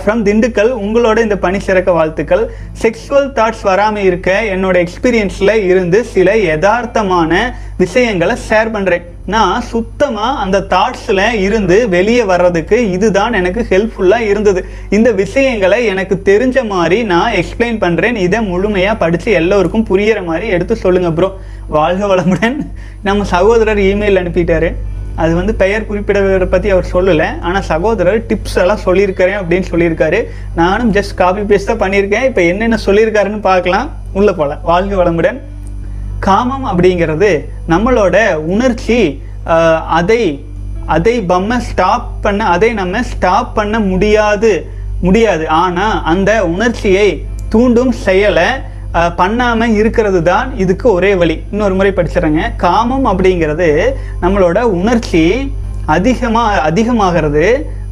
ஃப்ரம் 0.04 0.22
திண்டுக்கல் 0.28 0.72
உங்களோட 0.86 1.18
இந்த 1.28 1.38
பணி 1.46 1.60
சிறக்க 1.68 1.92
வாழ்த்துக்கள். 2.00 2.44
செக்ஸுவல் 2.84 3.28
தாட்ஸ் 3.40 3.66
வராமல் 3.70 4.08
இருக்க 4.10 4.32
என்னோட 4.56 4.76
எக்ஸ்பீரியன்ஸில் 4.86 5.56
இருந்து 5.72 6.02
சில 6.16 6.36
யதார்த்தமான 6.50 7.42
விஷயங்களை 7.84 8.38
ஷேர் 8.50 8.76
பண்ணுறேன் 8.76 9.06
நான் 9.34 9.66
சுத்தமாக 9.72 10.42
அந்த 10.44 10.58
தாட்ஸில் 10.74 11.24
இருந்து 11.46 11.78
வெளியே 11.96 12.24
வர்றதுக்கு 12.32 12.78
இதுதான் 12.96 13.38
எனக்கு 13.40 13.62
ஹெல்ப்ஃபுல்லாக 13.72 14.30
இருந்தது. 14.32 14.62
இந்த 14.98 15.10
விஷயங்களை 15.22 15.80
எனக்கு 15.94 16.16
தெரிஞ்ச 16.30 16.58
மாதிரி 16.74 17.00
நான் 17.14 17.36
எக்ஸ்பிளைன் 17.42 17.82
பண்ணுறேன் 17.84 18.20
இதை 18.26 18.40
முழுமையாக 18.52 19.02
படித்து 19.04 19.32
எல்லோருக்கும் 19.42 19.88
புரியிற 19.90 20.22
மாதிரி 20.30 20.48
எடுத்து 20.58 20.78
சொல்லுங்கள் 20.86 21.16
ப்ரோ 21.18 21.30
வாழ்க 21.78 22.06
வளமுடன். 22.14 22.58
நம்ம 23.10 23.28
சகோதரர் 23.36 23.82
இமெயில் 23.90 24.22
அனுப்பிட்டாரு. 24.22 24.72
அது 25.22 25.32
வந்து 25.38 25.54
பெயர் 25.62 25.88
குறிப்பிடவரை 25.88 26.48
பற்றி 26.52 26.70
அவர் 26.74 26.92
சொல்லலை. 26.94 27.30
ஆனால் 27.48 27.66
சகோதரர் 27.72 28.20
டிப்ஸ் 28.30 28.60
எல்லாம் 28.64 28.84
சொல்லியிருக்கிறேன் 28.88 29.40
அப்படின்னு 29.42 29.70
சொல்லியிருக்காரு. 29.72 30.20
நானும் 30.62 30.92
ஜஸ்ட் 30.98 31.18
காப்பி 31.22 31.42
பேஸ்ட் 31.50 31.72
தான் 31.72 31.82
பண்ணியிருக்கேன். 31.84 32.28
இப்போ 32.30 32.42
என்னென்ன 32.52 32.80
சொல்லியிருக்காருன்னு 32.88 33.42
பார்க்கலாம். 33.52 33.90
உள்ளே 34.20 34.34
போகலாம் 34.40 34.62
வாழ்க 34.72 34.96
வளமுடன். 35.04 35.40
காமம் 36.28 36.66
அப்படிங்கிறது 36.70 37.32
நம்மளோட 37.74 38.18
உணர்ச்சி 38.54 39.00
அதை 40.00 40.22
அதை 40.96 41.14
பம்ம 41.32 41.58
ஸ்டாப் 41.70 42.08
பண்ண 42.26 42.42
அதை 42.56 42.70
நம்ம 42.82 43.02
ஸ்டாப் 43.12 43.52
பண்ண 43.58 43.76
முடியாது 43.92 44.52
முடியாது. 45.06 45.44
ஆனால் 45.62 45.98
அந்த 46.12 46.32
உணர்ச்சியை 46.54 47.08
தூண்டும் 47.54 47.94
செயலை 48.06 48.48
பண்ணாமல் 49.20 49.76
இருக்கிறது 49.80 50.20
தான் 50.30 50.48
இதுக்கு 50.64 50.88
ஒரே 50.98 51.12
வழி. 51.22 51.36
இன்னொரு 51.52 51.76
முறை 51.80 51.92
படிச்சிடுறேங்க. 51.98 52.44
காமம் 52.66 53.06
அப்படிங்கிறது 53.12 53.70
நம்மளோட 54.24 54.60
உணர்ச்சி 54.78 55.24
அதிகமாக 55.96 56.62
அதிகமாகிறது 56.70 57.46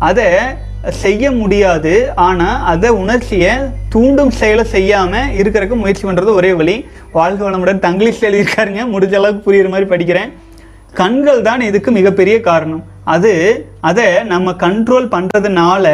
அதை 0.09 0.29
செய்ய 1.03 1.31
முடியாது. 1.39 1.93
ஆனால் 2.27 2.61
அதை 2.71 2.89
உணர்ச்சியை 3.01 3.53
தூண்டும் 3.93 4.33
செயலை 4.39 4.65
செய்யாமல் 4.75 5.31
இருக்கிறதுக்கு 5.39 5.81
முயற்சி 5.83 6.05
பண்ணுறது 6.07 6.33
ஒரே 6.39 6.51
வழி. 6.59 6.75
வாழ்க 7.17 7.41
வளமுடன். 7.45 7.83
தங்கிலீஷ்ல 7.87 8.29
எழுதியிருக்காருங்க. 8.29 8.83
முடிஞ்ச 8.93 9.15
அளவுக்கு 9.19 9.47
புரியுற 9.47 9.69
மாதிரி 9.73 9.89
படிக்கிறேன். 9.93 10.31
கண்கள் 10.99 11.41
தான் 11.47 11.61
இதுக்கு 11.69 11.89
மிகப்பெரிய 11.97 12.35
காரணம். 12.49 12.83
அது 13.15 13.33
அதை 13.89 14.07
நம்ம 14.31 14.53
கண்ட்ரோல் 14.63 15.11
பண்ணுறதுனால 15.15 15.87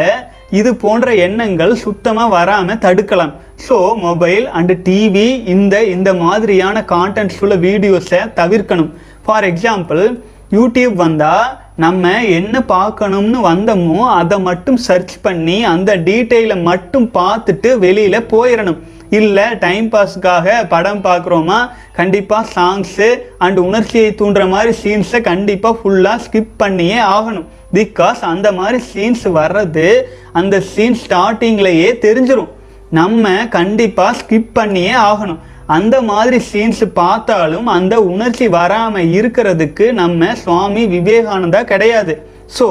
இது 0.59 0.69
போன்ற 0.83 1.07
எண்ணங்கள் 1.25 1.73
சுத்தமாக 1.83 2.33
வராமல் 2.37 2.81
தடுக்கலாம். 2.85 3.33
ஸோ 3.65 3.77
மொபைல் 4.05 4.45
அண்டு 4.57 4.75
டிவி 4.87 5.27
இந்த 5.53 5.75
இந்த 5.95 6.09
மாதிரியான 6.23 6.83
கான்டென்ட்ஸ் 6.93 7.41
உள்ள 7.43 7.55
வீடியோஸை 7.65 8.21
தவிர்க்கணும். 8.39 8.91
ஃபார் 9.25 9.47
எக்ஸாம்பிள் 9.51 10.03
யூடியூப் 10.57 10.95
வந்தால் 11.03 11.51
நம்ம 11.75 12.23
என்ன 12.25 12.55
பார்க்கணும்னு 12.61 13.37
வந்தோமோ 13.49 13.99
அதை 13.99 14.39
மட்டும் 14.39 14.77
சர்ச் 14.77 15.13
பண்ணி 15.21 15.63
அந்த 15.63 15.97
டீட்டெயிலை 15.97 16.61
மட்டும் 16.61 17.09
பார்த்துட்டு 17.13 17.77
வெளியில் 17.77 18.27
போயிடணும். 18.33 18.77
இல்லை 19.09 19.43
டைம் 19.57 19.89
பாஸ்க்காக 19.91 20.67
படம் 20.69 21.01
பார்க்குறோமா? 21.03 21.69
கண்டிப்பாக 21.93 22.49
சாங்ஸு 22.55 23.09
அண்ட் 23.37 23.57
உணர்ச்சியை 23.57 24.15
தூண்டுற 24.19 24.49
மாதிரி 24.49 24.71
சீன்ஸை 24.83 25.21
கண்டிப்பாக 25.21 25.79
ஃபுல்லாக 25.79 26.19
ஸ்கிப் 26.25 26.53
பண்ணியே 26.57 26.99
ஆகணும். 26.99 27.47
பிகாஸ் 27.73 28.21
அந்த 28.33 28.51
மாதிரி 28.51 28.83
சீன்ஸ் 28.93 29.25
வர்றது 29.39 29.87
அந்த 30.31 30.59
சீன் 30.59 30.99
ஸ்டார்டிங்லேயே 31.07 31.89
தெரிஞ்சிடும் 32.05 32.51
நம்ம 32.89 33.29
கண்டிப்பாக 33.49 34.17
ஸ்கிப் 34.19 34.53
பண்ணியே 34.53 34.93
ஆகணும். 34.93 35.41
அந்த 35.65 35.95
மாதிரி 36.01 36.37
சீன்ஸ் 36.51 36.83
பார்த்தாலும் 36.93 37.67
அந்த 37.67 37.95
உணர்ச்சி 38.01 38.47
வராமல் 38.47 39.11
இருக்கிறதுக்கு 39.19 39.85
நம்ம 40.01 40.35
சுவாமி 40.35 40.83
விவேகானந்தா 40.85 41.63
கிடையாது. 41.63 42.15
ஸோ 42.57 42.67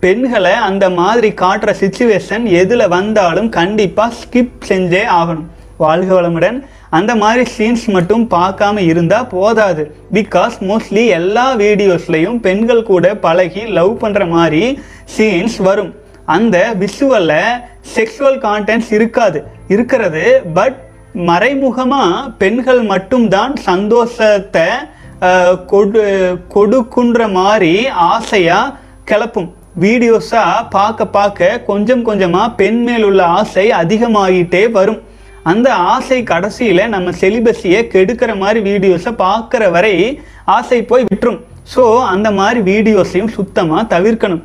பெண்களை 0.00 0.52
அந்த 0.52 0.90
மாதிரி 0.90 1.28
காட்டுற 1.42 1.70
சுச்சுவேஷன் 1.80 2.44
எதில் 2.60 2.92
வந்தாலும் 2.96 3.48
கண்டிப்பாக 3.48 4.16
ஸ்கிப் 4.20 4.58
செஞ்சே 4.68 5.04
ஆகணும். 5.20 5.48
வாழ்க 5.76 6.10
வளமுடன். 6.14 6.58
அந்த 6.90 7.12
மாதிரி 7.14 7.44
சீன்ஸ் 7.56 7.86
மட்டும் 7.94 8.24
பார்க்காம 8.30 8.78
இருந்தால் 8.90 9.30
போதாது. 9.34 9.82
பிகாஸ் 10.12 10.56
மோஸ்ட்லி 10.68 11.06
எல்லா 11.18 11.46
வீடியோஸ்லையும் 11.56 12.38
பெண்கள் 12.46 12.82
கூட 12.82 13.14
பழகி 13.14 13.64
லவ் 13.78 13.94
பண்ணுற 14.02 14.28
மாதிரி 14.28 14.62
சீன்ஸ் 15.16 15.58
வரும். 15.68 15.92
அந்த 16.24 16.56
விஷுவலில் 16.82 17.60
செக்ஷுவல் 17.96 18.38
கான்டென்ட்ஸ் 18.48 18.92
இருக்காது. 18.92 19.40
இருக்கிறது 19.68 20.24
பட் 20.54 20.78
மறைமுகமாக 21.26 22.28
பெண்கள் 22.40 22.80
மட்டும்தான் 22.90 23.54
சந்தோஷத்தை 23.68 24.66
கொடு 25.70 26.02
கொடுக்குன்ற 26.54 27.20
மாதிரி 27.38 27.72
ஆசையாக 28.12 28.74
கிளப்பும். 29.10 29.48
வீடியோஸாக 29.84 30.66
பார்க்க 30.76 31.06
பார்க்க 31.16 31.48
கொஞ்சம் 31.68 32.04
கொஞ்சமாக 32.08 32.54
பெண் 32.60 32.80
மேல் 32.86 33.06
உள்ள 33.08 33.22
ஆசை 33.38 33.66
அதிகமாகிட்டே 33.80 34.62
வரும். 34.78 35.00
அந்த 35.52 35.68
ஆசை 35.94 36.18
கடைசியில் 36.30 36.92
நம்ம 36.94 37.10
செலிபஸியை 37.22 37.80
கெடுக்கிற 37.94 38.30
மாதிரி 38.42 38.60
வீடியோஸை 38.70 39.12
பார்க்குற 39.24 39.64
வரை 39.76 39.94
ஆசை 40.56 40.80
போய் 40.90 41.08
விட்டுரும். 41.10 41.40
ஸோ 41.74 41.84
அந்த 42.14 42.28
மாதிரி 42.38 42.60
வீடியோஸையும் 42.72 43.34
சுத்தமாக 43.38 43.88
தவிர்க்கணும். 43.94 44.44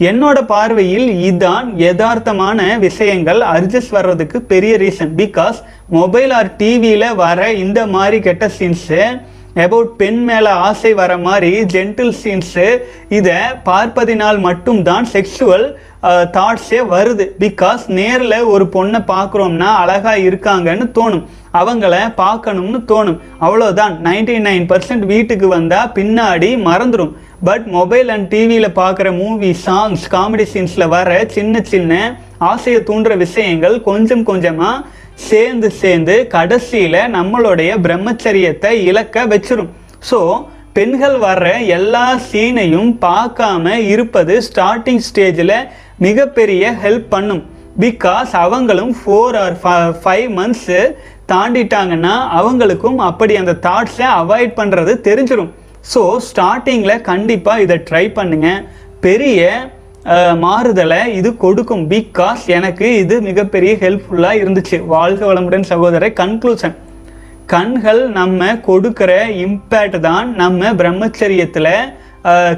என்னோட 0.00 0.46
பார்வையில் 0.46 1.34
இதான் 1.34 1.68
யதார்த்தமான 1.76 2.78
விஷயங்கள். 2.78 3.40
அட்ஜஸ்ட் 3.40 3.90
வர்றதுக்கு 3.90 4.40
பெரிய 4.42 4.76
ரீசன் 4.76 5.14
பிகாஸ் 5.16 5.58
மொபைல் 5.88 6.30
ஆர் 6.30 6.56
டிவியில் 6.56 7.14
வர 7.14 7.52
இந்த 7.52 7.86
மாதிரி 7.86 8.20
கெட்ட 8.20 8.50
சீன்ஸு 8.58 9.20
அபவுட் 9.64 9.92
பெண் 10.00 10.20
மேலே 10.28 10.50
ஆசை 10.68 10.90
வர 11.00 11.12
மாதிரி 11.26 11.50
ஜென்டில் 11.74 12.14
சீன்ஸு 12.22 12.66
இதை 13.18 13.38
பார்ப்பதினால் 13.68 14.38
மட்டும்தான் 14.48 15.06
செக்ஷுவல் 15.14 15.66
தாட்ஸே 16.36 16.80
வருது. 16.94 17.24
பிகாஸ் 17.44 17.84
நேரில் 17.98 18.48
ஒரு 18.54 18.64
பொண்ணை 18.74 19.00
பார்க்குறோம்னா 19.12 19.70
அழகாக 19.82 20.24
இருக்காங்கன்னு 20.28 20.86
தோணும். 20.98 21.24
அவங்கள 21.60 21.94
பார்க்கணும்னு 22.22 22.78
தோணும். 22.90 23.18
அவ்வளோதான் 23.46 23.94
நைன்டி 24.08 24.36
நைன் 24.48 24.68
பர்சன்ட் 24.72 25.06
வீட்டுக்கு 25.12 25.48
வந்தால் 25.56 25.92
பின்னாடி 25.98 26.50
மறந்துடும் 26.68 27.12
பட் 27.48 27.66
மொபைல் 27.76 28.08
அண்ட் 28.14 28.28
டிவியில் 28.34 28.76
பார்க்குற 28.80 29.08
மூவி 29.22 29.50
சாங்ஸ் 29.66 30.04
காமெடி 30.14 30.46
சீன்ஸில் 30.52 30.92
வர 30.94 31.10
சின்ன 31.36 31.60
சின்ன 31.72 31.92
ஆசையை 32.52 32.80
தூண்டுற 32.88 33.12
விஷயங்கள் 33.26 33.76
கொஞ்சம் 33.88 34.24
கொஞ்சமாக 34.30 34.84
சேர்ந்து 35.26 35.68
சேர்ந்து 35.80 36.14
கடைசியில் 36.36 37.00
நம்மளுடைய 37.16 37.70
பிரம்மச்சரியத்தை 37.86 38.72
இழக்க 38.90 39.26
வச்சிரும். 39.32 39.70
ஸோ 40.08 40.18
பெண்கள் 40.76 41.16
வர்ற 41.26 41.46
எல்லா 41.76 42.06
சீனையும் 42.30 42.90
பார்க்காம 43.06 43.74
இருப்பது 43.92 44.34
ஸ்டார்டிங் 44.48 45.04
ஸ்டேஜில் 45.08 45.56
மிகப்பெரிய 46.06 46.64
ஹெல்ப் 46.82 47.08
பண்ணும். 47.14 47.42
பிகாஸ் 47.84 48.32
அவங்களும் 48.44 48.92
ஃபோர் 49.00 49.36
ஆர் 49.44 49.56
ஃபைவ் 50.02 50.28
மந்த்ஸு 50.38 50.80
தாண்டிட்டாங்கன்னா 51.32 52.14
அவங்களுக்கும் 52.38 53.00
அப்படி 53.08 53.34
அந்த 53.40 53.54
தாட்ஸை 53.66 54.06
அவாய்ட் 54.20 54.54
பண்ணுறது 54.60 54.92
தெரிஞ்சிடும் 55.08 55.50
ஸோ 55.92 56.02
ஸ்டார்டிங்கில் 56.28 57.04
கண்டிப்பாக 57.10 57.64
இதை 57.64 57.76
ட்ரை 57.88 58.04
பண்ணுங்கள் 58.18 58.64
பெரிய 59.06 59.50
மாறுதலை 60.36 61.12
இது 61.12 61.36
கொடுக்கும் 61.36 61.90
பிகாஸ் 61.90 62.44
எனக்கு 62.48 62.98
இது 62.98 63.20
மிகப்பெரிய 63.20 63.72
ஹெல்ப்ஃபுல்லாக 63.80 64.40
இருந்துச்சு. 64.42 64.86
வாழ்க 64.86 65.26
வளமுடன் 65.26 65.62
சகோதரர் 65.62 66.12
கன்க்ளூஷன் 66.12 66.76
கண்கள் 67.46 68.10
நம்ம 68.10 68.56
கொடுக்கிற 68.56 69.24
இம்பேக்ட் 69.26 70.00
தான் 70.00 70.34
நம்ம 70.34 70.72
பிரம்மச்சரியத்தில் 70.72 71.72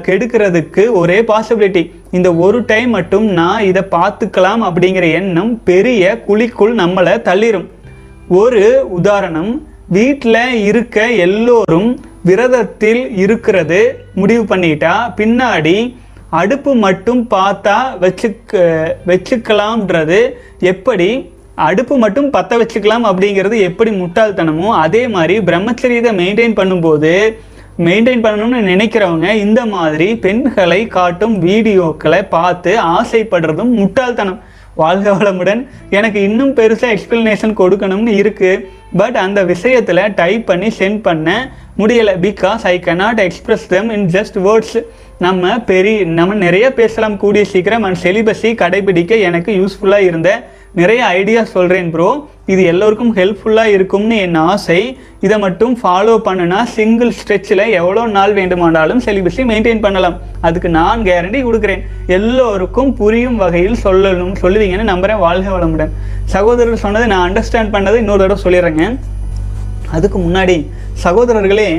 கெடுக்கிறதுக்கு 0.01 0.91
ஒரே 0.91 1.21
பாசிபிலிட்டி 1.21 1.91
இந்த 2.11 2.35
ஒரு 2.35 2.65
டைம் 2.65 2.89
மட்டும் 2.89 3.25
நான் 3.31 3.63
இதை 3.63 3.81
பார்த்துக்கலாம் 3.91 4.63
அப்படிங்கிற 4.63 5.11
எண்ணம் 5.11 5.63
பெரிய 5.63 6.23
குழிக்குள் 6.27 6.73
நம்மளை 6.73 7.21
தள்ளிடும் 7.21 7.67
ஒரு 8.27 8.87
உதாரணம் 8.89 9.51
வீட்டில் 9.87 10.63
இருக்க 10.63 11.07
எல்லோரும் 11.17 11.89
விரதத்தில் 12.25 13.15
இருக்கிறது 13.17 13.79
முடிவு 14.15 14.55
பண்ணிட்டா 14.55 14.95
பின்னாடி 15.15 15.95
அடுப்பு 16.39 16.71
மட்டும் 16.85 17.21
பார்த்தா 17.33 17.75
வச்சுக்க 18.03 18.61
வச்சுக்கலாம்ன்றது 19.09 20.19
எப்படி? 20.71 21.09
அடுப்பு 21.67 21.95
மட்டும் 22.03 22.29
பற்ற 22.35 22.57
வச்சுக்கலாம் 22.59 23.07
அப்படிங்கிறது 23.09 23.55
எப்படி 23.69 23.91
முட்டாள்தனமோ 24.01 24.67
அதே 24.83 25.01
மாதிரி 25.15 25.35
பிரம்மச்சரியத்தை 25.49 26.11
மெயின்டைன் 26.21 26.55
பண்ணும்போது 26.59 27.11
மெயின்டைன் 27.87 28.23
பண்ணணும்னு 28.25 28.61
நினைக்கிறவங்க 28.69 29.27
இந்த 29.45 29.61
மாதிரி 29.75 30.07
பெண்களை 30.25 30.79
காட்டும் 30.95 31.35
வீடியோக்களை 31.47 32.21
பார்த்து 32.35 32.71
ஆசைப்படுறதும் 32.97 33.71
முட்டாள்தனம். 33.79 34.39
வாழ்க 34.81 35.07
வளமுடன். 35.11 35.61
எனக்கு 35.97 36.19
இன்னும் 36.27 36.53
பெருசாக 36.57 36.93
எக்ஸ்பிளனேஷன் 36.95 37.53
கொடுக்கணும்னு 37.61 38.13
இருக்குது 38.21 38.63
பட் 38.99 39.17
அந்த 39.25 39.39
விஷயத்தில் 39.53 40.01
டைப் 40.19 40.45
பண்ணி 40.49 40.69
சென்ட் 40.79 41.01
பண்ண 41.07 41.29
முடியலை. 41.79 42.13
Because 42.27 42.63
I 42.73 42.75
cannot 42.87 43.21
express 43.27 43.67
them 43.73 43.89
in 43.97 44.07
just 44.15 44.37
words 44.47 44.77
நம்ம 45.23 45.49
பெரிய 45.69 46.03
நம்ம 46.19 46.35
நிறைய 46.43 46.65
பேசலாம் 46.77 47.15
கூடிய 47.23 47.41
சீக்கிரம் 47.49 47.83
அண்ட் 47.87 47.99
செலிபஸை 48.03 48.51
கடைபிடிக்க 48.61 49.19
எனக்கு 49.27 49.51
யூஸ்ஃபுல்லாக 49.59 50.07
இருந்த 50.09 50.29
நிறைய 50.79 51.01
ஐடியா 51.17 51.41
சொல்கிறேன் 51.53 51.89
ப்ரோ 51.93 52.07
இது 52.53 52.61
எல்லோருக்கும் 52.71 53.11
ஹெல்ப்ஃபுல்லாக 53.17 53.73
இருக்கும்னு 53.75 54.15
என் 54.25 54.39
ஆசை. 54.51 54.79
இதை 55.25 55.37
மட்டும் 55.45 55.73
ஃபாலோ 55.81 56.15
பண்ணுனா 56.27 56.59
சிங்கிள் 56.77 57.11
ஸ்ட்ரெச்சில் 57.19 57.63
எவ்வளோ 57.79 58.03
நாள் 58.17 58.33
வேண்டுமானாலும் 58.39 59.03
செலிபஸை 59.07 59.45
மெயின்டைன் 59.51 59.83
பண்ணலாம். 59.85 60.17
அதுக்கு 60.47 60.69
நான் 60.79 61.05
கேரண்டி 61.09 61.41
கொடுக்குறேன். 61.47 61.85
எல்லோருக்கும் 62.17 62.91
புரியும் 63.01 63.39
வகையில் 63.43 63.81
சொல்லணும் 63.85 64.35
சொல்லுவீங்கன்னு 64.43 64.91
நம்புகிறேன் 64.93 65.23
வாழ்க 65.27 65.49
வளமுடன். 65.57 65.95
சகோதரர் 66.35 66.83
சொன்னதை 66.85 67.07
நான் 67.15 67.25
அண்டர்ஸ்டாண்ட் 67.29 67.73
பண்ணதை 67.77 67.99
இன்னொரு 68.03 68.23
தடவை 68.25 68.43
சொல்லிடுறேங்க. 68.45 68.85
அதுக்கு 69.97 70.19
முன்னாடி 70.27 70.57
சகோதரர்களே 71.05 71.71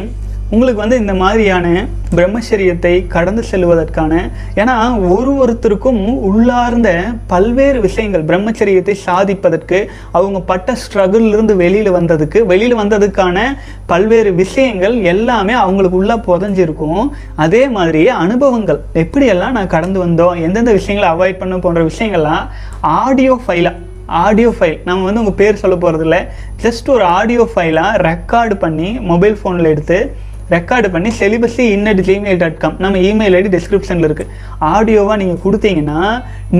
உங்களுக்கு 0.55 0.81
வந்து 0.83 0.97
இந்த 0.99 1.13
மாதிரியான 1.15 1.67
பிரம்மச்சரியத்தை 2.15 2.93
கடந்து 3.07 3.43
செல்வதற்கான 3.51 4.15
ஏன்னா 4.55 4.75
ஒரு 5.13 5.31
ஒருத்தருக்கும் 5.43 6.01
உள்ளார்ந்த 6.29 6.91
பல்வேறு 7.27 7.79
விஷயங்கள் 7.81 8.27
பிரம்மச்சரியத்தை 8.31 8.95
சாதிப்பதற்கு 9.07 9.79
அவங்க 10.11 10.41
பட்ட 10.51 10.75
ஸ்ட்ரகிள்லேருந்து 10.83 11.55
வெளியில் 11.57 11.91
வந்ததுக்கு 11.91 12.41
வெளியில் 12.51 12.77
வந்ததுக்கான 12.81 13.45
பல்வேறு 13.87 14.33
விஷயங்கள் 14.35 14.97
எல்லாமே 15.05 15.53
அவங்களுக்கு 15.53 15.97
உள்ளே 15.97 16.17
புதஞ்சிருக்கும். 16.29 17.01
அதே 17.37 17.63
மாதிரி 17.69 18.03
அனுபவங்கள். 18.25 18.81
எப்படியெல்லாம் 18.95 19.57
நான் 19.59 19.73
கடந்து 19.77 20.01
வந்தோம் 20.07 20.43
எந்தெந்த 20.49 20.73
விஷயங்களை 20.73 21.09
அவாய்ட் 21.15 21.41
பண்ண 21.43 21.59
போன்ற 21.59 21.83
விஷயங்கள்லாம் 21.83 22.45
ஆடியோ 22.99 23.37
ஃபைலாக 23.45 23.79
ஆடியோ 24.23 24.51
ஃபைல் 24.59 24.77
நம்ம 24.85 25.05
வந்து 25.05 25.21
உங்கள் 25.21 25.39
பேர் 25.41 25.63
சொல்ல 25.63 25.77
போகிறதில்ல 25.77 26.19
ஜஸ்ட் 26.63 26.91
ஒரு 26.91 27.05
ஆடியோ 27.19 27.47
ஃபைலாக 27.53 28.03
ரெக்கார்டு 28.09 28.55
பண்ணி 28.55 28.91
மொபைல் 29.13 29.39
ஃபோனில் 29.41 29.71
எடுத்து 29.71 29.99
ரெக்கார்டு 30.55 30.89
பண்ணி 30.95 31.11
celibacy 31.21 31.65
in at 31.75 32.01
Gmail 32.09 32.41
dot 32.43 32.61
com 32.63 32.77
நம்ம 32.85 33.01
இமெயில் 33.09 33.37
ஐடி 33.39 33.51
டிஸ்கிரிப்ஷனில் 33.57 34.07
இருக்குது 34.09 34.31
ஆடியோவாக 34.73 35.19
நீங்கள் 35.23 35.43
கொடுத்தீங்கன்னா 35.45 36.01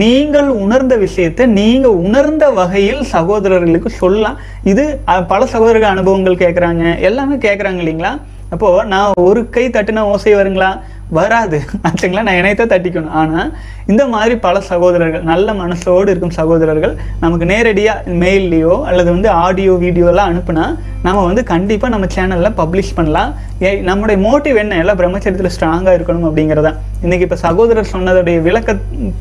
நீங்கள் 0.03 0.49
உணர்ந்த 0.65 0.95
விஷயத்தை 1.07 1.47
நீங்கள் 1.61 1.99
உணர்ந்த 2.07 2.45
வகையில் 2.61 3.03
சகோதரர்களுக்கு 3.15 3.91
சொல்லலாம். 4.03 4.39
இது 4.73 4.85
பல 5.33 5.41
சகோதரர்கள் 5.55 5.95
அனுபவங்கள் 5.95 6.43
கேட்குறாங்க 6.45 6.85
எல்லாமே 7.09 7.37
கேட்குறாங்க 7.47 7.81
இல்லைங்களா? 7.85 8.13
அப்போது 8.55 8.89
நான் 8.93 9.19
ஒரு 9.29 9.43
கை 9.55 9.67
தட்டுனா 9.75 10.03
ஓசை 10.15 10.33
வருங்களா? 10.41 10.71
வராது. 11.19 11.59
ஆச்சுங்களா 11.87 12.23
நான் 12.27 12.39
இணையத்தை 12.41 12.67
தட்டிக்கணும். 12.73 13.15
ஆனால் 13.21 13.49
இந்த 13.93 14.03
மாதிரி 14.13 14.35
பல 14.45 14.57
சகோதரர்கள் 14.69 15.25
நல்ல 15.31 15.53
மனசோடு 15.61 16.09
இருக்கும் 16.13 16.35
சகோதரர்கள் 16.39 16.95
நமக்கு 17.23 17.47
நேரடியாக 17.53 18.15
மெயில்லையோ 18.23 18.75
அல்லது 18.91 19.09
வந்து 19.15 19.29
ஆடியோ 19.45 19.73
வீடியோலாம் 19.85 20.31
அனுப்புனா 20.33 20.65
நம்ம 21.07 21.25
வந்து 21.29 21.43
கண்டிப்பாக 21.53 21.93
நம்ம 21.95 22.07
சேனலில் 22.17 22.57
பப்ளிஷ் 22.61 22.95
பண்ணலாம். 22.99 23.33
ஏ 23.65 23.71
நம்முடைய 23.89 24.19
மோட்டிவ் 24.27 24.57
என்ன? 24.63 24.79
எல்லாம் 24.83 24.99
பிரம்மச்சரியத்தில் 25.01 25.55
ஸ்ட்ராங்காக 25.57 25.97
இருக்கணும் 25.99 26.27
அப்படிங்கிறதான் 26.29 26.79
இன்றைக்கி 27.05 27.27
இப்போ 27.29 27.39
சகோதரர் 27.47 27.93
சொன்னதுடைய 27.95 28.39
விளக்க 28.47 28.77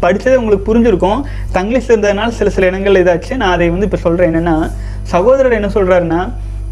படித்தது 0.06 0.36
உங்களுக்கு 0.41 0.67
புரிஞ்சிருக்கும். 0.69 1.21
தங்கிலீஷ் 1.58 1.89
இருந்ததுனால 1.91 2.38
சில 2.39 2.49
சில 2.58 2.69
இடங்கள் 2.71 3.01
இதாச்சு. 3.01 3.34
நான் 3.41 3.54
அதை 3.58 3.69
வந்து 3.75 3.89
இப்போ 3.89 4.01
சொல்கிறேன் 4.06 4.32
என்னென்னா 4.32 4.56
சகோதரர் 5.13 5.60
என்ன 5.60 5.71
சொல்கிறாருன்னா 5.77 6.21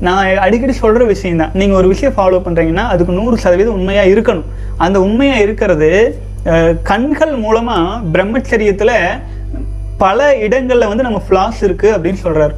நான் 0.07 0.41
அடிக்கடி 0.45 0.73
சொல்கிற 0.83 1.03
விஷயம் 1.13 1.41
தான் 1.41 1.55
நீங்கள் 1.59 1.79
ஒரு 1.79 1.87
விஷயம் 1.93 2.15
ஃபாலோ 2.17 2.37
பண்ணுறீங்கன்னா 2.45 2.85
அதுக்கு 2.93 3.17
நூறு 3.19 3.37
சதவீதம் 3.43 3.77
உண்மையாக 3.79 4.11
இருக்கணும். 4.13 4.47
அந்த 4.85 4.97
உண்மையாக 5.07 5.43
இருக்கிறது 5.45 5.89
கண்கள் 6.89 7.33
மூலமாக 7.45 7.99
பிரம்மச்சரியத்தில் 8.13 8.95
பல 10.03 10.27
இடங்களில் 10.45 10.91
வந்து 10.91 11.05
நம்ம 11.07 11.21
ஃப்ளாஸ் 11.27 11.59
இருக்குது 11.67 11.95
அப்படின்னு 11.95 12.19
சொல்கிறார் 12.25 12.53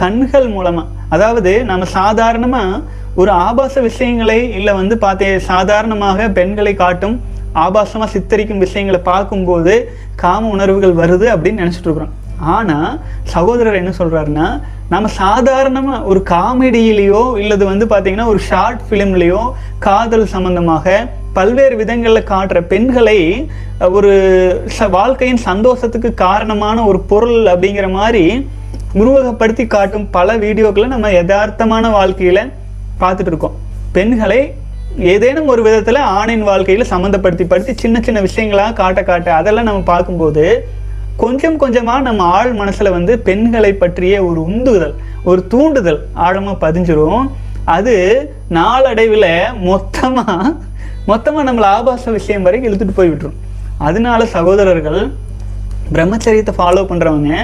கண்கள் 0.00 0.48
மூலமாக 0.54 0.88
அதாவது 1.14 1.52
நம்ம 1.70 1.84
சாதாரணமாக 1.98 2.80
ஒரு 3.20 3.30
ஆபாச 3.46 3.74
விஷயங்களை 3.88 4.38
இல்லை 4.58 4.72
வந்து 4.80 4.94
பார்த்தே 5.04 5.28
சாதாரணமாக 5.50 6.28
பெண்களை 6.38 6.74
காட்டும் 6.82 7.16
ஆபாசமாக 7.64 8.08
சித்தரிக்கும் 8.14 8.64
விஷயங்களை 8.64 9.00
பார்க்கும்போது 9.10 9.74
காம 10.22 10.50
உணர்வுகள் 10.56 10.98
வருது 11.00 11.26
அப்படின்னு 11.34 11.62
நினச்சிட்டு 11.62 11.88
இருக்கிறோம். 11.88 12.14
ஆனால் 12.54 12.92
சகோதரர் 13.34 13.80
என்ன 13.80 13.92
சொல்கிறாருன்னா 13.98 14.46
நம்ம 14.90 15.08
சாதாரணமாக 15.08 16.04
ஒரு 16.04 16.20
காமெடியிலேயோ 16.30 17.38
இல்லது 17.38 17.64
வந்து 17.64 17.86
பார்த்தீங்கன்னா 17.86 18.26
ஒரு 18.26 18.38
ஷார்ட் 18.38 18.80
ஃபிலிம்லேயோ 18.86 19.42
காதல் 19.78 20.24
சம்மந்தமாக 20.32 20.94
பல்வேறு 21.32 21.74
விதங்களில் 21.76 22.28
காட்டுற 22.30 22.60
பெண்களை 22.66 23.18
ஒரு 23.88 24.10
ச 24.78 24.88
வாழ்க்கையின் 24.90 25.42
சந்தோஷத்துக்கு 25.44 26.10
காரணமான 26.14 26.84
ஒரு 26.84 27.00
பொருள் 27.00 27.36
அப்படிங்கிற 27.46 27.90
மாதிரி 27.90 28.24
உருவகப்படுத்தி 28.94 29.66
காட்டும் 29.66 30.10
பல 30.10 30.36
வீடியோக்களை 30.36 30.86
நம்ம 30.86 31.10
யதார்த்தமான 31.10 31.90
வாழ்க்கையில் 31.90 32.42
பார்த்துட்டு 33.00 33.30
இருக்கோம். 33.32 33.56
பெண்களை 33.92 34.40
ஏதேனும் 35.12 35.46
ஒரு 35.46 35.62
விதத்தில் 35.62 36.00
ஆணின் 36.18 36.42
வாழ்க்கையில் 36.42 36.90
சம்மந்தப்படுத்தி 36.90 37.44
படுத்தி 37.46 37.74
சின்ன 37.74 38.00
சின்ன 38.00 38.20
விஷயங்களாக 38.20 38.72
காட்ட 38.72 39.02
காட்ட 39.02 39.34
அதெல்லாம் 39.34 39.64
நம்ம 39.64 39.82
பார்க்கும்போது 39.82 40.44
கொஞ்சம் 41.22 41.60
கொஞ்சமாக 41.62 42.06
நம்ம 42.08 42.26
ஆள் 42.38 42.52
மனசில் 42.60 42.94
வந்து 42.96 43.12
பெண்களை 43.28 43.72
பற்றிய 43.82 44.14
ஒரு 44.28 44.40
உந்துதல் 44.50 44.94
ஒரு 45.30 45.40
தூண்டுதல் 45.52 46.00
ஆழமாக 46.26 46.56
பதிஞ்சிரும். 46.64 47.24
அது 47.76 47.94
நாளடைவில் 48.58 49.32
மொத்தமாக 49.70 50.52
மொத்தமாக 51.10 51.46
நம்மளை 51.48 51.68
ஆபாச 51.76 52.04
விஷயம் 52.18 52.46
வரைக்கும் 52.46 52.68
இழுத்துட்டு 52.70 52.98
போய் 52.98 53.10
விட்டுரும். 53.10 53.38
அதனால 53.88 54.20
சகோதரர்கள் 54.36 55.00
பிரம்மச்சரியத்தை 55.94 56.52
ஃபாலோ 56.58 56.82
பண்ணுறவங்க 56.90 57.34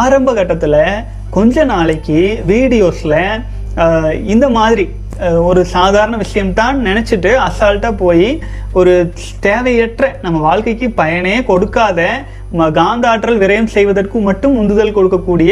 ஆரம்ப 0.00 0.32
கட்டத்தில் 0.38 0.82
கொஞ்ச 1.36 1.64
நாளைக்கு 1.72 2.18
வீடியோஸில் 2.50 3.20
இந்த 4.32 4.46
மாதிரி 4.58 4.84
ஒரு 5.48 5.60
சாதாரண 5.74 6.14
விஷயம்தான் 6.24 6.76
நினச்சிட்டு 6.88 7.30
அசால்ட்டாக 7.46 8.00
போய் 8.02 8.28
ஒரு 8.80 8.92
தேவையற்ற 9.46 10.04
நம்ம 10.24 10.36
வாழ்க்கைக்கு 10.46 10.86
பயனே 11.00 11.34
கொடுக்காத 11.50 12.00
காந்த 12.78 13.04
ஆற்றல் 13.10 13.40
விரயம் 13.40 13.72
செய்வதற்கு 13.74 14.18
மட்டும் 14.28 14.54
உந்துதல் 14.60 14.96
கொடுக்கக்கூடிய 14.96 15.50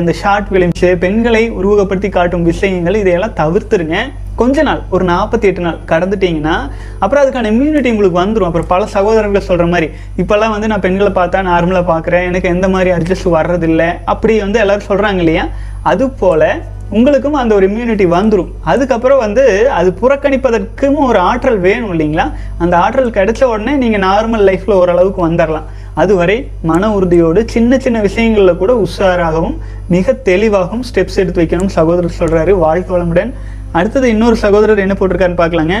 இந்த 0.00 0.12
ஷார்ட் 0.20 0.48
ஃபிலிம்ஸு 0.50 0.90
பெண்களை 1.04 1.40
உருவகப்படுத்தி 1.60 2.08
காட்டும் 2.16 2.44
விஷயங்கள் 2.50 2.98
இதையெல்லாம் 3.00 3.34
தவிர்த்துருங்க. 3.40 3.96
கொஞ்ச 4.40 4.62
நாள் 4.68 4.80
ஒரு 4.94 5.04
நாற்பத்தி 5.10 5.46
எட்டு 5.50 5.62
நாள் 5.66 5.78
கடந்துட்டீங்கன்னா 5.92 6.56
அப்புறம் 7.02 7.22
அதுக்கான 7.22 7.50
இம்யூனிட்டி 7.52 7.92
உங்களுக்கு 7.94 8.20
வந்துடும் 8.20 8.48
அப்புறம் 8.48 8.70
பல 8.72 8.86
சகோதரர்கள் 8.94 9.46
சொல்கிற 9.48 9.66
மாதிரி 9.72 9.88
இப்போல்லாம் 10.22 10.54
வந்து 10.54 10.70
நான் 10.72 10.84
பெண்களை 10.86 11.10
பார்த்தா 11.18 11.38
நார்மலாக 11.50 11.86
பார்க்குறேன். 11.92 12.26
எனக்கு 12.30 12.52
எந்த 12.54 12.68
மாதிரி 12.74 12.92
அட்ஜஸ்ட் 12.96 13.28
வர்றதில்லை. 13.38 13.88
அப்படி 14.12 14.36
வந்து 14.44 14.60
எல்லோரும் 14.64 14.88
சொல்கிறாங்க 14.90 15.22
இல்லையா? 15.24 15.46
அது 15.92 16.06
போல் 16.20 16.50
உங்களுக்கும் 16.98 17.40
அந்த 17.40 17.52
ஒரு 17.56 17.64
இம்யூனிட்டி 17.70 18.06
வந்துடும் 18.18 18.52
அதுக்கப்புறம் 18.72 19.22
வந்து 19.24 19.42
அது 19.78 19.88
புறக்கணிப்பதற்கும் 20.02 21.00
ஒரு 21.08 21.18
ஆற்றல் 21.30 21.58
வேணும் 21.66 21.92
இல்லைங்களா? 21.94 22.26
அந்த 22.62 22.74
ஆற்றல் 22.84 23.16
கிடைச்ச 23.18 23.42
உடனே 23.54 23.74
நீங்கள் 23.82 24.04
நார்மல் 24.08 24.46
லைஃப்பில் 24.50 24.80
ஓரளவுக்கு 24.82 25.22
வந்துடலாம் 25.28 25.68
அதுவரை 26.02 26.36
மன 26.70 26.90
உறுதியோடு 26.96 27.40
சின்ன 27.54 27.78
சின்ன 27.84 27.98
விஷயங்களில் 28.06 28.60
கூட 28.60 28.72
உஷாராகவும் 28.84 29.56
மிக 29.94 30.12
தெளிவாகவும் 30.28 30.84
ஸ்டெப்ஸ் 30.88 31.18
எடுத்து 31.22 31.42
வைக்கணும் 31.42 31.74
சகோதரர் 31.78 32.18
சொல்கிறாரு 32.20 32.52
வாழ்க்கை 32.64 32.92
வளமுடன் 32.94 33.32
அடுத்தது 33.78 34.06
இன்னொரு 34.14 34.36
சகோதரர் 34.44 34.84
என்ன 34.84 34.94
போட்டிருக்காருன்னு 34.98 35.42
பார்க்கலாங்க. 35.42 35.76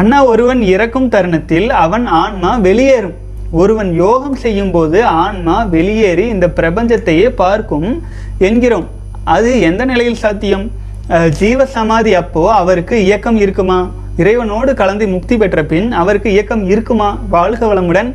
அண்ணா 0.00 0.18
ஒருவன் 0.32 0.62
இறக்கும் 0.74 1.10
தருணத்தில் 1.14 1.68
அவன் 1.84 2.06
ஆன்மா 2.22 2.50
வெளியேறும். 2.66 3.16
ஒருவன் 3.60 3.90
யோகம் 4.02 4.38
செய்யும் 4.44 4.72
போது 4.74 4.98
ஆன்மா 5.24 5.56
வெளியேறி 5.74 6.24
இந்த 6.34 6.46
பிரபஞ்சத்தையே 6.58 7.28
பார்க்கும் 7.42 7.88
என்கிறோம். 8.48 8.86
அது 9.36 9.50
எந்த 9.68 9.82
நிலையில் 9.90 10.22
சாத்தியம்? 10.24 10.66
ஜீவ 11.38 11.66
சமாதி 11.76 12.12
அப்போ 12.20 12.42
அவருக்கு 12.60 12.96
இயக்கம் 13.08 13.38
இருக்குமா? 13.44 13.78
இறைவனோடு 14.22 14.70
கலந்து 14.80 15.06
முக்தி 15.14 15.36
பெற்ற 15.42 15.62
பின் 15.72 15.88
அவருக்கு 16.02 16.28
இயக்கம் 16.36 16.64
இருக்குமா? 16.72 17.08
வாழ்க 17.34 17.62
வளமுடன். 17.72 18.10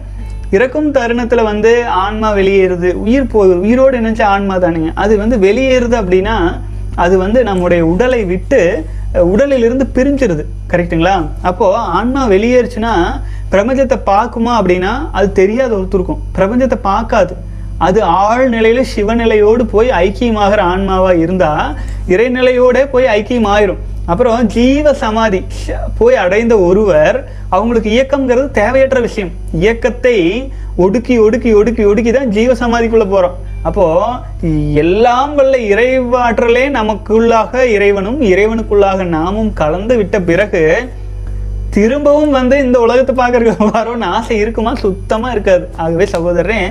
இறக்கும் 0.52 0.92
தருணத்தில் 0.92 1.44
வந்து 1.44 1.86
ஆன்மா 1.88 2.34
வெளியேறுது. 2.34 2.90
உயிர் 2.94 3.28
போகுது. 3.28 3.60
உயிரோடு 3.60 3.98
நினச்ச 4.00 4.24
ஆன்மா 4.24 4.56
தானுங்க 4.56 4.92
அது 4.96 5.18
வந்து 5.18 5.38
வெளியேறுது 5.38 5.96
அப்படின்னா 6.02 6.36
அது 6.96 7.18
வந்து 7.18 7.44
நம்முடைய 7.44 7.86
உடலை 7.86 8.24
விட்டு 8.24 8.86
உடலிலிருந்து 9.32 9.86
பிரிஞ்சிருது. 9.96 10.44
கரெக்ட்டுங்களா? 10.70 11.16
அப்போது 11.42 11.76
ஆன்மா 11.76 12.28
வெளியேறுச்சுன்னா 12.28 12.94
பிரபஞ்சத்தை 13.52 13.98
பார்க்குமா 14.06 14.54
அப்படின்னா 14.60 14.92
அது 15.12 15.32
தெரியாத 15.32 15.76
ஒருத்தருக்கும். 15.76 16.22
பிரபஞ்சத்தை 16.38 16.78
பார்க்காது. 16.82 17.34
அது 17.88 18.00
ஆழ்நிலையில 18.24 18.82
சிவநிலையோடு 18.94 19.64
போய் 19.74 19.90
ஐக்கியமாகிற 20.06 20.62
ஆன்மாவாக 20.74 21.22
இருந்தால் 21.24 21.70
இறைநிலையோட 22.14 22.78
போய் 22.94 23.08
ஐக்கியம் 23.18 23.50
ஆயிரும் 23.54 23.82
அப்புறம் 24.12 24.48
ஜீவ 24.56 24.94
சமாதி 25.02 25.40
போய் 25.98 26.16
அடைந்த 26.24 26.54
ஒருவர் 26.68 27.18
அவங்களுக்கு 27.56 27.90
இயக்கம்ங்கிறது 27.96 28.48
தேவையற்ற 28.60 29.00
விஷயம். 29.06 29.32
இயக்கத்தை 29.64 30.16
ஒடுக்கி 30.84 31.16
ஒடுக்கி 31.26 31.52
ஒடுக்கி 31.60 31.84
ஒடுக்கி 31.92 32.12
தான் 32.12 32.32
ஜீவ 32.36 32.52
சமாதிக்குள்ளே 32.62 33.08
போறோம். 33.14 33.36
அப்போ 33.68 33.86
எல்லாம் 34.84 35.34
வல்ல 35.40 35.58
இறைவாற்றலே 35.72 36.64
நமக்குள்ளாக 36.78 37.64
இறைவனும் 37.76 38.20
இறைவனுக்குள்ளாக 38.32 39.06
நாமும் 39.18 39.52
கலந்து 39.62 39.98
விட்ட 40.00 40.20
பிறகு 40.30 40.64
திரும்பவும் 41.76 42.34
வந்து 42.38 42.56
இந்த 42.66 42.78
உலகத்தை 42.86 43.14
பார்க்கறதுக்கு 43.20 43.68
வரோன்னு 43.76 44.08
ஆசை 44.18 44.38
இருக்குமா? 44.44 44.72
சுத்தமாக 44.86 45.36
இருக்காது. 45.36 45.66
ஆகவே 45.84 46.06
சகோதரன் 46.16 46.68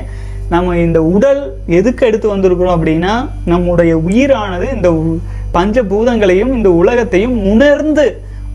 நம்ம 0.53 0.77
இந்த 0.87 1.01
உடல் 1.17 1.43
எதுக்கு 1.79 2.03
எடுத்து 2.07 2.27
வந்திருக்கிறோம் 2.35 2.77
அப்படின்னா 2.77 3.13
நம்முடைய 3.53 3.93
உயிரானது 4.09 4.67
இந்த 4.77 4.91
பஞ்சபூதங்களையும் 5.57 6.53
இந்த 6.57 6.71
உலகத்தையும் 6.81 7.37
உணர்ந்து 7.53 8.07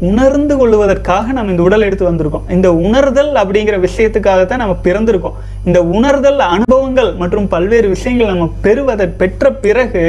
உணர்ந்து 0.08 0.54
கொள்வதற்காக 0.60 1.34
நம்ம 1.36 1.52
இந்த 1.54 1.64
உடல் 1.68 1.86
எடுத்து 1.88 2.06
வந்திருக்கோம். 2.08 2.48
இந்த 2.56 2.70
உணர்தல் 2.88 3.30
அப்படிங்கிற 3.42 3.76
விஷயத்துக்காகத்தான் 3.86 4.62
நம்ம 4.62 4.76
பிறந்திருக்கோம். 4.88 5.38
இந்த 5.68 5.80
உணர்தல் 5.98 6.42
அனுபவங்கள் 6.56 7.12
மற்றும் 7.22 7.48
பல்வேறு 7.54 7.88
விஷயங்கள் 7.94 8.32
நம்ம 8.32 8.48
பெறுவதை 8.66 9.08
பெற்ற 9.22 9.52
பிறகு 9.66 10.04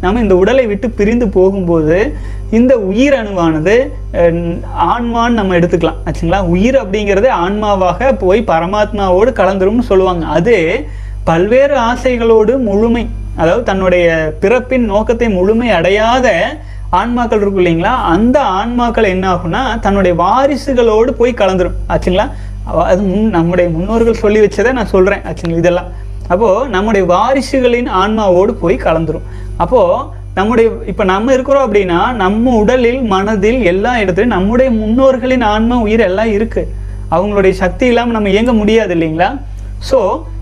நம்ம 0.00 0.20
இந்த 0.24 0.36
உடலை 0.42 0.64
விட்டு 0.70 0.88
பிரிந்து 0.90 1.26
போகும்போது 1.36 1.98
இந்த 2.58 2.72
உயிர் 2.90 3.16
அணுவானது 3.20 3.74
ஆன்மான்னு 4.92 5.38
நம்ம 5.40 5.56
எடுத்துக்கலாம். 5.58 6.00
ஆச்சுங்களா? 6.06 6.40
உயிர் 6.54 6.78
அப்படிங்கிறது 6.82 7.28
ஆன்மாவாக 7.44 8.12
போய் 8.24 8.48
பரமாத்மாவோடு 8.52 9.32
கலந்துரும்னு 9.40 9.90
சொல்லுவாங்க. 9.90 10.26
அது 10.38 10.56
பல்வேறு 11.28 11.76
ஆசைகளோடு 11.90 12.52
முழுமை 12.66 13.04
அதாவது 13.40 13.62
தன்னுடைய 13.68 14.06
பிறப்பின் 14.42 14.84
நோக்கத்தை 14.90 15.28
முழுமை 15.36 15.68
அடையாத 15.78 16.26
ஆன்மாக்கள் 16.98 17.40
இருக்கும் 17.42 17.62
இல்லைங்களா? 17.62 17.92
அந்த 18.14 18.36
ஆன்மாக்கள் 18.58 19.08
என்ன 19.14 19.24
ஆகும்னா 19.32 19.62
தன்னுடைய 19.84 20.12
வாரிசுகளோடு 20.20 21.10
போய் 21.20 21.32
கலந்துரும். 21.40 21.78
ஆச்சுங்களா? 21.92 22.26
அது 22.90 23.00
முன் 23.08 23.34
நம்முடைய 23.36 23.66
முன்னோர்கள் 23.76 24.20
சொல்லி 24.22 24.40
வச்சதை 24.44 24.70
நான் 24.78 24.92
சொல்கிறேன் 24.92 25.24
ஆச்சுங்களா? 25.28 25.60
இதெல்லாம். 25.62 25.88
அப்போது 26.32 26.70
நம்முடைய 26.74 27.02
வாரிசுகளின் 27.14 27.90
ஆன்மாவோடு 28.02 28.54
போய் 28.62 28.76
கலந்துரும். 28.86 29.26
அப்போது 29.64 29.98
நம்முடைய 30.38 30.68
இப்போ 30.92 31.04
நம்ம 31.12 31.34
இருக்கிறோம் 31.36 31.66
அப்படின்னா 31.66 32.00
நம்ம 32.22 32.54
உடலில் 32.62 33.02
மனதில் 33.14 33.60
எல்லா 33.72 33.92
இடத்துலையும் 34.04 34.34
நம்முடைய 34.36 34.70
முன்னோர்களின் 34.80 35.44
ஆன்மா 35.54 35.76
உயிர் 35.86 36.06
எல்லாம் 36.08 36.32
இருக்குது 36.38 36.72
அவங்களுடைய 37.16 37.52
சக்தி 37.64 37.86
இல்லாமல் 37.92 38.16
நம்ம 38.18 38.32
இயங்க 38.36 38.52
முடியாது 38.62 38.94
இல்லைங்களா? 38.96 39.30
ஸோ 39.90 39.98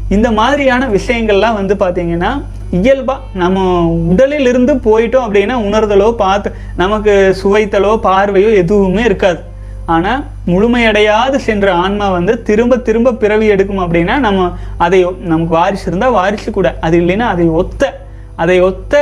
இந்த 0.09 0.29
மாதிரியான 0.31 0.89
விஷயங்கள்லாம் 0.89 1.59
வந்து 1.61 1.75
பார்த்திங்கன்னா 1.75 2.31
இயல்பாக 2.71 3.21
நம்ம 3.33 3.59
உடலில் 4.13 4.49
இருந்து 4.51 4.73
போயிட்டோம் 4.87 5.27
அப்படின்னா 5.27 5.57
உணர்தலோ 5.69 6.13
பார்த்து 6.13 6.55
நமக்கு 6.77 7.13
சுவைத்தலோ 7.43 7.93
பார்வையோ 8.07 8.51
எதுவுமே 8.55 9.03
இருக்காது. 9.03 9.41
ஆனால் 9.87 10.25
முழுமையடையாது 10.47 11.37
சென்ற 11.37 11.67
ஆன்மா 11.73 12.11
வந்து 12.11 12.43
திரும்ப 12.43 12.77
திரும்ப 12.77 13.13
பிறவி 13.13 13.47
எடுக்கும் 13.47 13.83
அப்படின்னா 13.85 14.17
நம்ம 14.27 14.51
அதை 14.79 15.01
நமக்கு 15.33 15.55
வாரிசு 15.55 15.87
இருந்தால் 15.87 16.17
வாரிசு 16.19 16.51
கூட. 16.51 16.69
அது 16.81 16.99
இல்லைன்னா 17.01 17.27
அதை 17.35 17.47
ஒத்த 17.63 17.93
அதை 18.37 18.61
ஒத்த 18.61 18.95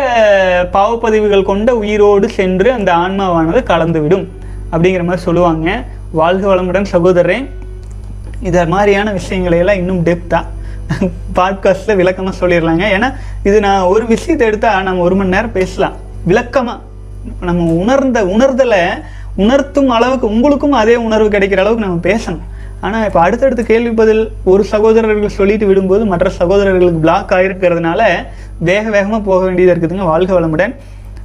பாவப்பதிவுகள் 0.72 1.48
கொண்ட 1.50 1.74
உயிரோடு 1.74 2.28
சென்று 2.28 2.72
அந்த 2.72 2.92
ஆன்மாவானது 2.94 3.62
கலந்துவிடும் 3.72 4.26
அப்படிங்கிற 4.72 5.04
மாதிரி 5.04 5.26
சொல்லுவாங்க. 5.28 5.84
வாழ்க 6.12 6.54
வளமுடன் 6.54 6.92
சகோதரன் 6.94 7.48
இதை 8.40 8.66
மாதிரியான 8.66 9.12
விஷயங்களையெல்லாம் 9.12 9.80
இன்னும் 9.82 10.04
டெப்த்தாக 10.04 10.60
பாட்காஸ்ட்டில் 11.38 11.96
விளக்கமாக 11.96 12.34
சொல்லிடலாங்க. 12.40 12.84
ஏன்னா 12.96 13.08
இது 13.42 13.60
நான் 13.60 13.88
ஒரு 13.94 14.06
விஷயத்தை 14.06 14.46
எடுத்தால் 14.46 14.82
நம்ம 14.82 15.02
ஒரு 15.02 15.14
மணி 15.14 15.28
நேரம் 15.28 15.52
பேசலாம். 15.52 15.96
விளக்கமாக 16.24 16.78
நம்ம 17.40 17.72
உணர்ந்த 17.72 18.24
உணர்தலை 18.24 18.82
உணர்த்தும் 19.36 19.88
அளவுக்கு 19.88 20.26
உங்களுக்கும் 20.26 20.72
அதே 20.72 20.96
உணர்வு 20.96 21.28
கிடைக்கிற 21.28 21.60
அளவுக்கு 21.64 21.86
நம்ம 21.86 22.00
பேசணும். 22.08 22.42
ஆனால் 22.80 23.04
இப்போ 23.04 23.20
அடுத்தடுத்து 23.20 23.64
கேள்வி 23.64 23.90
பதில் 23.90 24.30
ஒரு 24.44 24.64
சகோதரர்கள் 24.64 25.36
சொல்லிட்டு 25.38 25.66
விடும்போது 25.68 26.04
மற்ற 26.04 26.30
சகோதரர்களுக்கு 26.30 27.00
பிளாக் 27.00 27.30
ஆகிருக்கிறதுனால 27.30 28.02
வேக 28.58 28.90
வேகமாக 28.90 29.22
போக 29.22 29.44
வேண்டியதாக 29.44 29.74
இருக்குதுங்க 29.74 30.04
வாழ்க 30.04 30.40
வளமுடன். 30.40 30.74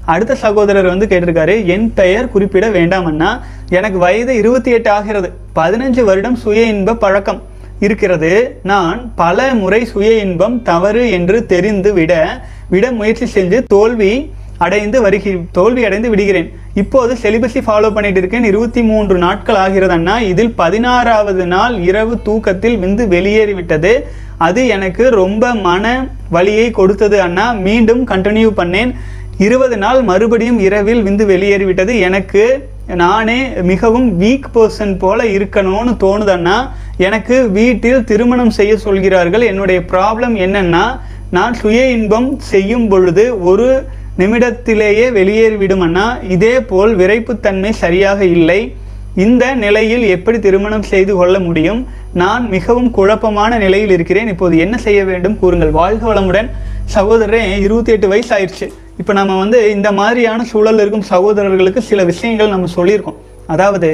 அடுத்த 0.05 0.35
சகோதரர் 0.35 0.85
வந்து 0.85 1.05
கேட்டிருக்காரு 1.05 1.65
என் 1.65 1.93
பெயர் 1.93 2.29
குறிப்பிட 2.29 2.69
வேண்டாமன்னா 2.69 3.39
எனக்கு 3.69 3.97
வயது 3.97 4.35
இருபத்தி 4.35 4.71
எட்டு 4.71 4.91
ஆகிறது. 4.91 5.29
பதினஞ்சு 5.55 6.03
வருடம் 6.03 6.35
சுய 6.35 6.61
இன்ப 6.61 6.95
பழக்கம். 6.95 7.41
இருக்கிறது. 7.79 8.59
நான் 8.63 9.11
பல 9.15 9.53
முறை 9.53 9.85
சுய 9.85 10.11
இன்பம் 10.11 10.63
தவறு 10.63 11.11
என்று 11.11 11.45
தெரிந்து 11.45 11.93
விட 11.93 12.41
விட 12.69 12.91
முயற்சி 12.91 13.41
செஞ்சு 13.41 13.63
தோல்வி 13.67 14.31
அடைந்து 14.57 15.01
வருகி 15.01 15.41
தோல்வி 15.51 15.85
அடைந்து 15.85 16.09
விடுகிறேன். 16.09 16.53
இப்போது 16.73 17.17
செலிபஸை 17.21 17.61
ஃபாலோ 17.67 17.93
பண்ணிட்டு 17.93 18.19
இருக்கேன். 18.19 18.43
இருபத்தி 18.43 18.83
மூன்று 18.83 19.17
நாட்கள் 19.17 19.55
ஆகிறது 19.55 19.93
அண்ணா. 19.93 20.19
இதில் 20.19 20.53
பதினாறாவது 20.53 21.45
நாள் 21.45 21.79
இரவு 21.79 22.21
தூக்கத்தில் 22.21 22.77
விந்து 22.77 23.03
வெளியேறிவிட்டது. 23.13 24.03
அது 24.37 24.67
எனக்கு 24.67 25.09
ரொம்ப 25.09 25.53
மன 25.53 26.07
வலியை 26.29 26.71
கொடுத்தது 26.71 27.21
அண்ணா. 27.21 27.51
மீண்டும் 27.51 28.07
கண்டினியூ 28.07 28.49
பண்ணேன். 28.57 28.95
இருபது 29.37 29.77
நாள் 29.77 30.01
மறுபடியும் 30.01 30.59
இரவில் 30.59 31.03
விந்து 31.03 31.25
வெளியேறிவிட்டது. 31.25 31.99
எனக்கு 31.99 32.69
நானே 32.95 33.47
மிகவும் 33.61 34.21
வீக் 34.21 34.43
பர்சன் 34.53 34.97
போல 34.97 35.23
இருக்கணும்னு 35.23 35.95
தோணுதன்னா 35.99 36.69
எனக்கு 36.97 37.49
வீட்டில் 37.49 38.03
திருமணம் 38.03 38.49
செய்ய 38.49 38.77
சொல்கிறார்கள். 38.77 39.41
என்னுடைய 39.41 39.81
ப்ராப்ளம் 39.81 40.35
என்னன்னா 40.45 40.99
நான் 41.31 41.53
சுய 41.53 41.85
இன்பம் 41.87 42.39
செய்யும் 42.39 42.87
பொழுது 42.87 43.43
ஒரு 43.43 43.87
நிமிடத்திலேயே 44.17 45.09
வெளியேறிவிடுமன்னா 45.09 46.29
இதே 46.29 46.61
போல் 46.61 46.97
விரைப்புத்தன்மை 46.97 47.69
சரியாக 47.69 48.25
இல்லை. 48.25 48.75
இந்த 49.15 49.55
நிலையில் 49.55 50.01
எப்படி 50.01 50.39
திருமணம் 50.39 50.83
செய்து 50.83 51.15
கொள்ள 51.15 51.39
முடியும்? 51.39 51.87
நான் 52.13 52.49
மிகவும் 52.49 52.91
குழப்பமான 52.91 53.57
நிலையில் 53.57 53.89
இருக்கிறேன். 53.89 54.27
இப்போது 54.27 54.57
என்ன 54.57 54.77
செய்ய 54.77 55.03
வேண்டும்? 55.03 55.39
கூறுங்கள். 55.39 55.71
வாழ்க 55.71 56.13
வளமுடன். 56.13 56.49
சகோதரன் 56.85 57.59
இருபத்தி 57.59 57.91
எட்டு 57.91 58.07
வயசு 58.07 58.35
ஆயிடுச்சு 58.35 58.71
இப்போ 59.01 59.13
நம்ம 59.17 59.33
வந்து 59.43 59.59
இந்த 59.75 59.89
மாதிரியான 59.99 60.45
சூழல் 60.51 60.81
இருக்கும் 60.83 61.05
சகோதரர்களுக்கு 61.11 61.81
சில 61.89 62.03
விஷயங்கள் 62.11 62.53
நம்ம 62.53 62.69
சொல்லியிருக்கோம். 62.77 63.19
அதாவது 63.53 63.89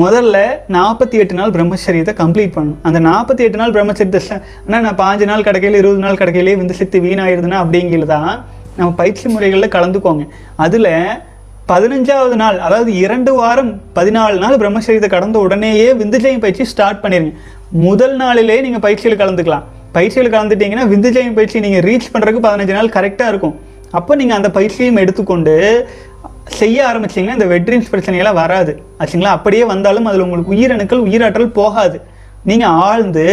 முதல்ல 0.00 0.36
நாற்பத்தி 0.76 1.16
எட்டு 1.22 1.34
நாள் 1.38 1.54
பிரம்மச்சரியத்தை 1.56 2.12
கம்ப்ளீட் 2.20 2.52
பண்ணணும். 2.54 2.78
அந்த 2.88 2.98
நாற்பத்தி 3.08 3.42
எட்டு 3.46 3.58
நாள் 3.62 3.74
பிரம்மச்சரியத்தை 3.76 4.20
ஆனால் 4.66 4.84
நான் 4.86 4.98
பாஞ்சு 5.02 5.26
நாள் 5.30 5.44
கிடைக்கையில் 5.48 5.78
இருபது 5.80 6.00
நாள் 6.04 6.20
கிடைக்கையிலே 6.20 6.54
வந்து 6.60 6.76
சித்து 6.80 6.98
வீணாயிருதுன்னா 7.06 7.58
அப்படிங்கிறது 7.64 8.10
தான் 8.14 8.30
நம்ம 8.78 8.90
பயிற்சி 9.00 9.26
முறைகளில் 9.32 9.74
கலந்துக்கோங்க. 9.76 10.24
அதில் 10.66 10.88
பதினஞ்சாவது 11.72 12.36
நாள் 12.42 12.56
அதாவது 12.66 12.92
இரண்டு 13.04 13.32
வாரம் 13.40 13.72
பதினாலு 13.98 14.38
நாள் 14.44 14.56
பிரம்மச்சரியத்தை 14.62 15.10
கடந்த 15.16 15.36
உடனேயே 15.46 15.90
விந்துஜயம் 16.00 16.42
பயிற்சி 16.44 16.64
ஸ்டார்ட் 16.72 17.02
பண்ணிடுங்க 17.02 17.34
முதல் 17.86 18.16
நாளிலே 18.22 18.56
நீங்கள் 18.66 18.84
பயிற்சியில் 18.86 19.20
கலந்துக்கலாம். 19.24 19.66
பயிற்சியில் 19.98 20.32
கலந்துட்டீங்கன்னா 20.36 20.86
விந்துஜயம் 20.94 21.36
பயிற்சி 21.38 21.64
நீங்கள் 21.66 21.84
ரீச் 21.88 22.10
பண்ணுறதுக்கு 22.14 22.46
பதினஞ்சு 22.48 22.74
நாள் 22.78 22.94
கரெக்டாக 22.96 23.32
இருக்கும். 23.32 23.54
அப்போ 23.98 24.12
நீங்கள் 24.20 24.38
அந்த 24.40 24.48
பயிற்சியும் 24.56 25.00
எடுத்துக்கொண்டு 25.02 25.54
செய்ய 26.58 26.78
ஆரம்பிச்சீங்கன்னா 26.90 27.36
இந்த 27.38 27.48
வெட்ரீம்ஸ் 27.52 27.90
பிரச்சனைகளாக 27.92 28.36
வராது. 28.42 28.72
ஆச்சுங்களா? 29.00 29.32
அப்படியே 29.38 29.64
வந்தாலும் 29.72 30.06
அதில் 30.08 30.24
உங்களுக்கு 30.26 30.54
உயிரணுக்கள் 30.56 31.04
உயிராற்றல் 31.08 31.56
போகாது. 31.60 31.98
நீங்கள் 32.50 32.76
ஆழ்ந்து 32.88 33.26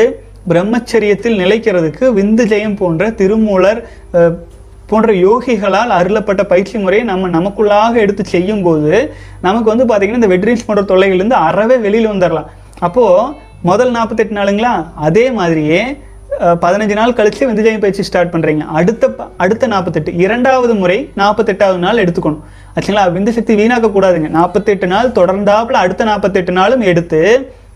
பிரம்மச்சரியத்தில் 0.52 1.40
நிலைக்கிறதுக்கு 1.44 2.06
விந்து 2.20 2.44
ஜெயம் 2.52 2.78
போன்ற 2.82 3.10
திருமூலர் 3.20 3.82
போன்ற 4.92 5.12
யோகிகளால் 5.26 5.92
அருளப்பட்ட 5.98 6.42
பயிற்சி 6.52 6.76
முறையை 6.84 7.04
நம்ம 7.10 7.28
நமக்குள்ளாக 7.38 8.00
எடுத்து 8.04 8.24
செய்யும் 8.36 8.64
போது 8.68 8.94
நமக்கு 9.48 9.72
வந்து 9.72 9.86
பார்த்தீங்கன்னா 9.90 10.22
இந்த 10.22 10.32
வெட்ரீம்ஸ் 10.34 10.66
போன்ற 10.68 10.84
தொல்லைகள்லேருந்து 10.92 11.38
அறவே 11.48 11.78
வெளியில் 11.86 12.12
வந்துடலாம் 12.14 12.50
அப்போது 12.88 13.28
முதல் 13.70 13.94
நாற்பத்தெட்டு 13.98 14.40
நாளுங்களா? 14.40 14.74
அதே 15.08 15.26
மாதிரியே 15.40 15.82
பதினஞ்சு 16.64 16.96
நாள் 17.00 17.16
கழித்து 17.18 17.44
விந்துஜயம் 17.48 17.82
பயிற்சி 17.84 18.04
ஸ்டார்ட் 18.08 18.32
பண்ணுறீங்க 18.34 18.66
அடுத்த 18.80 19.10
அடுத்த 19.44 19.68
நாற்பத்தெட்டு 19.74 20.12
இரண்டாவது 20.24 20.74
முறை 20.82 20.98
நாற்பத்தெட்டாவது 21.22 21.80
நாள் 21.86 22.02
எடுத்துக்கணும். 22.04 22.44
ஆச்சுங்களா? 22.76 23.04
விந்து 23.16 23.32
சக்தி 23.38 23.54
வீணாக்கக்கூடாதுங்க. 23.62 24.30
நாற்பத்தெட்டு 24.38 24.88
நாள் 24.94 25.10
தொடர்ந்தாப்பில் 25.20 25.80
அடுத்த 25.84 26.04
நாற்பத்தெட்டு 26.12 26.54
நாளும் 26.60 26.86
எடுத்து 26.92 27.20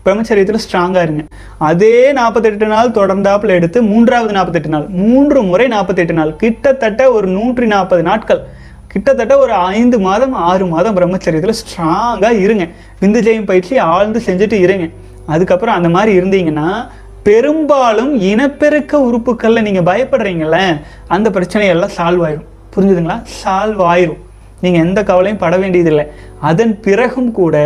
பிரம்மச்சரியத்தில் 0.06 0.62
ஸ்ட்ராங்காக 0.64 1.04
இருங்க. 1.06 1.22
அதே 1.68 1.94
நாற்பத்தெட்டு 2.20 2.66
நாள் 2.72 2.94
தொடர்ந்தாப்பில் 2.98 3.54
எடுத்து 3.58 3.78
மூன்றாவது 3.90 4.32
நாற்பத்தெட்டு 4.38 4.72
நாள் 4.74 4.88
மூன்று 5.02 5.42
முறை 5.50 5.66
நாற்பத்தெட்டு 5.74 6.16
நாள் 6.20 6.32
கிட்டத்தட்ட 6.42 7.12
ஒரு 7.18 7.28
நூற்றி 7.36 7.68
நாற்பது 7.74 8.04
நாட்கள் 8.10 8.42
கிட்டத்தட்ட 8.92 9.34
ஒரு 9.44 9.54
ஐந்து 9.76 9.96
மாதம் 10.08 10.34
ஆறு 10.48 10.64
மாதம் 10.74 10.96
பிரம்மச்சரியத்தில் 10.98 11.58
ஸ்ட்ராங்காக 11.60 12.36
இருங்க. 12.44 12.66
விந்து 13.00 13.20
ஜெயம் 13.28 13.48
பயிற்சி 13.52 13.74
ஆழ்ந்து 13.92 14.20
செஞ்சுட்டு 14.26 14.58
இருங்க. 14.66 14.86
அதுக்கப்புறம் 15.34 15.76
அந்த 15.78 15.88
மாதிரி 15.94 16.12
இருந்தீங்கன்னா 16.20 16.68
பெரும்பாலும் 17.28 18.12
இனப்பெருக்க 18.30 18.92
உறுப்புகளில் 19.06 19.66
நீங்கள் 19.66 19.86
பயப்படுறீங்கள 19.90 20.56
அந்த 21.14 21.28
பிரச்சனையெல்லாம் 21.36 21.94
சால்வ் 21.96 22.24
ஆயிடும் 22.26 22.48
புரிஞ்சுதுங்களா? 22.74 23.16
சால்வ் 23.40 23.82
ஆயிரும். 23.92 24.20
நீங்கள் 24.62 24.82
எந்த 24.86 25.00
கவலையும் 25.08 25.40
பட 25.42 25.54
வேண்டியதில்லை. 25.62 26.04
அதன் 26.50 26.72
பிறகும் 26.86 27.30
கூட 27.38 27.56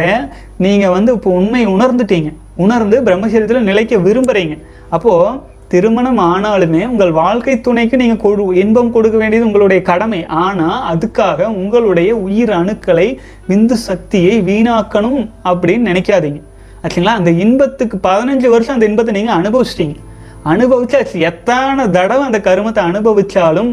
நீங்கள் 0.64 0.94
வந்து 0.96 1.10
இப்போ 1.16 1.30
உண்மை 1.40 1.62
உணர்ந்துட்டீங்க. 1.74 2.30
உணர்ந்து 2.64 2.96
பிரம்மசரியத்தில் 3.06 3.68
நிலைக்க 3.70 3.96
விரும்புறீங்க. 4.06 4.56
அப்போது 4.96 5.38
திருமணம் 5.72 6.20
ஆனாலுமே 6.32 6.82
உங்கள் 6.92 7.12
வாழ்க்கை 7.22 7.54
துணைக்கு 7.66 7.96
நீங்கள் 8.02 8.22
கொடு 8.24 8.44
இன்பம் 8.62 8.92
கொடுக்க 8.96 9.16
வேண்டியது 9.22 9.48
உங்களுடைய 9.48 9.80
கடமை. 9.90 10.20
ஆனால் 10.44 10.78
அதுக்காக 10.92 11.48
உங்களுடைய 11.62 12.10
உயிர் 12.26 12.52
அணுக்களை 12.60 13.08
விந்து 13.50 13.78
சக்தியை 13.88 14.34
வீணாக்கணும் 14.50 15.20
அப்படின்னு 15.50 15.90
நினைக்காதீங்க. 15.90 16.40
ஆச்சுங்களா? 16.82 17.14
அந்த 17.20 17.30
இன்பத்துக்கு 17.44 17.96
பதினஞ்சு 18.04 18.48
வருஷம் 18.54 18.76
அந்த 18.76 18.86
இன்பத்தை 18.90 19.12
நீங்கள் 19.16 19.38
அனுபவிச்சிட்டீங்க. 19.40 19.96
அனுபவிச்சாச்சு 20.52 21.16
எத்தனை 21.30 21.84
தடவை 21.96 22.22
அந்த 22.28 22.40
கருமத்தை 22.40 22.82
அனுபவிச்சாலும் 22.90 23.70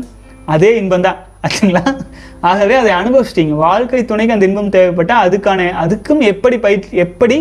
அதே 0.48 0.72
இன்பம் 0.80 1.06
தான் 1.08 1.20
ஆச்சுங்களா? 1.46 1.84
ஆகவே 2.50 2.76
அதை 2.82 2.92
அனுபவிச்சிட்டீங்க. 3.02 3.54
வாழ்க்கை 3.66 4.02
துணைக்கு 4.06 4.36
அந்த 4.36 4.48
இன்பம் 4.50 4.74
தேவைப்பட்டால் 4.76 5.24
அதுக்கான 5.28 5.70
அதுக்கும் 5.84 6.24
எப்படி 6.32 6.58
பயிற்சி 6.66 6.92
எப்படி 7.06 7.38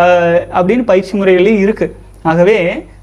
ஆஹ், 0.00 0.40
அப்படின்னு 0.58 0.84
பயிற்சி 0.90 1.12
முறைகளையும் 1.18 1.62
இருக்கு. 1.62 1.86
ஆகவே 2.24 2.56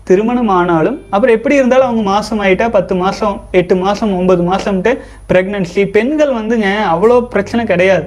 திருமணம் 0.07 0.51
ஆனாலும் 0.57 0.97
அப்புறம் 1.13 1.35
எப்படி 1.37 1.55
இருந்தாலும் 1.59 1.87
அவங்க 1.87 2.03
மாதம் 2.09 2.41
ஆயிட்டா 2.43 2.67
பத்து 2.75 2.93
மாதம் 3.01 3.35
எட்டு 3.59 3.75
மாதம் 3.81 4.13
ஒன்பது 4.19 4.43
மாதம்ட்டு 4.49 4.91
ப்ரெக்னென்சி 5.31 5.81
பெண்கள் 5.95 6.31
வந்துங்க 6.37 6.67
அவ்வளோ 6.93 7.17
பிரச்சனை 7.33 7.63
கிடையாது. 7.65 8.05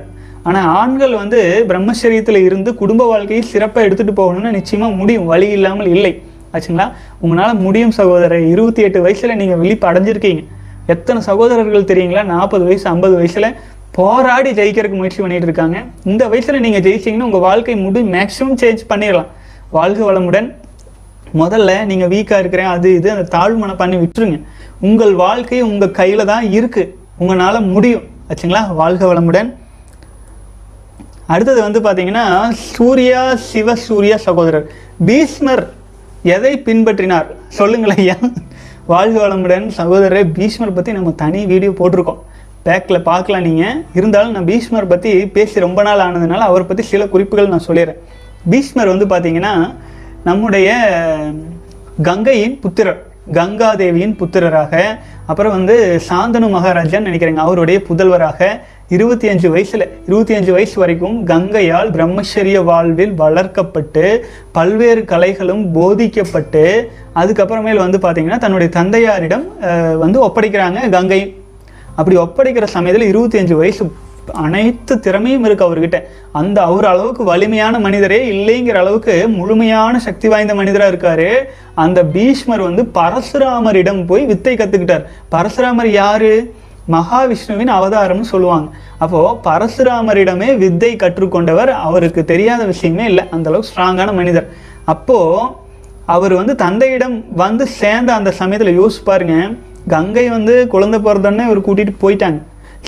ஆனால் 0.49 0.69
ஆண்கள் 0.81 1.15
வந்து 1.23 1.41
பிரம்மச்சரியத்தில் 1.71 2.39
இருந்து 2.47 2.71
குடும்ப 2.75 3.03
வாழ்க்கையை 3.07 3.43
சிறப்பாக 3.53 3.87
எடுத்துகிட்டு 3.87 4.15
போகணும்னு 4.21 4.51
நிச்சயமாக 4.51 4.97
முடியும். 5.01 5.27
வழி 5.33 5.49
இல்லாமல் 5.57 5.91
இல்லை. 5.97 6.23
ஆச்சுங்களா? 6.55 6.87
உங்களால் 7.25 7.61
முடியும் 7.65 7.91
சகோதரர். 7.91 8.47
இருபத்தி 8.55 8.83
எட்டு 8.83 9.01
வயசில் 9.03 9.39
நீங்கள் 9.41 9.61
விழிப்பு 9.63 9.87
அடைஞ்சிருக்கீங்க. 9.91 10.43
எத்தனை 10.87 11.23
சகோதரர்கள் 11.23 11.91
தெரியுங்களா? 11.91 12.23
நாற்பது 12.25 12.65
வயசு 12.65 12.89
ஐம்பது 12.89 13.15
வயசில் 13.21 13.57
போராடி 13.99 14.51
ஜெயிக்கிறதுக்கு 14.51 15.01
முயற்சி 15.03 15.21
பண்ணிகிட்டு 15.23 15.49
இருக்காங்க. 15.51 15.79
இந்த 16.05 16.29
வயசில் 16.29 16.63
நீங்கள் 16.67 16.85
ஜெயிச்சிங்கன்னா 16.87 17.29
உங்கள் 17.31 17.47
வாழ்க்கை 17.49 17.77
முடி 17.77 18.01
மேக்ஸிமம் 18.17 18.59
சேஞ்ச் 18.63 18.83
பண்ணிடலாம். 18.93 19.31
வாழ்க 19.71 20.13
வளமுடன். 20.13 20.49
முதல்ல 21.41 21.85
நீங்கள் 21.85 22.09
வீக்காக 22.09 22.39
இருக்கிறேன் 22.43 22.71
அது 22.75 22.89
இது 22.95 23.09
அந்த 23.11 23.27
தாழ்மனை 23.37 23.75
பண்ணி 23.77 23.97
விட்டுருங்க. 23.97 24.39
உங்கள் 24.81 25.15
வாழ்க்கை 25.15 25.63
உங்கள் 25.63 25.97
கையில் 26.01 26.31
தான் 26.33 26.47
இருக்குது 26.59 26.93
உங்களால் 27.19 27.67
முடியும். 27.75 28.07
ஆச்சுங்களா? 28.31 28.63
வாழ்க 28.75 29.15
வளமுடன். 29.15 29.51
அடுத்தது 31.33 31.61
வந்து 31.67 31.81
பார்த்தீங்கன்னா 31.85 32.25
சூர்யா 32.75 33.21
சிவ 33.51 33.75
சூர்யா 33.87 34.17
சகோதரர். 34.27 34.65
பீஷ்மர் 35.09 35.63
எதை 36.35 36.53
பின்பற்றினார்? 36.67 37.29
சொல்லுங்களேன் 37.59 38.01
ஐயா. 38.05 38.17
வாழ்க 38.93 39.17
வளமுடன் 39.25 39.67
சகோதரர் 39.79 40.31
பீஷ்மர் 40.39 40.77
பற்றி 40.79 40.93
நம்ம 40.97 41.13
தனி 41.23 41.41
வீடியோ 41.53 41.73
போட்டிருக்கோம். 41.81 42.21
பேக்கில் 42.67 43.07
பார்க்கலாம் 43.11 43.47
நீங்கள் 43.49 43.79
இருந்தாலும் 43.99 44.35
நான் 44.37 44.49
பீஷ்மர் 44.51 44.91
பற்றி 44.93 45.13
பேசி 45.37 45.65
ரொம்ப 45.67 45.83
நாள் 45.89 46.03
ஆனதுனால 46.07 46.49
அவரை 46.49 46.65
பற்றி 46.71 46.85
சில 46.93 47.05
குறிப்புகள் 47.13 47.53
நான் 47.53 47.67
சொல்லிடுறேன். 47.69 48.01
பீஷ்மர் 48.53 48.93
வந்து 48.93 49.07
பார்த்தீங்கன்னா 49.13 49.55
நம்முடைய 50.29 50.69
கங்கையின் 52.09 52.59
புத்திரர் 52.65 53.01
கங்காதேவியின் 53.39 54.19
புத்திரராக 54.21 54.75
அப்புறம் 55.31 55.55
வந்து 55.57 55.75
சாந்தனு 56.09 56.47
மகாராஜான்னு 56.55 57.09
நினைக்கிறேங்க 57.11 57.43
அவருடைய 57.47 57.79
புதல்வராக 57.89 58.49
இருபத்தி 58.95 59.27
அஞ்சு 59.33 59.49
வயசுல 59.55 59.85
இருபத்தி 60.07 60.33
அஞ்சு 60.37 60.53
வயசு 60.55 60.77
வரைக்கும் 60.83 61.19
கங்கையால் 61.27 61.91
பிரம்மச்சரிய 61.97 62.59
வாழ்வில் 62.69 63.13
வளர்க்கப்பட்டு 63.21 64.05
பல்வேறு 64.57 65.03
கலைகளும் 65.13 65.63
போதிக்கப்பட்டு 65.77 66.65
அதுக்கப்புறமேல் 67.21 67.83
வந்து 67.85 67.99
பார்த்தீங்கன்னா 68.05 68.39
தன்னுடைய 68.45 68.69
தந்தையாரிடம் 68.79 69.45
வந்து 70.03 70.19
ஒப்படைக்கிறாங்க 70.27 70.81
கங்கை. 70.97 71.23
அப்படி 71.99 72.17
ஒப்படைக்கிற 72.25 72.69
சமயத்தில் 72.77 73.11
இருபத்தி 73.13 73.39
அஞ்சு 73.43 73.57
வயசு 73.63 73.85
அனைத்து 74.45 74.95
திறமையும் 75.05 75.45
இருக்கு 75.47 75.65
அவர்கிட்ட. 75.69 75.99
அந்த 76.41 76.59
அவர் 76.71 76.87
அளவுக்கு 76.93 77.23
வலிமையான 77.33 77.79
மனிதரே 77.87 78.19
இல்லைங்கிற 78.33 78.79
அளவுக்கு 78.83 79.15
முழுமையான 79.39 80.01
சக்தி 80.07 80.29
வாய்ந்த 80.33 80.55
மனிதராக 80.61 80.93
இருக்காரு. 80.93 81.31
அந்த 81.85 82.05
பீஷ்மர் 82.17 82.67
வந்து 82.69 82.85
பரசுராமரிடம் 82.99 84.03
போய் 84.11 84.27
வித்தை 84.33 84.55
கத்துக்கிட்டார். 84.57 85.07
பரசுராமர் 85.37 85.91
யாரு? 86.03 86.33
மகாவிஷ்ணுவின் 86.89 87.73
அவதாரம்னு 87.79 88.21
சொல்லுவாங்க. 88.21 88.69
அப்போது 88.99 89.37
பரசுராமரிடமே 89.49 90.57
வித்தை 90.57 90.97
கற்றுக்கொண்டவர் 90.97 91.69
அவருக்கு 91.69 92.25
தெரியாத 92.25 92.65
விஷயமே 92.65 93.05
இல்லை. 93.05 93.25
அந்தளவுக்கு 93.33 93.71
ஸ்ட்ராங்கான 93.75 94.13
மனிதர். 94.13 94.49
அப்போது 94.85 95.49
அவர் 96.07 96.35
வந்து 96.35 96.55
தந்தையிடம் 96.55 97.25
வந்து 97.35 97.67
சேர்ந்த 97.67 98.15
அந்த 98.15 98.31
சமயத்தில் 98.31 98.79
யோசிச்சு 98.81 99.03
பாருங்க. 99.05 99.51
கங்கை 99.89 100.29
வந்து 100.29 100.67
குழந்தை 100.69 101.01
பிறந்தோடனே 101.01 101.45
இவர் 101.45 101.67
கூட்டிகிட்டு 101.69 102.03
போயிட்டாங்க. 102.03 102.41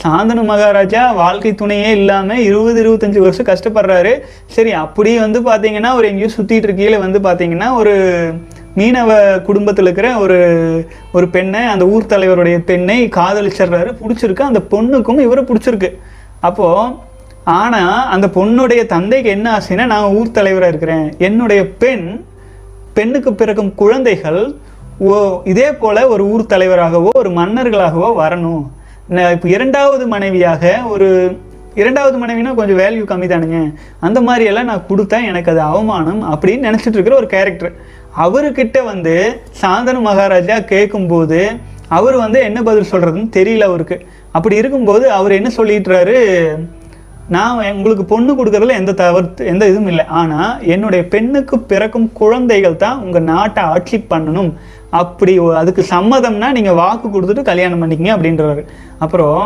சாந்தனு 0.03 0.43
மகாராஜா 0.45 1.13
வாழ்க்கை 1.13 1.53
துணையே 1.53 1.91
இல்லாமல் 1.91 2.39
இருபது 2.39 2.79
இருபத்தஞ்சு 2.83 3.19
வருஷம் 3.19 3.47
கஷ்டப்படுறாரு. 3.47 4.13
சரி 4.47 4.73
அப்படி 4.73 5.19
வந்து 5.19 5.41
பார்த்தீங்கன்னா 5.41 5.95
ஒரு 5.95 6.09
எங்கேயோ 6.09 6.31
சுற்றிட்டு 6.37 6.69
இருக்கையில் 6.69 6.99
வந்து 6.99 7.19
பார்த்தீங்கன்னா 7.19 7.75
ஒரு 7.75 7.95
மீனவ 8.79 9.11
குடும்பத்தில் 9.49 9.87
இருக்கிற 9.87 10.09
ஒரு 10.25 10.39
ஒரு 11.17 11.27
பெண்ணை 11.29 11.63
அந்த 11.73 11.85
ஊர் 11.95 12.11
தலைவருடைய 12.13 12.59
பெண்ணை 12.71 12.99
காதலிச்சிடுறாரு. 13.19 13.91
பிடிச்சிருக்கு. 14.03 14.49
அந்த 14.51 14.61
பொண்ணுக்கும் 14.75 15.25
இவரை 15.27 15.45
பிடிச்சிருக்கு. 15.51 15.91
அப்போது 16.49 16.95
ஆனால் 17.59 18.09
அந்த 18.15 18.27
பொண்ணுடைய 18.37 18.83
தந்தைக்கு 18.95 19.31
என்ன 19.37 19.47
ஆசைன்னா 19.59 19.87
நான் 19.93 20.15
ஊர் 20.19 20.37
தலைவராக 20.39 20.73
இருக்கிறேன். 20.73 21.07
என்னுடைய 21.29 21.63
பெண் 21.85 22.07
பெண்ணுக்கு 22.97 23.31
பிறக்கும் 23.33 23.73
குழந்தைகள் 23.83 24.43
ஓ 25.11 25.15
இதே 25.53 25.69
போல் 25.83 26.09
ஒரு 26.15 26.25
ஊர் 26.33 26.51
தலைவராகவோ 26.53 27.11
ஒரு 27.21 27.31
மன்னர்களாகவோ 27.39 28.09
வரணும். 28.25 28.65
நான் 29.17 29.33
இப்போ 29.37 29.49
இரண்டாவது 29.49 30.05
மனைவியாக 30.13 30.73
ஒரு 30.93 31.09
இரண்டாவது 31.81 32.17
மனைவினா 32.23 32.51
கொஞ்சம் 32.59 32.81
வேல்யூ 32.83 33.05
கம்மி 33.11 33.27
தானுங்க 33.29 33.59
அந்த 34.07 34.19
மாதிரியெல்லாம் 34.21 34.69
நான் 34.71 34.87
கொடுத்தேன் 34.89 35.29
எனக்கு 35.31 35.51
அது 35.53 35.61
அவமானம் 35.69 36.21
அப்படின்னு 36.33 36.67
நினச்சிட்டு 36.69 36.97
இருக்கிற 36.97 37.17
ஒரு 37.21 37.29
கேரக்டர் 37.35 37.75
அவர்கிட்ட 38.25 38.79
வந்து 38.93 39.15
சாந்தனு 39.61 40.01
மகாராஜா 40.09 40.57
கேட்கும்போது 40.73 41.41
அவர் 41.97 42.17
வந்து 42.25 42.39
என்ன 42.49 42.59
பதில் 42.69 42.91
சொல்கிறதுன்னு 42.91 43.31
தெரியல 43.39 43.67
அவருக்கு. 43.71 43.97
அப்படி 44.37 44.55
இருக்கும்போது 44.61 45.05
அவர் 45.19 45.39
என்ன 45.39 45.51
சொல்லிட்டுறாரு? 45.57 46.19
நான் 47.35 47.59
உங்களுக்கு 47.77 48.05
பொண்ணு 48.13 48.33
கொடுக்குறதுல 48.39 48.77
எந்த 48.81 48.93
தவறு 49.01 49.47
எந்த 49.53 49.65
இதுவும் 49.71 49.91
இல்லை. 49.93 50.05
ஆனால் 50.21 50.53
என்னுடைய 50.75 51.03
பெண்ணுக்கு 51.15 51.57
பிறக்கும் 51.71 52.09
குழந்தைகள் 52.21 52.81
தான் 52.85 53.01
உங்கள் 53.05 53.29
நாட்டை 53.33 53.63
ஆட்சி 53.75 53.99
பண்ணணும். 54.13 54.53
அப்படி 55.01 55.35
அதுக்கு 55.61 55.83
சம்மதம்னா 55.93 56.49
நீங்கள் 56.59 56.79
வாக்கு 56.81 57.09
கொடுத்துட்டு 57.09 57.51
கல்யாணம் 57.51 57.83
பண்ணிக்கங்க 57.83 58.15
அப்படின்றாரு. 58.17 58.65
அப்புறம் 59.05 59.43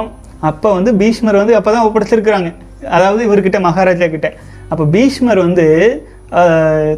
அப்போ 0.50 0.68
வந்து 0.78 0.92
பீஷ்மர் 1.00 1.40
வந்து 1.42 1.56
அப்போ 1.58 1.70
தான் 1.76 1.86
ஒப்படைச்சிருக்கிறாங்க. 1.88 2.50
அதாவது 2.96 3.20
இவர்கிட்ட 3.28 3.60
மகாராஜா 3.68 4.08
கிட்ட. 4.14 4.28
அப்போ 4.70 4.84
பீஷ்மர் 4.94 5.40
வந்து 5.46 5.66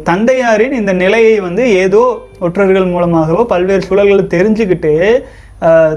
தந்தையாரின் 0.09 0.77
இந்த 0.79 0.93
நிலையை 1.03 1.35
வந்து 1.47 1.63
ஏதோ 1.83 2.01
ஒற்றர்கள் 2.45 2.93
மூலமாகவோ 2.93 3.43
பல்வேறு 3.51 3.83
சூழல்களை 3.89 4.23
தெரிஞ்சுக்கிட்டு 4.35 4.93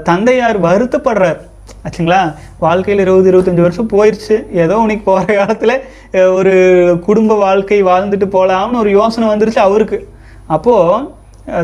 தந்தையார் 0.09 0.59
வருத்தப்படுறார். 0.67 1.41
ஆச்சுங்களா? 1.85 2.21
வாழ்க்கையில் 2.65 3.03
இருபது 3.03 3.29
இருபத்தஞ்சி 3.31 3.63
வருஷம் 3.65 3.91
போயிடுச்சு 3.93 4.35
ஏதோ 4.63 4.75
உனக்கு 4.85 5.03
போகிற 5.09 5.33
காலத்தில் 5.39 5.75
ஒரு 6.37 6.53
குடும்ப 7.07 7.35
வாழ்க்கை 7.43 7.81
வாழ்ந்துட்டு 7.91 8.27
போகலாம்னு 8.37 8.81
ஒரு 8.83 8.91
யோசனை 8.99 9.27
வந்துருச்சு 9.33 9.61
அவருக்கு. 9.67 9.99
அப்போது 10.55 11.21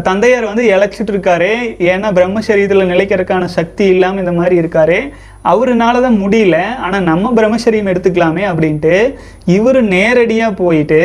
தந்தையார் 0.07 0.51
வந்து 0.51 0.63
இழைச்சிட்டு 0.73 1.11
இருக்காரு. 1.13 1.51
ஏன்னா 1.91 2.07
பிரம்மசரீரத்தில் 2.17 2.91
நிலைக்கிறதுக்கான 2.93 3.45
சக்தி 3.57 3.85
இல்லாமல் 3.93 4.23
இந்த 4.23 4.33
மாதிரி 4.39 4.55
இருக்காரு. 4.61 4.97
அவருனால 5.51 6.01
தான் 6.05 6.21
முடியல. 6.23 6.57
ஆனால் 6.85 7.07
நம்ம 7.11 7.31
பிரம்மசரியம் 7.37 7.91
எடுத்துக்கலாமே 7.91 8.45
அப்படின்ட்டு 8.51 8.95
இவர் 9.57 9.79
நேரடியாக 9.95 10.59
போயிட்டு 10.63 11.01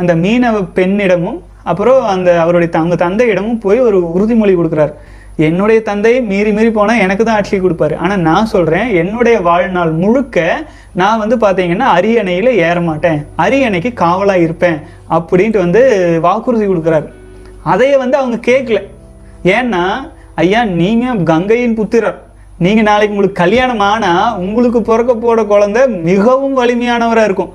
அந்த 0.00 0.12
மீனவ 0.24 0.58
பெண்ணிடமும் 0.78 1.38
அப்புறம் 1.70 2.02
அந்த 2.14 2.28
அவருடைய 2.42 2.70
அவங்க 2.80 2.96
தந்தையிடமும் 3.06 3.62
போய் 3.64 3.86
ஒரு 3.88 3.98
உறுதிமொழி 4.16 4.54
கொடுக்குறாரு. 4.58 4.92
என்னுடைய 5.48 5.78
தந்தை 5.88 6.12
மீறி 6.30 6.50
மீறி 6.56 6.70
போனால் 6.76 7.02
எனக்கு 7.04 7.22
தான் 7.24 7.38
ஆட்சி 7.40 7.58
கொடுப்பாரு. 7.64 7.94
ஆனால் 8.04 8.24
நான் 8.28 8.50
சொல்கிறேன் 8.52 8.88
என்னுடைய 9.02 9.36
வாழ்நாள் 9.48 9.92
முழுக்க 10.00 10.38
நான் 11.00 11.20
வந்து 11.22 11.36
பார்த்தீங்கன்னா 11.44 11.88
அரியணையில் 11.96 12.50
ஏற 12.68 12.78
மாட்டேன். 12.88 13.20
அரியணைக்கு 13.44 13.90
காவலாக 14.02 14.44
இருப்பேன் 14.46 14.78
அப்படின்ட்டு 15.16 15.62
வந்து 15.64 15.82
வாக்குறுதி 16.26 16.66
கொடுக்குறாரு. 16.70 17.06
அதையே 17.72 17.96
வந்து 18.02 18.18
அவங்க 18.20 18.38
கேட்கல 18.50 18.80
ஏன்னா 19.56 19.84
ஐயா 20.42 20.60
நீங்கள் 20.82 21.22
கங்கையின் 21.30 21.78
புத்திரர். 21.78 22.18
நீங்கள் 22.64 22.88
நாளைக்கு 22.90 23.14
உங்களுக்கு 23.14 23.42
கல்யாணம் 23.44 23.84
ஆனால் 23.90 24.36
உங்களுக்கு 24.44 24.80
பிறக்க 24.88 25.12
போகிற 25.14 25.44
குழந்தை 25.52 25.82
மிகவும் 26.10 26.58
வலிமையானவராக 26.60 27.28
இருக்கும். 27.28 27.52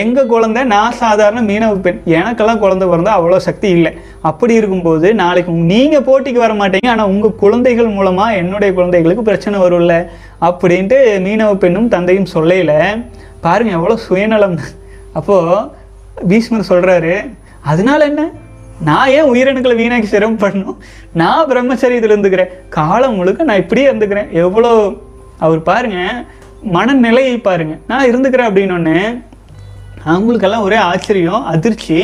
எங்கள் 0.00 0.28
குழந்தை? 0.32 0.60
நான் 0.72 0.96
சாதாரண 1.00 1.40
மீனவ 1.48 1.72
பெண். 1.86 1.98
எனக்கெல்லாம் 2.18 2.60
குழந்தை 2.62 2.84
பிறந்தா 2.88 3.14
அவ்வளோ 3.16 3.38
சக்தி 3.46 3.68
இல்லை. 3.76 3.90
அப்படி 4.28 4.54
இருக்கும்போது 4.60 5.08
நாளைக்கு 5.14 5.52
நீங்கள் 5.72 6.04
போட்டிக்கு 6.06 6.40
வர 6.44 6.52
மாட்டீங்க. 6.60 6.88
ஆனால் 6.92 7.10
உங்கள் 7.12 7.34
குழந்தைகள் 7.42 7.90
மூலமாக 7.96 8.38
என்னுடைய 8.42 8.70
குழந்தைகளுக்கு 8.78 9.24
பிரச்சனை 9.28 9.58
வரும்ல. 9.64 9.96
அப்படின்ட்டு 10.48 10.98
மீனவ 11.26 11.56
பெண்ணும் 11.64 11.90
தந்தையும் 11.94 12.32
சொல்லையில 12.34 12.72
பாருங்கள் 13.46 13.76
எவ்வளோ 13.78 13.96
சுயநலம். 14.06 14.56
அப்போது 15.20 15.58
பீஷ்மர் 16.30 16.70
சொல்கிறாரு 16.70 17.14
அதனால 17.72 18.00
என்ன? 18.12 18.24
நான் 18.88 19.12
ஏன் 19.16 19.30
உயிரணுக்களை 19.32 19.76
வீணாக்கி 19.82 20.08
சிரமம் 20.14 20.42
பண்ணும் 20.44 20.78
நான் 21.20 21.48
பிரம்மச்சரியத்தில் 21.50 22.14
இருந்துக்கிறேன். 22.14 22.54
காலம் 22.78 23.18
முழுக்க 23.18 23.48
நான் 23.50 23.62
இப்படியே 23.64 23.86
இருந்துக்கிறேன். 23.90 24.32
எவ்வளோ 24.44 24.72
அவர் 25.44 25.62
பாருங்க 25.70 26.00
மனநிலையை 26.76 27.36
பாருங்க. 27.50 27.76
நான் 27.92 28.08
இருந்துக்கிறேன் 28.10 28.50
அப்படின்னொன்னே 28.50 28.98
அவங்களுக்கெல்லாம் 30.10 30.66
ஒரே 30.68 30.78
ஆச்சரியம் 30.90 31.48
அதிர்ச்சி. 31.54 31.98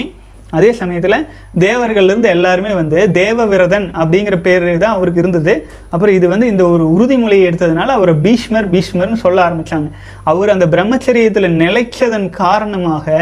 அதே 0.58 0.70
சமயத்தில் 0.78 1.26
தேவர்கள்லேருந்து 1.64 2.28
எல்லாருமே 2.36 2.70
வந்து 2.78 2.98
தேவவிரதன் 3.18 3.86
அப்படிங்கிற 4.00 4.36
பேர் 4.46 4.64
தான் 4.84 4.94
அவருக்கு 4.96 5.20
இருந்தது. 5.22 5.52
அப்புறம் 5.92 6.14
இது 6.16 6.26
வந்து 6.32 6.46
இந்த 6.52 6.62
ஒரு 6.74 6.84
உறுதிமொழியை 6.94 7.44
எடுத்ததுனால 7.48 7.94
அவரை 7.98 8.14
பீஷ்மர் 8.24 8.68
பீஷ்மர்னு 8.72 9.18
சொல்ல 9.24 9.38
ஆரம்பிச்சாங்க. 9.46 9.88
அவர் 10.30 10.52
அந்த 10.54 10.66
பிரம்மச்சரியத்தில் 10.74 11.48
நிலைச்சதன் 11.62 12.28
காரணமாக 12.42 13.16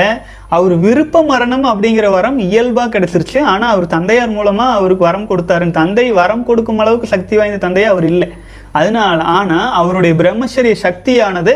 அவர் 0.57 0.75
விருப்ப 0.85 1.23
மரணம் 1.33 1.67
அப்படிங்கிற 1.73 2.09
வரம் 2.17 2.39
இயல்பாக 2.49 2.93
கிடைச்சிருச்சு. 2.95 3.39
ஆனால் 3.53 3.73
அவர் 3.75 3.93
தந்தையார் 3.97 4.37
மூலமாக 4.39 4.77
அவருக்கு 4.79 5.09
வரம் 5.09 5.29
கொடுத்தாரு 5.33 5.71
தந்தை 5.81 6.07
வரம் 6.21 6.47
கொடுக்கும் 6.51 6.81
அளவுக்கு 6.85 7.15
சக்தி 7.15 7.37
வாய்ந்த 7.41 7.61
தந்தையா 7.67 7.91
அவர் 7.95 8.07
இல்லை. 8.13 8.31
அதனால் 8.79 9.21
ஆனால் 9.39 9.69
அவருடைய 9.81 10.15
பிரம்மச்சரிய 10.23 10.77
சக்தியானது 10.87 11.55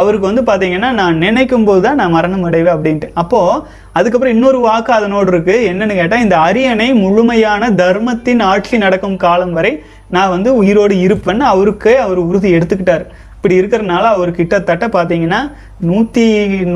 அவருக்கு 0.00 0.30
வந்து 0.30 0.44
பார்த்தீங்கன்னா 0.48 0.90
நான் 1.00 1.22
நினைக்கும் 1.24 1.66
போது 1.68 1.80
தான் 1.86 1.98
நான் 2.00 2.14
மரணம் 2.16 2.46
அடைவேன் 2.48 2.74
அப்படின்ட்டு. 2.76 3.08
அப்போது 3.22 3.60
அதுக்கப்புறம் 3.98 4.34
இன்னொரு 4.36 4.58
வாக்கு 4.66 4.92
அதனோடு 4.98 5.30
இருக்குது 5.34 5.66
என்னன்னு 5.70 6.00
கேட்டால் 6.00 6.24
இந்த 6.26 6.36
அரியணை 6.48 6.88
முழுமையான 7.04 7.70
தர்மத்தின் 7.82 8.42
ஆட்சி 8.52 8.78
நடக்கும் 8.84 9.22
காலம் 9.24 9.56
வரை 9.58 9.72
நான் 10.16 10.34
வந்து 10.34 10.50
உயிரோடு 10.60 10.94
இருப்பேன்னு 11.06 11.46
அவருக்கே 11.54 11.94
அவர் 12.04 12.20
உறுதி 12.28 12.50
எடுத்துக்கிட்டார். 12.58 13.06
இப்படி 13.36 13.56
இருக்கிறனால 13.60 14.04
அவர் 14.14 14.30
கிட்டத்தட்ட 14.36 14.84
பார்த்தீங்கன்னா 14.94 15.40
நூற்றி 15.88 16.24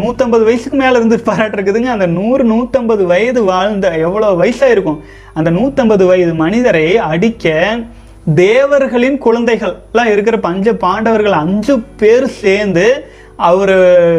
நூற்றம்பது 0.01 0.45
வயசுக்கு 0.49 0.77
மேலே 0.83 0.95
இருந்து 0.99 1.17
பாராட்டிருக்குதுங்க 1.29 1.91
அந்த 1.95 2.07
நூறு 2.19 2.43
நூற்றம்பது 2.51 3.05
வயது 3.13 3.41
வாழ்ந்த 3.49 3.89
எவ்வளோ 4.07 4.29
வயசாக 4.43 4.75
இருக்கும் 4.75 5.01
அந்த 5.39 5.51
நூற்றம்பது 5.57 6.07
வயது 6.11 6.35
மனிதரை 6.45 6.85
அடிக்க 7.09 7.55
தேவர்களின் 8.35 9.19
குழந்தைகள்லாம் 9.23 10.11
இருக்கிற 10.13 10.39
பஞ்ச 10.39 10.73
பாண்டவர்கள் 10.73 11.33
அஞ்சு 11.33 11.81
பேர் 11.97 12.27
சேர்ந்து 12.27 13.05
அவர் 13.37 13.77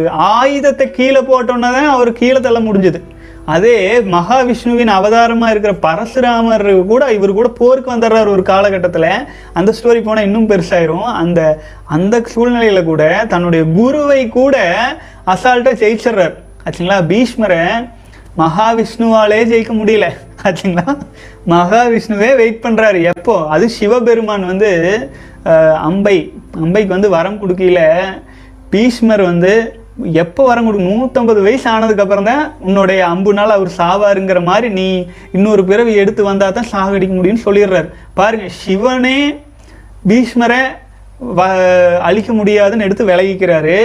ஆயுதத்தை 0.10 0.92
கீழே 0.92 1.20
போட்டோன்னே 1.20 1.70
தான் 1.76 1.88
அவர் 1.88 2.12
கீழே 2.12 2.40
தள்ள 2.40 2.60
முடிஞ்சுது. 2.60 3.02
அதே 3.46 4.00
மகாவிஷ்ணுவின் 4.00 4.88
அவதாரமாக 4.88 5.54
இருக்கிற 5.54 5.74
பரசுராமர் 5.86 6.86
கூட 6.86 7.14
இவர் 7.14 7.34
கூட 7.34 7.48
போருக்கு 7.48 7.92
வந்துடுறாரு 7.92 8.28
ஒரு 8.28 8.42
காலகட்டத்தில். 8.42 9.10
அந்த 9.54 9.74
ஸ்டோரி 9.78 10.04
போனால் 10.04 10.24
இன்னும் 10.24 10.50
பெருசாயிரும். 10.50 11.08
அந்த 11.24 11.60
அந்த 11.86 12.22
சூழ்நிலையில் 12.26 12.84
கூட 12.84 13.26
தன்னுடைய 13.30 13.66
குருவை 13.66 14.28
கூட 14.28 14.58
அசால்ட்டாக 15.26 15.82
ஜெயிச்சிடுறாரு. 15.84 16.36
ஆச்சுங்களா? 16.66 17.00
பீஷ்மரை 17.08 17.90
மகாவிஷ்ணுவாலே 18.38 19.40
ஜெயிக்க 19.52 19.72
முடியல 19.80 20.06
ஆச்சுங்களா 20.44 20.86
மகாவிஷ்ணுவே 21.54 22.30
வெயிட் 22.40 22.64
பண்ணுறாரு 22.64 23.00
எப்போ? 23.12 23.36
அது 23.48 23.66
சிவபெருமான் 23.70 24.46
வந்து 24.46 24.70
அம்பை 25.90 26.18
அம்பைக்கு 26.66 26.88
வந்து 26.88 27.10
வரம் 27.10 27.40
கொடுக்கல 27.42 27.80
பீஷ்மர் 28.70 29.24
வந்து 29.24 29.54
எப்போ 30.22 30.42
வரம் 30.46 30.66
கொடுக்கும் 30.66 30.92
நூற்றம்பது 30.94 31.40
வயசு 31.42 31.68
ஆனதுக்கப்புறம் 31.70 32.30
தான் 32.30 32.44
உன்னுடைய 32.60 33.02
அம்புனால் 33.14 33.56
அவர் 33.56 33.72
சாவாருங்கிற 33.78 34.40
மாதிரி 34.44 34.70
நீ 34.70 34.88
இன்னொரு 35.32 35.64
பிறவி 35.66 35.94
எடுத்து 35.94 36.24
வந்தால் 36.24 36.56
தான் 36.58 36.72
சாகடிக்க 36.72 37.14
முடியும்னு 37.16 37.46
சொல்லிடுறாரு. 37.48 37.90
பாருங்கள் 38.14 38.56
சிவனே 38.64 39.20
பீஷ்மரை 40.10 40.62
அழிக்க 42.08 42.34
முடியாதுன்னு 42.34 42.86
எடுத்து 42.88 43.04
விலகிக்கிறாரு 43.10 43.78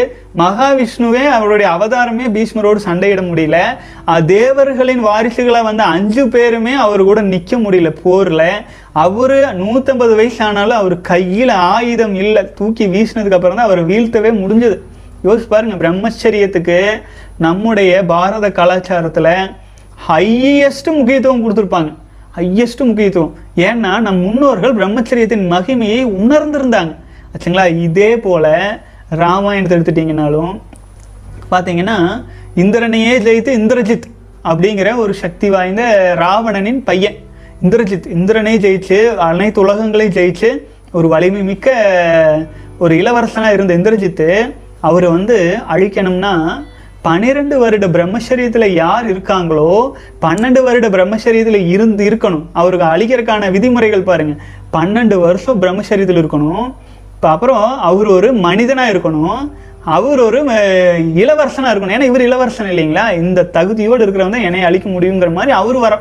மகாவிஷ்ணுவே 0.42 1.22
அவருடைய 1.36 1.68
அவதாரமே 1.74 2.26
பீஷ்மரோடு 2.36 2.80
சண்டையிட 2.86 3.22
முடியல. 3.28 3.58
தேவர்களின் 4.34 5.02
வாரிசுகளை 5.06 5.60
வந்த 5.68 5.82
அஞ்சு 5.94 6.24
பேருமே 6.34 6.74
அவர் 6.84 7.02
கூட 7.08 7.20
நிற்க 7.32 7.56
முடியல 7.64 7.90
போரில். 8.02 8.46
அவர் 9.04 9.38
நூற்றம்பது 9.62 10.14
வயசு 10.20 10.40
ஆனாலும் 10.48 10.80
அவர் 10.82 10.96
கையில் 11.10 11.54
ஆயுதம் 11.74 12.14
இல்லை. 12.24 12.44
தூக்கி 12.60 12.86
வீசினதுக்கு 12.94 13.38
அப்புறம் 13.38 13.58
தான் 13.60 13.68
அவர் 13.68 13.82
வீழ்த்தவே 13.90 14.32
முடிஞ்சது. 14.42 14.78
யோசிச்சு 15.26 15.48
பாருங்க 15.54 15.76
பிரம்மச்சரியத்துக்கு 15.84 16.78
நம்முடைய 17.46 17.92
பாரத 18.12 18.46
கலாச்சாரத்தில் 18.60 19.34
ஹையஸ்ட் 20.08 20.90
முக்கியத்துவம் 20.98 21.42
கொடுத்துருப்பாங்க. 21.42 21.90
ஹையஸ்ட் 22.36 22.82
முக்கியத்துவம். 22.88 23.34
ஏன்னா 23.68 23.92
நம் 24.06 24.22
முன்னோர்கள் 24.26 24.74
பிரம்மச்சரியத்தின் 24.80 25.46
மகிமையை 25.54 26.00
உணர்ந்திருந்தாங்க. 26.22 26.92
ஆச்சுங்களா? 27.32 27.64
இதே 27.86 28.10
போல் 28.18 28.52
ராமாயணத்தை 29.22 29.74
எடுத்துட்டிங்கனாலும் 29.78 30.52
பார்த்தீங்கன்னா 31.50 31.96
இந்திரனையே 32.62 33.14
ஜெயித்து 33.26 33.50
இந்திரஜித் 33.60 34.06
அப்படிங்கிற 34.44 34.96
ஒரு 34.96 35.14
சக்தி 35.14 35.50
வாய்ந்த 35.50 35.82
ராவணனின் 36.18 36.82
பையன். 36.84 37.16
இந்திரஜித் 37.64 38.06
இந்திரனை 38.06 38.56
ஜெயிச்சு 38.58 38.98
அனைத்து 39.16 39.60
உலகங்களையும் 39.60 40.16
ஜெயிச்சு 40.16 40.50
ஒரு 40.92 41.08
வலிமை 41.08 41.42
மிக்க 41.42 41.68
ஒரு 42.78 42.94
இளவரசனாக 42.94 43.52
இருந்த 43.52 43.76
இந்திரஜித்து 43.76 44.54
அவரை 44.80 45.08
வந்து 45.10 45.56
அழிக்கணும்னா 45.70 46.34
பன்னிரெண்டு 47.02 47.58
வருட 47.58 47.86
பிரம்மச்சரியத்தில் 47.88 48.66
யார் 48.72 49.06
இருக்காங்களோ 49.12 49.92
பன்னெண்டு 50.20 50.62
வருட 50.62 50.88
பிரம்மச்சரியத்தில் 50.88 51.66
இருந்து 51.74 52.02
இருக்கணும். 52.10 52.44
அவருக்கு 52.52 52.86
அழிக்கிறதுக்கான 52.86 53.50
விதிமுறைகள் 53.50 54.02
பாருங்கள் 54.02 54.40
பன்னெண்டு 54.72 55.14
வருஷம் 55.14 55.62
பிரம்மச்சரியத்தில் 55.62 56.20
இருக்கணும். 56.22 56.74
இப்போ 57.18 57.28
அப்புறம் 57.34 57.62
அவர் 57.86 58.08
ஒரு 58.16 58.28
மனிதனாக 58.44 58.90
இருக்கணும். 58.92 59.38
அவர் 59.94 60.20
ஒரு 60.26 60.40
இளவரசனாக 61.22 61.70
இருக்கணும். 61.72 61.94
ஏன்னா 61.96 62.06
இவர் 62.10 62.24
இளவரசன் 62.26 62.68
இல்லைங்களா? 62.72 63.04
இந்த 63.22 63.40
தகுதியோடு 63.56 64.04
இருக்கிறவங்க 64.04 64.36
தான் 64.36 64.46
என்னை 64.48 64.60
அழிக்க 64.68 64.86
முடியுங்கிற 64.96 65.30
மாதிரி 65.38 65.52
அவர் 65.60 65.78
வர 65.84 65.96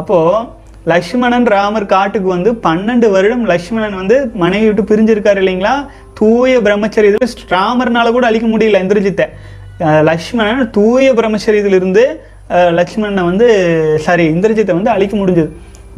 அப்போது 0.00 0.46
லக்ஷ்மணன் 0.92 1.46
ராமர் 1.54 1.86
காட்டுக்கு 1.92 2.28
வந்து 2.34 2.50
பன்னெண்டு 2.66 3.06
வருடம் 3.16 3.44
லக்ஷ்மணன் 3.52 3.98
வந்து 4.00 4.16
மனைவி 4.42 4.66
விட்டு 4.68 4.88
பிரிஞ்சிருக்காரு 4.90 5.42
இல்லைங்களா? 5.44 5.74
தூய 6.20 6.54
பிரம்மச்சரியத்தில் 6.66 7.46
ராமர்னால 7.56 8.14
கூட 8.16 8.26
அழிக்க 8.30 8.48
முடியல 8.54 8.82
இந்திரஜித்தை. 8.86 9.28
லக்ஷ்மணன் 10.10 10.66
தூய 10.78 11.12
பிரம்மச்சரியத்திலிருந்து 11.20 12.04
லக்ஷ்மணனை 12.80 13.24
வந்து 13.30 13.46
சாரி 14.08 14.26
இந்திரஜித்தை 14.36 14.74
வந்து 14.80 14.94
அழிக்க 14.96 15.14
முடிஞ்சது. 15.22 15.50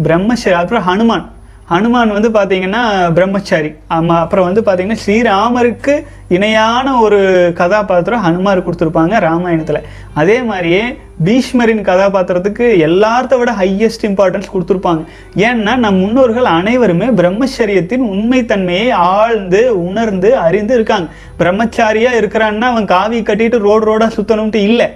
பிரம்மச்சரி 0.09 0.57
அப்புறம் 0.63 0.87
ஹனுமான். 0.91 1.27
ஹனுமான் 1.71 2.15
வந்து 2.17 2.29
பார்த்தீங்கன்னா 2.37 2.83
பிரம்மச்சாரி. 3.17 3.71
ஆமாம் 3.97 4.21
அப்புறம் 4.25 4.47
வந்து 4.49 4.61
பார்த்தீங்கன்னா 4.67 5.01
ஸ்ரீராமருக்கு 5.03 5.95
இணையான 6.37 6.87
ஒரு 7.05 7.19
கதாபாத்திரம் 7.59 8.23
ஹனுமார் 8.27 8.63
கொடுத்துருப்பாங்க 8.67 9.15
ராமாயணத்தில். 9.25 9.87
அதே 10.21 10.37
மாதிரியே 10.51 10.83
பீஷ்மரின் 11.27 11.83
கதாபாத்திரத்துக்கு 11.89 12.67
எல்லாத்த 12.87 13.39
விட 13.39 13.53
ஹையஸ்ட் 13.61 14.07
இம்பார்ட்டன்ஸ் 14.09 14.53
கொடுத்துருப்பாங்க. 14.55 15.03
ஏன்னா 15.49 15.73
நம் 15.85 15.99
முன்னோர்கள் 16.05 16.49
அனைவருமே 16.59 17.09
பிரம்மச்சரியத்தின் 17.21 18.07
உண்மைத்தன்மையை 18.15 18.89
ஆழ்ந்து 18.91 19.61
உணர்ந்து 19.89 20.31
அறிந்து 20.47 20.75
இருக்காங்க. 20.75 21.09
பிரம்மச்சாரியாக 21.43 22.21
இருக்கிறான்னா 22.21 22.69
அவன் 22.75 22.89
காவி 22.95 23.21
கட்டிட்டு 23.21 23.59
ரோடு 23.67 23.87
ரோடாக 23.91 24.17
சுத்தணும்ட்டு 24.19 24.63
இல்லை. 24.71 24.89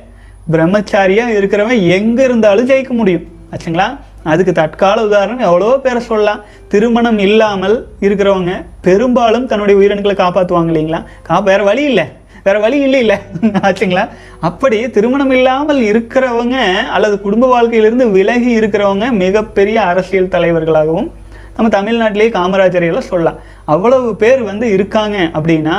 பிரம்மச்சாரியாக 0.55 1.37
இருக்கிறவன் 1.41 1.83
எங்கே 1.99 2.25
இருந்தாலும் 2.31 2.71
ஜெயிக்க 2.73 2.95
முடியும். 3.03 3.27
ஆச்சுங்களா? 3.53 3.89
அதுக்கு 4.31 4.53
தற்கால 4.59 5.05
உதாரணம் 5.09 5.47
எவ்வளோ 5.49 5.69
பேரை 5.85 6.01
சொல்லலாம். 6.09 6.41
திருமணம் 6.73 7.21
இல்லாமல் 7.27 7.77
இருக்கிறவங்க 8.07 8.53
பெரும்பாலும் 8.87 9.47
தன்னுடைய 9.51 9.77
உயிரணுக்களை 9.81 10.17
காப்பாற்றுவாங்க 10.21 10.71
இல்லைங்களா? 10.73 11.01
கா 11.29 11.39
வேறு 11.49 11.65
வழி 11.71 11.85
இல்லை. 11.93 12.05
வேற 12.47 12.57
வழி 12.65 12.79
இல்லை 12.87 13.01
இல்லை. 13.05 13.17
ஆச்சுங்களா? 13.67 14.05
அப்படி 14.49 14.79
திருமணம் 14.97 15.35
இல்லாமல் 15.39 15.81
இருக்கிறவங்க 15.91 16.57
அல்லது 16.97 17.17
குடும்ப 17.27 17.49
வாழ்க்கையிலிருந்து 17.55 18.07
விலகி 18.17 18.53
இருக்கிறவங்க 18.61 19.09
மிகப்பெரிய 19.25 19.77
அரசியல் 19.91 20.33
தலைவர்களாகவும் 20.37 21.11
நம்ம 21.57 21.71
தமிழ்நாட்டிலேயே 21.77 22.31
காமராஜர் 22.39 22.89
எல்லாம் 22.91 23.11
சொல்லலாம். 23.11 23.39
அவ்வளவு 23.75 24.09
பேர் 24.23 24.43
வந்து 24.51 24.67
இருக்காங்க 24.77 25.19
அப்படின்னா 25.39 25.77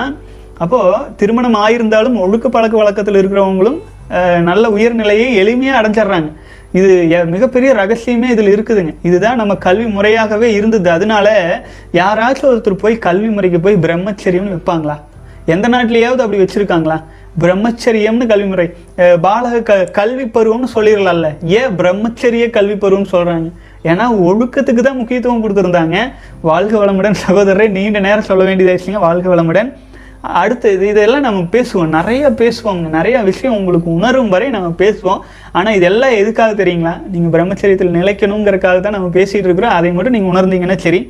அப்போது 0.64 1.16
திருமணம் 1.20 1.58
ஆயிருந்தாலும் 1.64 2.18
ஒழுக்க 2.26 2.48
பழக்க 2.50 2.76
வழக்கத்தில் 2.78 3.20
இருக்கிறவங்களும் 3.22 3.80
நல்ல 4.50 4.66
உயர்நிலையை 4.76 5.28
எளிமையாக 5.42 5.80
அடைஞ்சிடுறாங்க. 5.80 6.30
இது 6.74 7.10
எ- 7.10 7.26
மிகப்பெரிய 7.26 7.74
ரகசியமே 7.74 8.30
இதில் 8.30 8.52
இருக்குதுங்க. 8.56 8.96
இதுதான் 9.02 9.36
நம்ம 9.36 9.56
கல்வி 9.56 9.86
முறையாகவே 9.86 10.54
இருந்தது. 10.54 10.90
அதனால 10.90 11.28
யாராச்சும் 11.94 12.52
ஒருத்தர் 12.52 12.82
போய் 12.84 12.98
கல்வி 12.98 13.28
முறைக்கு 13.28 13.60
போய் 13.60 13.76
பிரம்மச்சரியம்னு 13.76 14.54
வைப்பாங்களா? 14.56 14.96
எந்த 15.46 15.70
நாட்டிலேயாவது 15.70 16.24
அப்படி 16.26 16.38
வச்சுருக்காங்களா? 16.38 17.04
பிரம்மச்சரியம்னு 17.40 18.26
கல்வி 18.28 18.48
முறை. 18.48 18.74
பாலக 18.98 19.64
க 19.64 19.84
கல்வி 19.84 20.24
பருவம்னு 20.24 20.68
சொல்லிடலாம்ல. 20.76 21.28
ஏன் 21.44 21.76
பிரம்மச்சரிய 21.78 22.50
கல்வி 22.50 22.74
பருவம்னு 22.74 23.12
சொல்கிறாங்க 23.12 23.52
ஏன்னா 23.84 24.06
ஒழுக்கத்துக்கு 24.28 24.82
தான் 24.82 24.98
முக்கியத்துவம் 24.98 25.44
கொடுத்துருந்தாங்க. 25.44 25.98
வாழ்க 26.42 26.86
வளமுடன் 26.86 27.16
சகோதரரை 27.28 27.70
நீண்ட 27.70 28.00
நேரம் 28.00 28.22
சொல்ல 28.22 28.44
வேண்டியதாச்சுங்க 28.44 29.00
வாழ்க 29.08 29.36
வளமுடன். 29.36 29.74
அடுத்து 30.42 30.74
இது 30.74 30.88
இதெல்லாம் 30.88 31.26
நம்ம 31.28 31.40
பேசுவோம். 31.56 31.92
நிறைய 31.98 32.30
பேசுவோம். 32.42 32.80
நிறைய 32.98 33.22
விஷயம் 33.22 33.56
உங்களுக்கு 33.56 33.90
உணரும் 33.92 34.30
வரை 34.30 34.50
நம்ம 34.50 34.70
பேசுவோம். 34.78 35.20
ஆனால் 35.52 35.74
இதெல்லாம் 35.74 36.12
எதுக்காக 36.12 36.64
தெரியுங்களா? 36.64 36.94
நீங்கள் 37.14 37.34
பிரம்மச்சரியத்தில் 37.36 37.96
நிலைக்கணுங்கிறக்காக 38.00 38.80
தான் 38.80 38.98
நம்ம 38.98 39.10
பேசிகிட்டு 39.18 39.50
இருக்கிறோம். 39.50 39.76
அதை 39.78 39.92
மட்டும் 39.92 40.16
நீங்கள் 40.18 40.34
உணர்ந்தீங்கன்னா 40.34 40.78
சரி. 40.78 41.02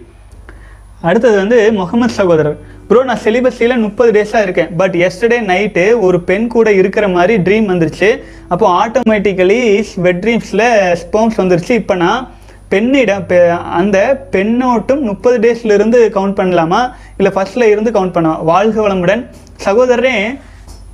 அடுத்தது 1.02 1.36
வந்து 1.36 1.72
முகமது 1.72 2.14
சகோதரர். 2.14 2.58
ப்ரோ 2.88 3.04
நான் 3.04 3.24
செலிபஸில் 3.24 3.76
முப்பது 3.78 4.12
டேஸாக 4.12 4.42
இருக்கேன். 4.42 4.70
பட் 4.78 4.96
எஸ்டர்டே 4.96 5.40
நைட்டு 5.52 6.00
ஒரு 6.00 6.22
பெண் 6.22 6.48
கூட 6.48 6.72
இருக்கிற 6.74 7.08
மாதிரி 7.08 7.36
ட்ரீம் 7.38 7.70
வந்துருச்சு. 7.72 8.10
அப்போது 8.48 8.74
ஆட்டோமேட்டிக்கலி 8.82 9.84
வெட் 9.96 10.22
ட்ரீம்ஸில் 10.26 10.66
ஸ்போம்ஸ் 11.04 11.40
வந்துருச்சு. 11.42 11.72
இப்போ 11.72 11.96
நான் 11.96 12.30
பெண்ணிடம் 12.74 13.24
பெ- 13.28 13.58
அந்த 13.58 14.28
பெண்ணோட்டும் 14.32 15.02
முப்பது 15.02 15.38
டேஸ்ல 15.40 15.74
இருந்து 15.74 16.12
கவுண்ட் 16.14 16.32
பண்ணலாமா? 16.32 16.92
இல்லை 17.18 17.34
ஃபர்ஸ்ட்ல 17.36 17.64
இருந்து 17.64 17.92
கவுண்ட் 17.92 18.12
பண்ணலாம் 18.12 18.44
வாழ்க 18.44 18.90
வளமுடன். 18.90 19.26
சகோதரரே 19.66 20.40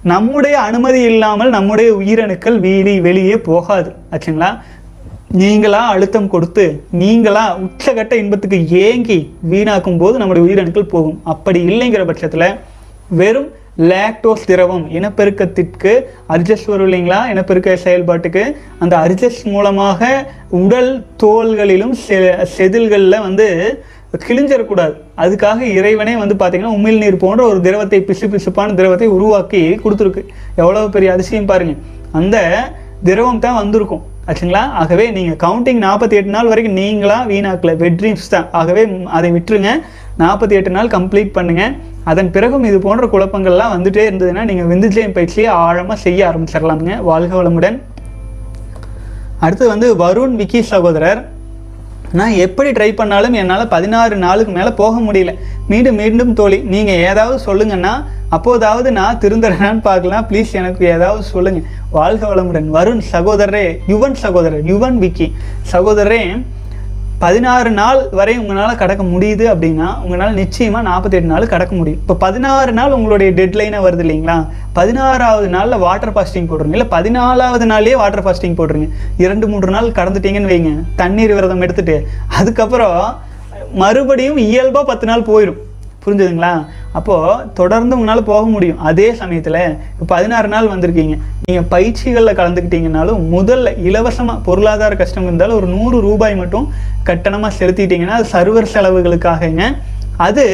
நம்முடைய 0.03 0.59
அனுமதி 0.59 1.01
இல்லாமல் 1.01 1.49
நம்முடைய 1.49 1.93
உயிரணுக்கள் 1.93 2.59
வீடி 2.59 3.01
வெளியே 3.01 3.37
போகாது. 3.37 3.93
ஆச்சுங்களா? 4.11 4.59
நீங்களா 5.31 5.87
அழுத்தம் 5.87 6.27
கொடுத்து 6.27 6.83
நீங்களா 6.91 7.57
உச்சகட்ட 7.57 8.13
இன்பத்துக்கு 8.13 8.69
ஏங்கி 8.69 9.33
வீணாக்கும் 9.51 9.97
போது 9.97 10.17
நம்முடைய 10.17 10.53
உயிரணுக்கள் 10.53 10.87
போகும். 10.87 11.21
அப்படி 11.23 11.65
இல்லைங்கிற 11.65 12.05
பட்சத்தில் 12.05 12.55
வெறும் 13.09 13.51
லேக்டோஸ் 13.79 14.45
திரவம் 14.45 14.89
இனப்பெருக்கத்திற்கு 14.89 16.01
அர்ஜஸ்ட் 16.29 16.65
வரும் 16.65 16.91
இல்லைங்களா? 16.91 17.29
இனப்பெருக்க 17.29 17.77
செயல்பாட்டுக்கு. 17.83 18.55
அந்த 18.79 18.97
அர்ஜஸ்ட் 18.97 19.43
மூலமாக 19.43 20.31
உடல் 20.49 21.05
தோள்களிலும் 21.23 21.93
செ- 22.07 22.45
செதில்களில் 22.57 23.21
வந்து 23.21 23.79
கிழிஞ்சிடக்கூடாது 24.27 24.93
அதுக்காக 25.17 25.61
இறைவனே 25.61 26.15
வந்து 26.15 26.35
பார்த்தீங்கன்னா 26.35 26.71
உமிழ் 26.71 26.97
நீர் 26.97 27.17
போன்ற 27.17 27.47
ஒரு 27.47 27.61
திரவத்தை 27.61 28.03
பிசு 28.07 28.27
பிசுப்பான 28.27 28.73
திரவத்தை 28.73 29.07
உருவாக்கி 29.07 29.79
கொடுத்துருக்கு. 29.83 30.25
எவ்வளோ 30.55 30.87
பெரிய 30.87 31.11
அதிசயம் 31.11 31.45
பாருங்க. 31.45 31.73
அந்த 32.11 32.67
திரவம் 33.03 33.39
தான் 33.39 33.55
வந்திருக்கும். 33.55 34.01
ஆச்சுங்களா? 34.27 34.55
ஆகவே 34.55 35.09
நீங்கள் 35.09 35.49
கவுண்டிங் 35.49 35.77
நாற்பத்தி 35.77 36.11
எட்டு 36.11 36.29
நாள் 36.29 36.47
வரைக்கும் 36.47 36.77
நீங்களாக 36.77 37.27
வீணாக்கல. 37.27 37.75
வெட் 37.75 37.99
ட்ரீம்ஸ் 38.01 38.29
தான். 38.29 38.49
ஆகவே 38.51 38.87
அதை 39.05 39.31
விட்டுருங்க. 39.31 39.69
நாற்பத்தி 40.19 40.51
எட்டு 40.51 40.69
நாள் 40.69 40.87
கம்ப்ளீட் 40.87 41.31
பண்ணுங்கள் 41.33 41.75
அதன் 42.09 42.31
பிறகும் 42.35 42.67
இது 42.69 42.77
போன்ற 42.85 43.05
குழப்பங்கள்லாம் 43.13 43.73
வந்துட்டே 43.75 44.03
இருந்ததுன்னா 44.09 44.43
நீங்கள் 44.49 44.69
விந்துஜயம் 44.71 45.15
பயிற்சியை 45.17 45.49
ஆழமாக 45.65 45.97
செய்ய 46.05 46.21
ஆரம்பிச்சிடலாமுங்க. 46.29 46.95
வாழ்க 47.09 47.33
வளமுடன். 47.39 47.77
அடுத்து 49.45 49.65
வந்து 49.73 49.89
வருண் 50.03 50.37
விக்கி 50.39 50.61
சகோதரர். 50.71 51.21
நான் 52.19 52.35
எப்படி 52.43 52.69
ட்ரை 52.77 52.87
பண்ணாலும் 52.99 53.35
என்னால் 53.39 53.71
பதினாறு 53.73 54.15
நாளுக்கு 54.23 54.51
மேலே 54.55 54.71
போக 54.79 54.95
முடியல. 55.07 55.31
மீண்டும் 55.71 55.99
மீண்டும் 56.01 56.31
தோழி 56.39 56.57
நீங்கள் 56.73 57.01
ஏதாவது 57.09 57.37
சொல்லுங்கன்னா 57.47 57.91
அப்போதாவது 58.35 58.89
நான் 58.99 59.19
திருந்துறேன்னு 59.23 59.81
பார்க்கலாம். 59.89 60.25
ப்ளீஸ் 60.29 60.51
எனக்கு 60.61 60.83
ஏதாவது 60.95 61.21
சொல்லுங்கள் 61.33 61.67
வாழ்க 61.97 62.23
வளமுடன். 62.31 62.67
வருண் 62.77 63.03
சகோதரரே 63.13 63.65
யுவன் 63.91 64.17
சகோதரர் 64.23 64.65
யுவன் 64.71 64.97
விக்கி 65.03 65.27
சகோதரரே 65.73 66.21
பதினாறு 67.23 67.69
நாள் 67.79 68.01
வரை 68.17 68.33
உங்களால் 68.41 68.77
கடக்க 68.81 69.03
முடியுது 69.03 69.45
அப்படின்னா 69.53 69.87
உங்களால் 70.03 70.37
நிச்சயமாக 70.41 70.83
நாற்பத்தெட்டு 70.89 71.29
நாள் 71.31 71.49
கடக்க 71.53 71.73
முடியும். 71.75 71.99
இப்போ 72.03 72.15
பதினாறு 72.23 72.71
நாள் 72.77 72.95
உங்களுடைய 72.97 73.29
டெட்லைனாக 73.39 73.85
வருது 73.85 74.03
இல்லைங்களா? 74.05 74.37
பதினாறாவது 74.77 75.47
நாளில் 75.55 75.83
வாட்டர் 75.85 76.13
ஃபாஸ்டிங் 76.15 76.49
போடுறீங்க. 76.51 76.75
இல்லை 76.77 76.87
பதினாலாவது 76.95 77.65
நாள்லயே 77.73 77.95
வாட்டர் 78.01 78.25
ஃபாஸ்டிங் 78.25 78.57
போடுறீங்க. 78.59 78.89
இரண்டு 79.25 79.47
மூன்று 79.47 79.71
நாள் 79.75 79.95
கடந்துட்டீங்கன்னு 79.99 80.53
வைங்க. 80.53 80.73
தண்ணீர் 81.01 81.35
விரதம் 81.39 81.65
எடுத்துகிட்டு 81.65 81.97
அதுக்கப்புறம் 82.39 82.99
மறுபடியும் 83.81 84.39
இயல்பாக 84.49 84.85
பத்து 84.91 85.07
நாள் 85.11 85.29
போயிடும் 85.31 85.59
புரிஞ்சுதுங்களா? 86.09 86.53
அப்போது 86.97 87.53
தொடர்ந்து 87.61 87.95
உங்களால் 87.97 88.27
போக 88.29 88.43
முடியும். 88.55 88.79
அதே 88.89 89.07
சமயத்தில் 89.21 89.57
இப்போ 89.91 90.05
பதினாறு 90.13 90.47
நாள் 90.53 90.71
வந்திருக்கீங்க. 90.73 91.15
நீங்கள் 91.45 91.67
பயிற்சிகளில் 91.73 92.37
கலந்துக்கிட்டீங்கனாலும் 92.39 93.23
முதல்ல 93.35 93.73
இலவசமாக 93.89 94.43
பொருளாதார 94.47 94.95
கஷ்டம் 95.01 95.27
இருந்தாலும் 95.29 95.57
ஒரு 95.59 95.67
நூறு 95.75 95.97
ரூபாய் 96.07 96.35
மட்டும் 96.41 96.67
கட்டணமாக 97.09 97.51
செலுத்திட்டீங்கன்னா 97.59 98.17
அது 98.19 98.27
சர்வர் 98.35 98.73
செலவுகளுக்காகங்க. 98.75 99.63
அது 100.27 100.45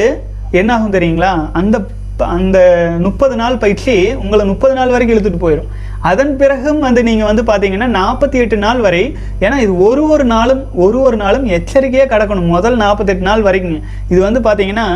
என்ன 0.60 0.70
ஆகும் 0.74 0.96
தெரியுங்களா? 0.96 1.30
அந்த 1.60 1.76
இப்போ 2.16 2.26
அந்த 2.34 2.58
முப்பது 3.04 3.34
நாள் 3.40 3.58
பயிற்சி 3.62 3.94
உங்களை 4.20 4.44
முப்பது 4.50 4.74
நாள் 4.76 4.92
வரைக்கும் 4.92 5.14
இழுத்துட்டு 5.14 5.40
போயிடும் 5.42 5.72
அதன் 6.10 6.30
பிறகும் 6.40 6.78
வந்து 6.84 7.00
நீங்கள் 7.08 7.28
வந்து 7.30 7.42
பார்த்தீங்கன்னா 7.48 7.88
நாற்பத்தி 7.96 8.36
எட்டு 8.42 8.56
நாள் 8.62 8.80
வரை 8.86 9.02
ஏன்னா 9.44 9.56
இது 9.64 9.72
ஒரு 9.86 10.02
ஒரு 10.14 10.24
நாளும் 10.32 10.62
ஒரு 10.84 10.98
ஒரு 11.06 11.16
நாளும் 11.22 11.44
எச்சரிக்கையாக 11.56 12.10
கடக்கணும். 12.12 12.48
முதல் 12.54 12.78
நாற்பத்தெட்டு 12.84 13.26
நாள் 13.28 13.44
வரைக்குங்க 13.48 13.80
இது 14.12 14.20
வந்து 14.26 14.40
பார்த்தீங்கன்னா 14.46 14.86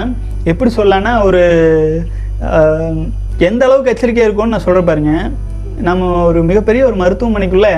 எப்படி 0.53 0.73
சொல்லலான்னா 0.79 1.13
ஒரு 1.27 1.43
எந்த 3.49 3.63
அளவுக்கு 3.69 3.93
எச்சரிக்கையாக 3.95 4.29
இருக்கும்னு 4.29 4.55
நான் 4.55 4.67
சொல்கிறேன் 4.67 4.89
பாருங்க. 4.91 5.13
நம்ம 5.91 6.09
ஒரு 6.31 6.41
மிகப்பெரிய 6.53 6.89
ஒரு 6.91 6.99
மருத்துவமனைக்குள்ள 7.03 7.69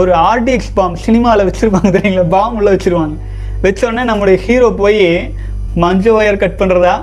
ஒரு 0.00 0.14
ஆர்டிஎக்ஸ் 0.30 0.74
பாம் 0.80 0.98
சினிமாவில் 1.04 1.46
வச்சுருப்பாங்க 1.50 1.92
தெரியுங்களா? 1.98 2.26
பாம் 2.38 2.58
உள்ள 2.60 2.70
வச்சுருவாங்க. 2.76 3.14
வச்சோடனே 3.66 4.08
நம்முடைய 4.12 4.38
ஹீரோ 4.48 4.70
போய் 4.82 5.04
மஞ்சள் 5.84 6.18
ஒயர் 6.18 6.42
கட் 6.42 6.60
பண்ணுறதா 6.62 6.96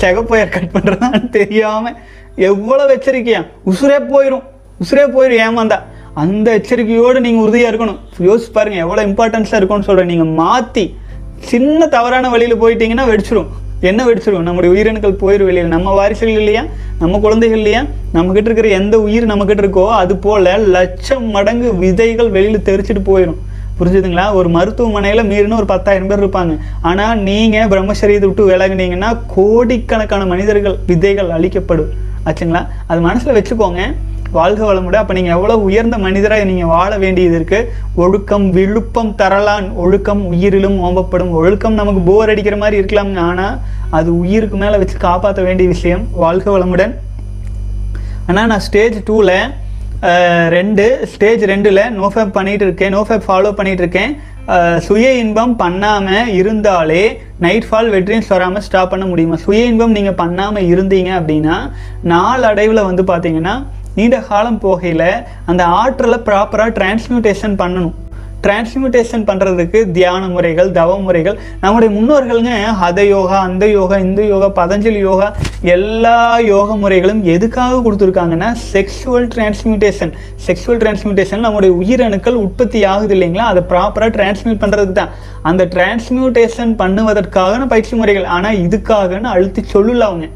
சிகப்பு 0.00 0.44
கட் 0.56 0.72
பண்ணுறதான்னு 0.74 1.30
தெரியாமல் 1.38 1.96
எவ்வளோ 2.36 2.84
எச்சரிக்கையா? 2.96 3.40
உசுரே 3.70 3.98
போயிடும் 4.12 4.44
உசுரே 4.82 5.04
போயிடும் 5.14 5.42
ஏமாந்தா. 5.46 5.78
அந்த 6.22 6.48
எச்சரிக்கையோடு 6.58 7.18
நீங்கள் 7.20 7.44
உறுதியாக 7.44 7.70
இருக்கணும். 7.72 7.98
யோசிச்சு 8.28 8.52
பாருங்க 8.52 8.78
எவ்வளோ 8.84 9.02
இம்பார்ட்டன்ஸாக 9.08 9.58
இருக்கும்னு 9.60 9.88
சொல்கிறேன் 9.88 10.12
நீங்கள் 10.12 10.32
மாற்றி 10.40 10.84
சின்ன 11.50 11.86
தவறான 11.86 12.28
வழியில் 12.28 12.60
போயிட்டீங்கன்னா 12.62 13.06
வெடிச்சிடும் 13.10 13.50
என்ன 13.90 14.00
வெடிச்சிடும் 14.06 14.46
நம்முடைய 14.48 14.70
உயிரணுக்கள் 14.74 15.20
போயிடும் 15.22 15.48
வெளியில். 15.50 15.72
நம்ம 15.76 15.92
வாரிசுகள் 15.98 16.40
இல்லையா? 16.42 16.62
நம்ம 16.98 17.18
குழந்தைகள் 17.18 17.58
இல்லையா? 17.58 17.80
நம்மக்கிட்ட 18.14 18.48
இருக்கிற 18.50 18.68
எந்த 18.68 19.00
உயிர் 19.00 19.30
நம்மக்கிட்ட 19.30 19.64
இருக்கோ 19.64 19.86
அது 19.90 20.16
போல் 20.16 20.50
லட்சம் 20.76 21.24
மடங்கு 21.24 21.74
விதைகள் 21.74 22.30
வெளியில் 22.30 22.66
தெரிச்சிட்டு 22.68 23.02
போயிடும் 23.10 23.40
புரிஞ்சுதுங்களா? 23.82 24.26
ஒரு 24.40 24.48
மருத்துவமனையில் 24.58 25.28
மீறினு 25.32 25.60
ஒரு 25.62 25.68
பத்தாயிரம் 25.74 26.08
பேர் 26.12 26.22
இருப்பாங்க. 26.24 26.54
ஆனால் 26.90 27.20
நீங்கள் 27.28 27.68
பிரம்மசரியத்தை 27.72 28.28
விட்டு 28.30 28.48
விலகுனீங்கன்னா 28.52 29.10
கோடிக்கணக்கான 29.34 30.24
மனிதர்கள் 30.32 30.78
விதைகள் 30.92 31.34
அழிக்கப்படும். 31.38 31.92
ஆச்சுங்களா? 32.28 32.64
அது 32.90 33.00
மனசில் 33.10 33.36
வச்சுக்கோங்க. 33.38 33.82
வாழ்க 34.36 34.60
வளமுட 34.66 34.96
அப்போ 35.00 35.14
நீங்கள் 35.16 35.34
எவ்வளோ 35.36 35.54
உயர்ந்த 35.68 35.96
மனிதராக 36.04 36.44
நீங்கள் 36.50 36.70
வாழ 36.74 36.90
வேண்டியது 37.02 37.34
இருக்குது 37.38 37.66
ஒழுக்கம் 38.02 38.46
விழுப்பம் 38.56 39.10
தரலான். 39.20 39.66
ஒழுக்கம் 39.84 40.22
உயிரிலும் 40.30 40.78
ஓம்பப்படும். 40.86 41.32
ஒழுக்கம் 41.40 41.78
நமக்கு 41.80 42.00
போர் 42.08 42.32
அடிக்கிற 42.34 42.56
மாதிரி 42.62 42.78
இருக்கலாம்ங்க 42.80 43.20
ஆனால் 43.30 43.58
அது 43.98 44.10
உயிருக்கு 44.20 44.58
மேலே 44.62 44.78
வச்சு 44.82 44.96
காப்பாற்ற 45.08 45.42
வேண்டிய 45.48 45.68
விஷயம் 45.74 46.04
வாழ்க 46.22 46.46
வளமுடன். 46.54 46.94
ஆனால் 48.28 48.48
நான் 48.52 48.64
ஸ்டேஜ் 48.68 48.96
டூவில் 49.10 49.36
ரெண்டு 50.56 50.84
ஸ்டேஜ் 51.12 51.42
ரெண்டில் 51.50 51.82
நோஃபேப் 52.00 52.36
பண்ணிகிட்டு 52.36 52.66
இருக்கேன் 52.66 52.94
நோஃபேப் 52.96 53.26
ஃபாலோ 53.26 53.50
பண்ணிகிட்ருக்கேன் 53.58 54.12
இருக்கேன் 54.12 54.80
சுய 54.86 55.10
இன்பம் 55.22 55.54
பண்ணாமல் 55.62 56.30
இருந்தாலே 56.38 57.02
நைட் 57.44 57.66
ஃபால் 57.68 57.92
வெற்றியும் 57.94 58.26
வராமல் 58.28 58.64
ஸ்டாப் 58.66 58.92
பண்ண 58.92 59.04
முடியுமா? 59.06 59.36
சுய 59.44 59.60
இன்பம் 59.70 59.96
நீங்கள் 59.98 60.18
பண்ணாமல் 60.22 60.68
இருந்தீங்க 60.72 61.10
அப்படின்னா 61.18 61.56
நாளடைவில் 62.12 62.86
வந்து 62.88 63.04
பார்த்தீங்கன்னா 63.12 63.54
நீண்ட 63.98 64.18
காலம் 64.30 64.62
போகையில் 64.64 65.08
அந்த 65.50 65.62
ஆற்றலை 65.80 66.18
ப்ராப்பராக 66.28 66.74
டிரான்ஸ்மியூட்டேஷன் 66.78 67.56
பண்ணணும். 67.62 67.96
டிரான்ஸ்மியூட்டேஷன் 68.44 69.24
பண்ணுறதுக்கு 69.28 69.78
தியான 69.96 70.22
முறைகள் 70.34 70.70
தவ 70.78 70.96
முறைகள். 71.06 71.36
நம்முடைய 71.62 71.90
முன்னோர்களுங்க 71.96 72.52
ஹத 72.80 73.00
யோகா 73.12 73.38
அந்த 73.48 73.64
யோகா 73.76 73.96
இந்த 74.06 74.22
யோகா 74.32 74.48
பதஞ்சலி 74.60 75.00
யோகா 75.08 75.28
எல்லா 75.74 76.16
யோக 76.52 76.76
முறைகளும் 76.82 77.22
எதுக்காக 77.34 77.80
கொடுத்துருக்காங்கன்னா 77.84 78.48
செக்ஷுவல் 78.72 79.28
டிரான்ஸ்மியூட்டேஷன் 79.34 80.12
செக்ஷுவல் 80.46 80.80
டிரான்ஸ்மியூட்டேஷன் 80.82 81.44
நம்முடைய 81.46 81.72
உயிரணுக்கள் 81.80 82.40
உற்பத்தி 82.44 82.80
ஆகுது 82.92 83.14
இல்லைங்களா? 83.18 83.46
அதை 83.52 83.62
ப்ராப்பராக 83.72 84.12
டிரான்ஸ்மியூட் 84.18 84.62
பண்ணுறதுக்கு 84.64 84.98
தான். 85.00 85.14
அந்த 85.50 85.62
டிரான்ஸ்மியூட்டேஷன் 85.74 86.74
பண்ணுவதற்கான 86.82 87.66
பயிற்சி 87.74 87.94
முறைகள். 88.02 88.28
ஆனால் 88.36 88.60
இதுக்காகன்னு 88.66 89.32
அழுத்தி 89.36 89.64
சொல்லல 89.74 90.08
அவங்க. 90.10 90.28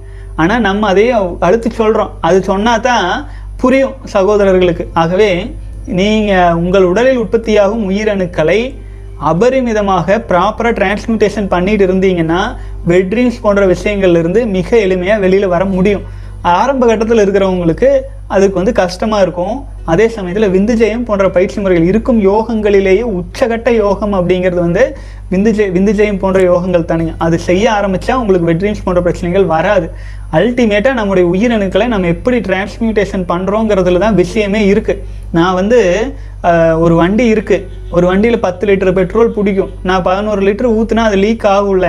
ஆனால் 0.42 0.64
நம்ம 0.68 0.88
அதையே 0.92 1.12
அழுத்தி 1.48 1.70
சொல்கிறோம் 1.82 2.14
அது 2.28 2.38
சொன்னா 2.52 2.72
தான் 2.88 3.06
புரியும் 3.60 3.94
சகோதரர்களுக்கு. 4.14 4.84
ஆகவே 5.02 5.30
நீங்கள் 5.86 6.54
உங்கள் 6.54 6.88
உடலில் 6.90 7.20
உற்பத்தியாகும் 7.22 7.84
உயிரணுக்களை 7.90 8.60
அபரிமிதமாக 9.30 10.16
ப்ராப்பராக 10.30 10.74
டிரான்ஸ்மியூட்டேஷன் 10.78 11.46
பண்ணிட்டு 11.52 11.84
இருந்தீங்கன்னா 11.86 12.40
வெட்ரீம்ஸ் 12.88 13.42
போன்ற 13.44 13.66
விஷயங்கள்லேருந்து 13.66 14.40
மிக 14.56 14.68
எளிமையாக 14.76 15.22
வெளியில் 15.24 15.52
வர 15.54 15.64
முடியும். 15.64 16.04
ஆரம்ப 16.42 16.86
கட்டத்தில் 16.86 17.22
இருக்கிறவங்களுக்கு 17.24 17.88
அதுக்கு 18.34 18.54
வந்து 18.54 18.72
கஷ்டமாக 18.72 19.22
இருக்கும். 19.22 19.56
அதே 19.92 20.08
சமயத்தில் 20.08 20.52
விந்துஜெயம் 20.56 21.06
போன்ற 21.08 21.26
பயிற்சி 21.36 21.58
முறைகள் 21.60 21.88
இருக்கும் 21.90 22.18
யோகங்களிலேயே 22.30 23.04
உச்சகட்ட 23.18 23.70
யோகம் 23.74 24.14
அப்படிங்கிறது 24.18 24.60
வந்து 24.66 24.84
விந்துஜெய் 25.32 25.70
விந்துஜெயம் 25.76 26.20
போன்ற 26.22 26.40
யோகங்கள் 26.50 26.90
தானே. 26.90 27.06
அது 27.24 27.36
செய்ய 27.46 27.64
ஆரம்பித்தா 27.76 28.14
உங்களுக்கு 28.22 28.48
வெட்ரீம்ஸ் 28.50 28.84
போன்ற 28.84 29.00
பிரச்சனைகள் 29.06 29.46
வராது. 29.54 29.86
அல்டிமேட்டாக 30.38 30.98
நம்முடைய 30.98 31.24
உயிரணுக்களை 31.32 31.86
நம்ம 31.92 32.08
எப்படி 32.14 32.38
டிரான்ஸ்மியூட்டேஷன் 32.48 33.24
பண்ணுறோங்கிறதுல 33.32 34.02
தான் 34.04 34.18
விஷயமே 34.22 34.60
இருக்குது 34.72 35.02
நான் 35.36 35.56
வந்து 35.60 35.80
ஒரு 36.84 36.94
வண்டி 37.02 37.24
இருக்குது 37.34 37.64
ஒரு 37.96 38.06
வண்டியில் 38.10 38.44
பத்து 38.46 38.64
லிட்டர் 38.68 38.96
பெட்ரோல் 38.98 39.34
பிடிக்கும். 39.36 39.72
நான் 39.88 40.04
பதினோரு 40.08 40.42
லிட்டர் 40.48 40.74
ஊற்றுனா 40.78 41.06
அது 41.10 41.18
லீக் 41.24 41.46
ஆகும்ல. 41.56 41.88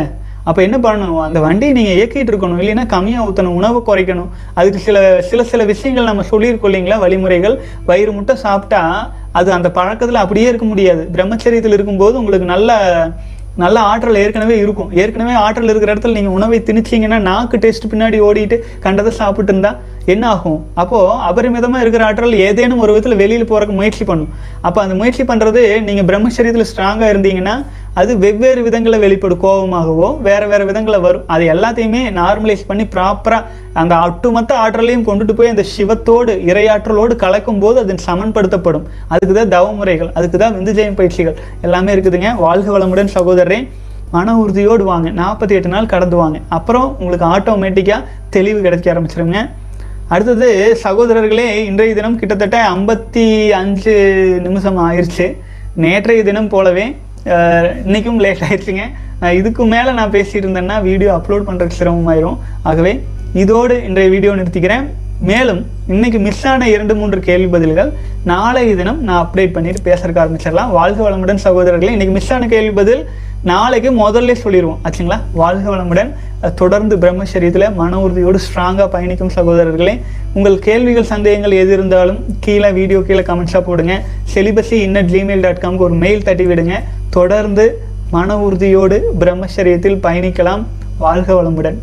அப்போ 0.50 0.60
என்ன 0.68 0.78
பண்ணணும்? 0.88 1.22
அந்த 1.28 1.40
வண்டியை 1.46 1.72
நீங்கள் 1.78 1.96
இயக்கிட்டு 1.98 2.32
இருக்கணும் 2.34 2.60
இல்லைன்னா 2.64 2.86
கம்மியாக 2.96 3.28
ஊற்றணும் 3.28 3.58
உணவு 3.62 3.80
குறைக்கணும். 3.90 4.30
அதுக்கு 4.60 4.82
சில 4.88 4.98
சில 5.30 5.44
சில 5.54 5.64
விஷயங்கள் 5.74 6.10
நம்ம 6.12 6.26
சொல்லியிருக்கோம் 6.34 6.72
இல்லைங்களா? 6.72 7.00
வழிமுறைகள். 7.06 7.58
வயிறு 7.90 8.14
முட்டை 8.18 8.36
சாப்பிட்டா 8.46 8.84
அது 9.40 9.50
அந்த 9.60 9.70
பழக்கத்தில் 9.80 10.24
அப்படியே 10.26 10.50
இருக்க 10.52 10.68
முடியாது. 10.74 11.02
பிரம்மச்சரியத்தில் 11.16 11.78
இருக்கும்போது 11.80 12.16
உங்களுக்கு 12.22 12.54
நல்ல 12.56 12.72
நல்ல 13.62 13.78
ஆற்றல் 13.92 14.20
ஏற்கனவே 14.22 14.56
இருக்கும். 14.64 14.90
ஏற்கனவே 15.02 15.36
ஆற்றல் 15.44 15.72
இருக்கிற 15.72 15.94
இடத்துல 15.94 16.18
நீங்கள் 16.18 16.36
உணவை 16.38 16.58
திணிச்சிங்கன்னா 16.68 17.18
நாக்கு 17.28 17.58
டேஸ்ட் 17.64 17.88
பின்னாடி 17.92 18.18
ஓடிட்டு 18.26 18.58
கண்டதை 18.84 19.12
சாப்பிட்டு 19.20 19.52
இருந்தா 19.52 19.72
என்ன 20.14 20.24
ஆகும்? 20.34 20.60
அப்போது 20.82 21.16
அபரிமிதமாக 21.30 21.82
இருக்கிற 21.84 22.04
ஆற்றல் 22.10 22.36
ஏதேனும் 22.48 22.84
ஒரு 22.84 22.92
விதத்தில் 22.96 23.20
வெளியில் 23.22 23.50
போகிறக்கு 23.52 23.78
முயற்சி 23.80 24.06
பண்ணும். 24.10 24.32
அப்போ 24.68 24.80
அந்த 24.84 24.96
முயற்சி 25.00 25.24
பண்ணுறது 25.32 25.64
நீங்கள் 25.88 26.08
பிரம்மச்சரியத்தில் 26.10 26.70
ஸ்ட்ராங்காக 26.72 27.10
இருந்தீங்கன்னா 27.14 27.56
அது 28.00 28.12
வெவ்வேறு 28.24 28.62
விதங்களில் 28.66 29.04
வெளிப்படும். 29.04 29.40
கோபமாகவோ 29.44 30.08
வேறு 30.28 30.48
வேறு 30.52 30.64
விதங்களில் 30.70 31.04
வரும். 31.06 31.24
அது 31.34 31.44
எல்லாத்தையுமே 31.54 32.02
நார்மலைஸ் 32.20 32.68
பண்ணி 32.70 32.84
ப்ராப்பராக 32.96 33.44
அந்த 33.82 33.94
ஒட்டுமொத்த 34.08 34.52
ஆற்றலையும் 34.64 35.06
கொண்டுட்டு 35.08 35.34
போய் 35.40 35.52
அந்த 35.54 35.64
சிவத்தோடு 35.76 36.34
இறையாற்றலோடு 36.50 37.16
கலக்கும் 37.24 37.62
போது 37.64 37.78
அது 37.84 37.96
சமன்படுத்தப்படும். 38.10 38.86
அதுக்கு 39.14 39.36
தான் 39.40 39.54
தவமுறைகள் 39.56 40.12
அதுக்கு 40.20 40.38
தான் 40.44 40.56
விந்துஜெயம் 40.58 40.98
பயிற்சிகள் 41.00 41.38
எல்லாமே 41.68 41.94
இருக்குதுங்க. 41.96 42.32
வாழ்க 42.46 42.70
வளமுடன் 42.76 43.14
சகோதரரே. 43.18 43.60
மன 44.16 44.36
உறுதியோடு 44.42 44.84
வாங்க. 44.92 45.08
நாற்பத்தி 45.22 45.56
எட்டு 45.60 45.72
நாள் 45.76 45.92
கடந்து 45.94 46.18
வாங்க. 46.22 46.38
அப்புறம் 46.58 46.88
உங்களுக்கு 47.00 47.26
ஆட்டோமேட்டிக்காக 47.36 48.06
தெளிவு 48.36 48.60
கிடைக்க 48.68 48.94
ஆரம்பிச்சிருங்க. 48.94 49.42
அடுத்தது 50.14 50.48
சகோதரர்களே 50.84 51.48
இன்றைய 51.70 51.96
தினம் 51.98 52.20
கிட்டத்தட்ட 52.20 52.58
ஐம்பத்தி 52.76 53.26
அஞ்சு 53.62 53.96
நிமிஷம் 54.46 54.80
ஆயிடுச்சு 54.86 55.28
நேற்றைய 55.86 56.22
தினம் 56.30 56.54
போலவே 56.54 56.86
இன்றைக்கும் 57.88 58.20
லேட் 58.26 58.46
ஆயிடுச்சுங்க. 58.48 58.84
நான் 59.22 59.38
இதுக்கு 59.40 59.64
மேலே 59.74 59.92
நான் 60.00 60.14
பேசிட்டு 60.16 60.46
இருந்தேன்னா 60.46 60.76
வீடியோ 60.88 61.12
அப்லோட் 61.18 61.48
பண்ணுறதுக்கு 61.48 61.80
சிரமமாயிரும். 61.82 62.38
ஆகவே 62.70 62.94
இதோடு 63.44 63.76
இன்றைய 63.88 64.10
வீடியோ 64.16 64.34
நிறுத்திக்கிறேன். 64.40 64.86
மேலும் 65.30 65.62
இன்னைக்கு 65.94 66.20
மிஸ் 66.26 66.44
ஆன 66.50 66.68
இரண்டு 66.74 66.94
மூன்று 67.00 67.20
கேள்வி 67.28 67.48
பதில்கள் 67.56 67.90
நாளைய 68.32 68.74
தினம் 68.82 69.00
நான் 69.08 69.22
அப்டேட் 69.24 69.56
பண்ணிட்டு 69.56 69.82
பேசுறதுக்கு 69.88 70.22
ஆரம்பிச்சிடலாம். 70.24 70.74
வாழ்க 70.78 71.00
வளமுடன் 71.08 71.42
சகோதரர்களே 71.46 71.96
இன்னைக்கு 71.96 72.16
மிஸ் 72.18 72.32
ஆன 72.36 72.48
கேள்வி 72.54 72.74
பதில் 72.82 73.02
நாளைக்கு 73.44 73.90
முதல்ல 73.92 74.34
சொல்லிடுவோம் 74.34 74.80
ஆச்சுங்களா? 74.84 75.20
வாழ்க 75.34 75.76
வளமுடன். 75.76 76.14
தொடர்ந்து 76.56 76.98
பிரம்மச்சரியத்தில் 76.98 77.74
மன 77.74 78.00
உறுதியோடு 78.00 78.40
ஸ்ட்ராங்காக 78.48 78.88
பயணிக்கும் 78.88 79.32
சகோதரர்களே 79.36 80.02
உங்கள் 80.34 80.60
கேள்விகள் 80.60 81.04
சந்தேகங்கள் 81.04 81.52
எது 81.52 81.74
இருந்தாலும் 81.74 82.18
கீழே 82.40 82.72
வீடியோ 82.72 83.02
கீழே 83.02 83.20
கமெண்ட்ஸாக 83.20 83.62
போடுங்க. 83.62 84.02
செலிபஸி 84.34 84.70
இன்னட் 84.70 85.12
ஜிமெயில் 85.14 85.40
டாட் 85.40 85.58
காம்க்கு 85.58 85.78
ஒரு 85.78 85.94
மெயில் 85.94 86.24
தட்டி 86.24 86.46
விடுங்க. 86.46 86.74
தொடர்ந்து 87.10 87.82
மன 88.12 88.38
உறுதியோடு 88.38 89.12
பிரம்மச்சரியத்தில் 89.20 90.02
பயணிக்கலாம். 90.04 90.64
வாழ்க 90.98 91.44
வளமுடன். 91.44 91.76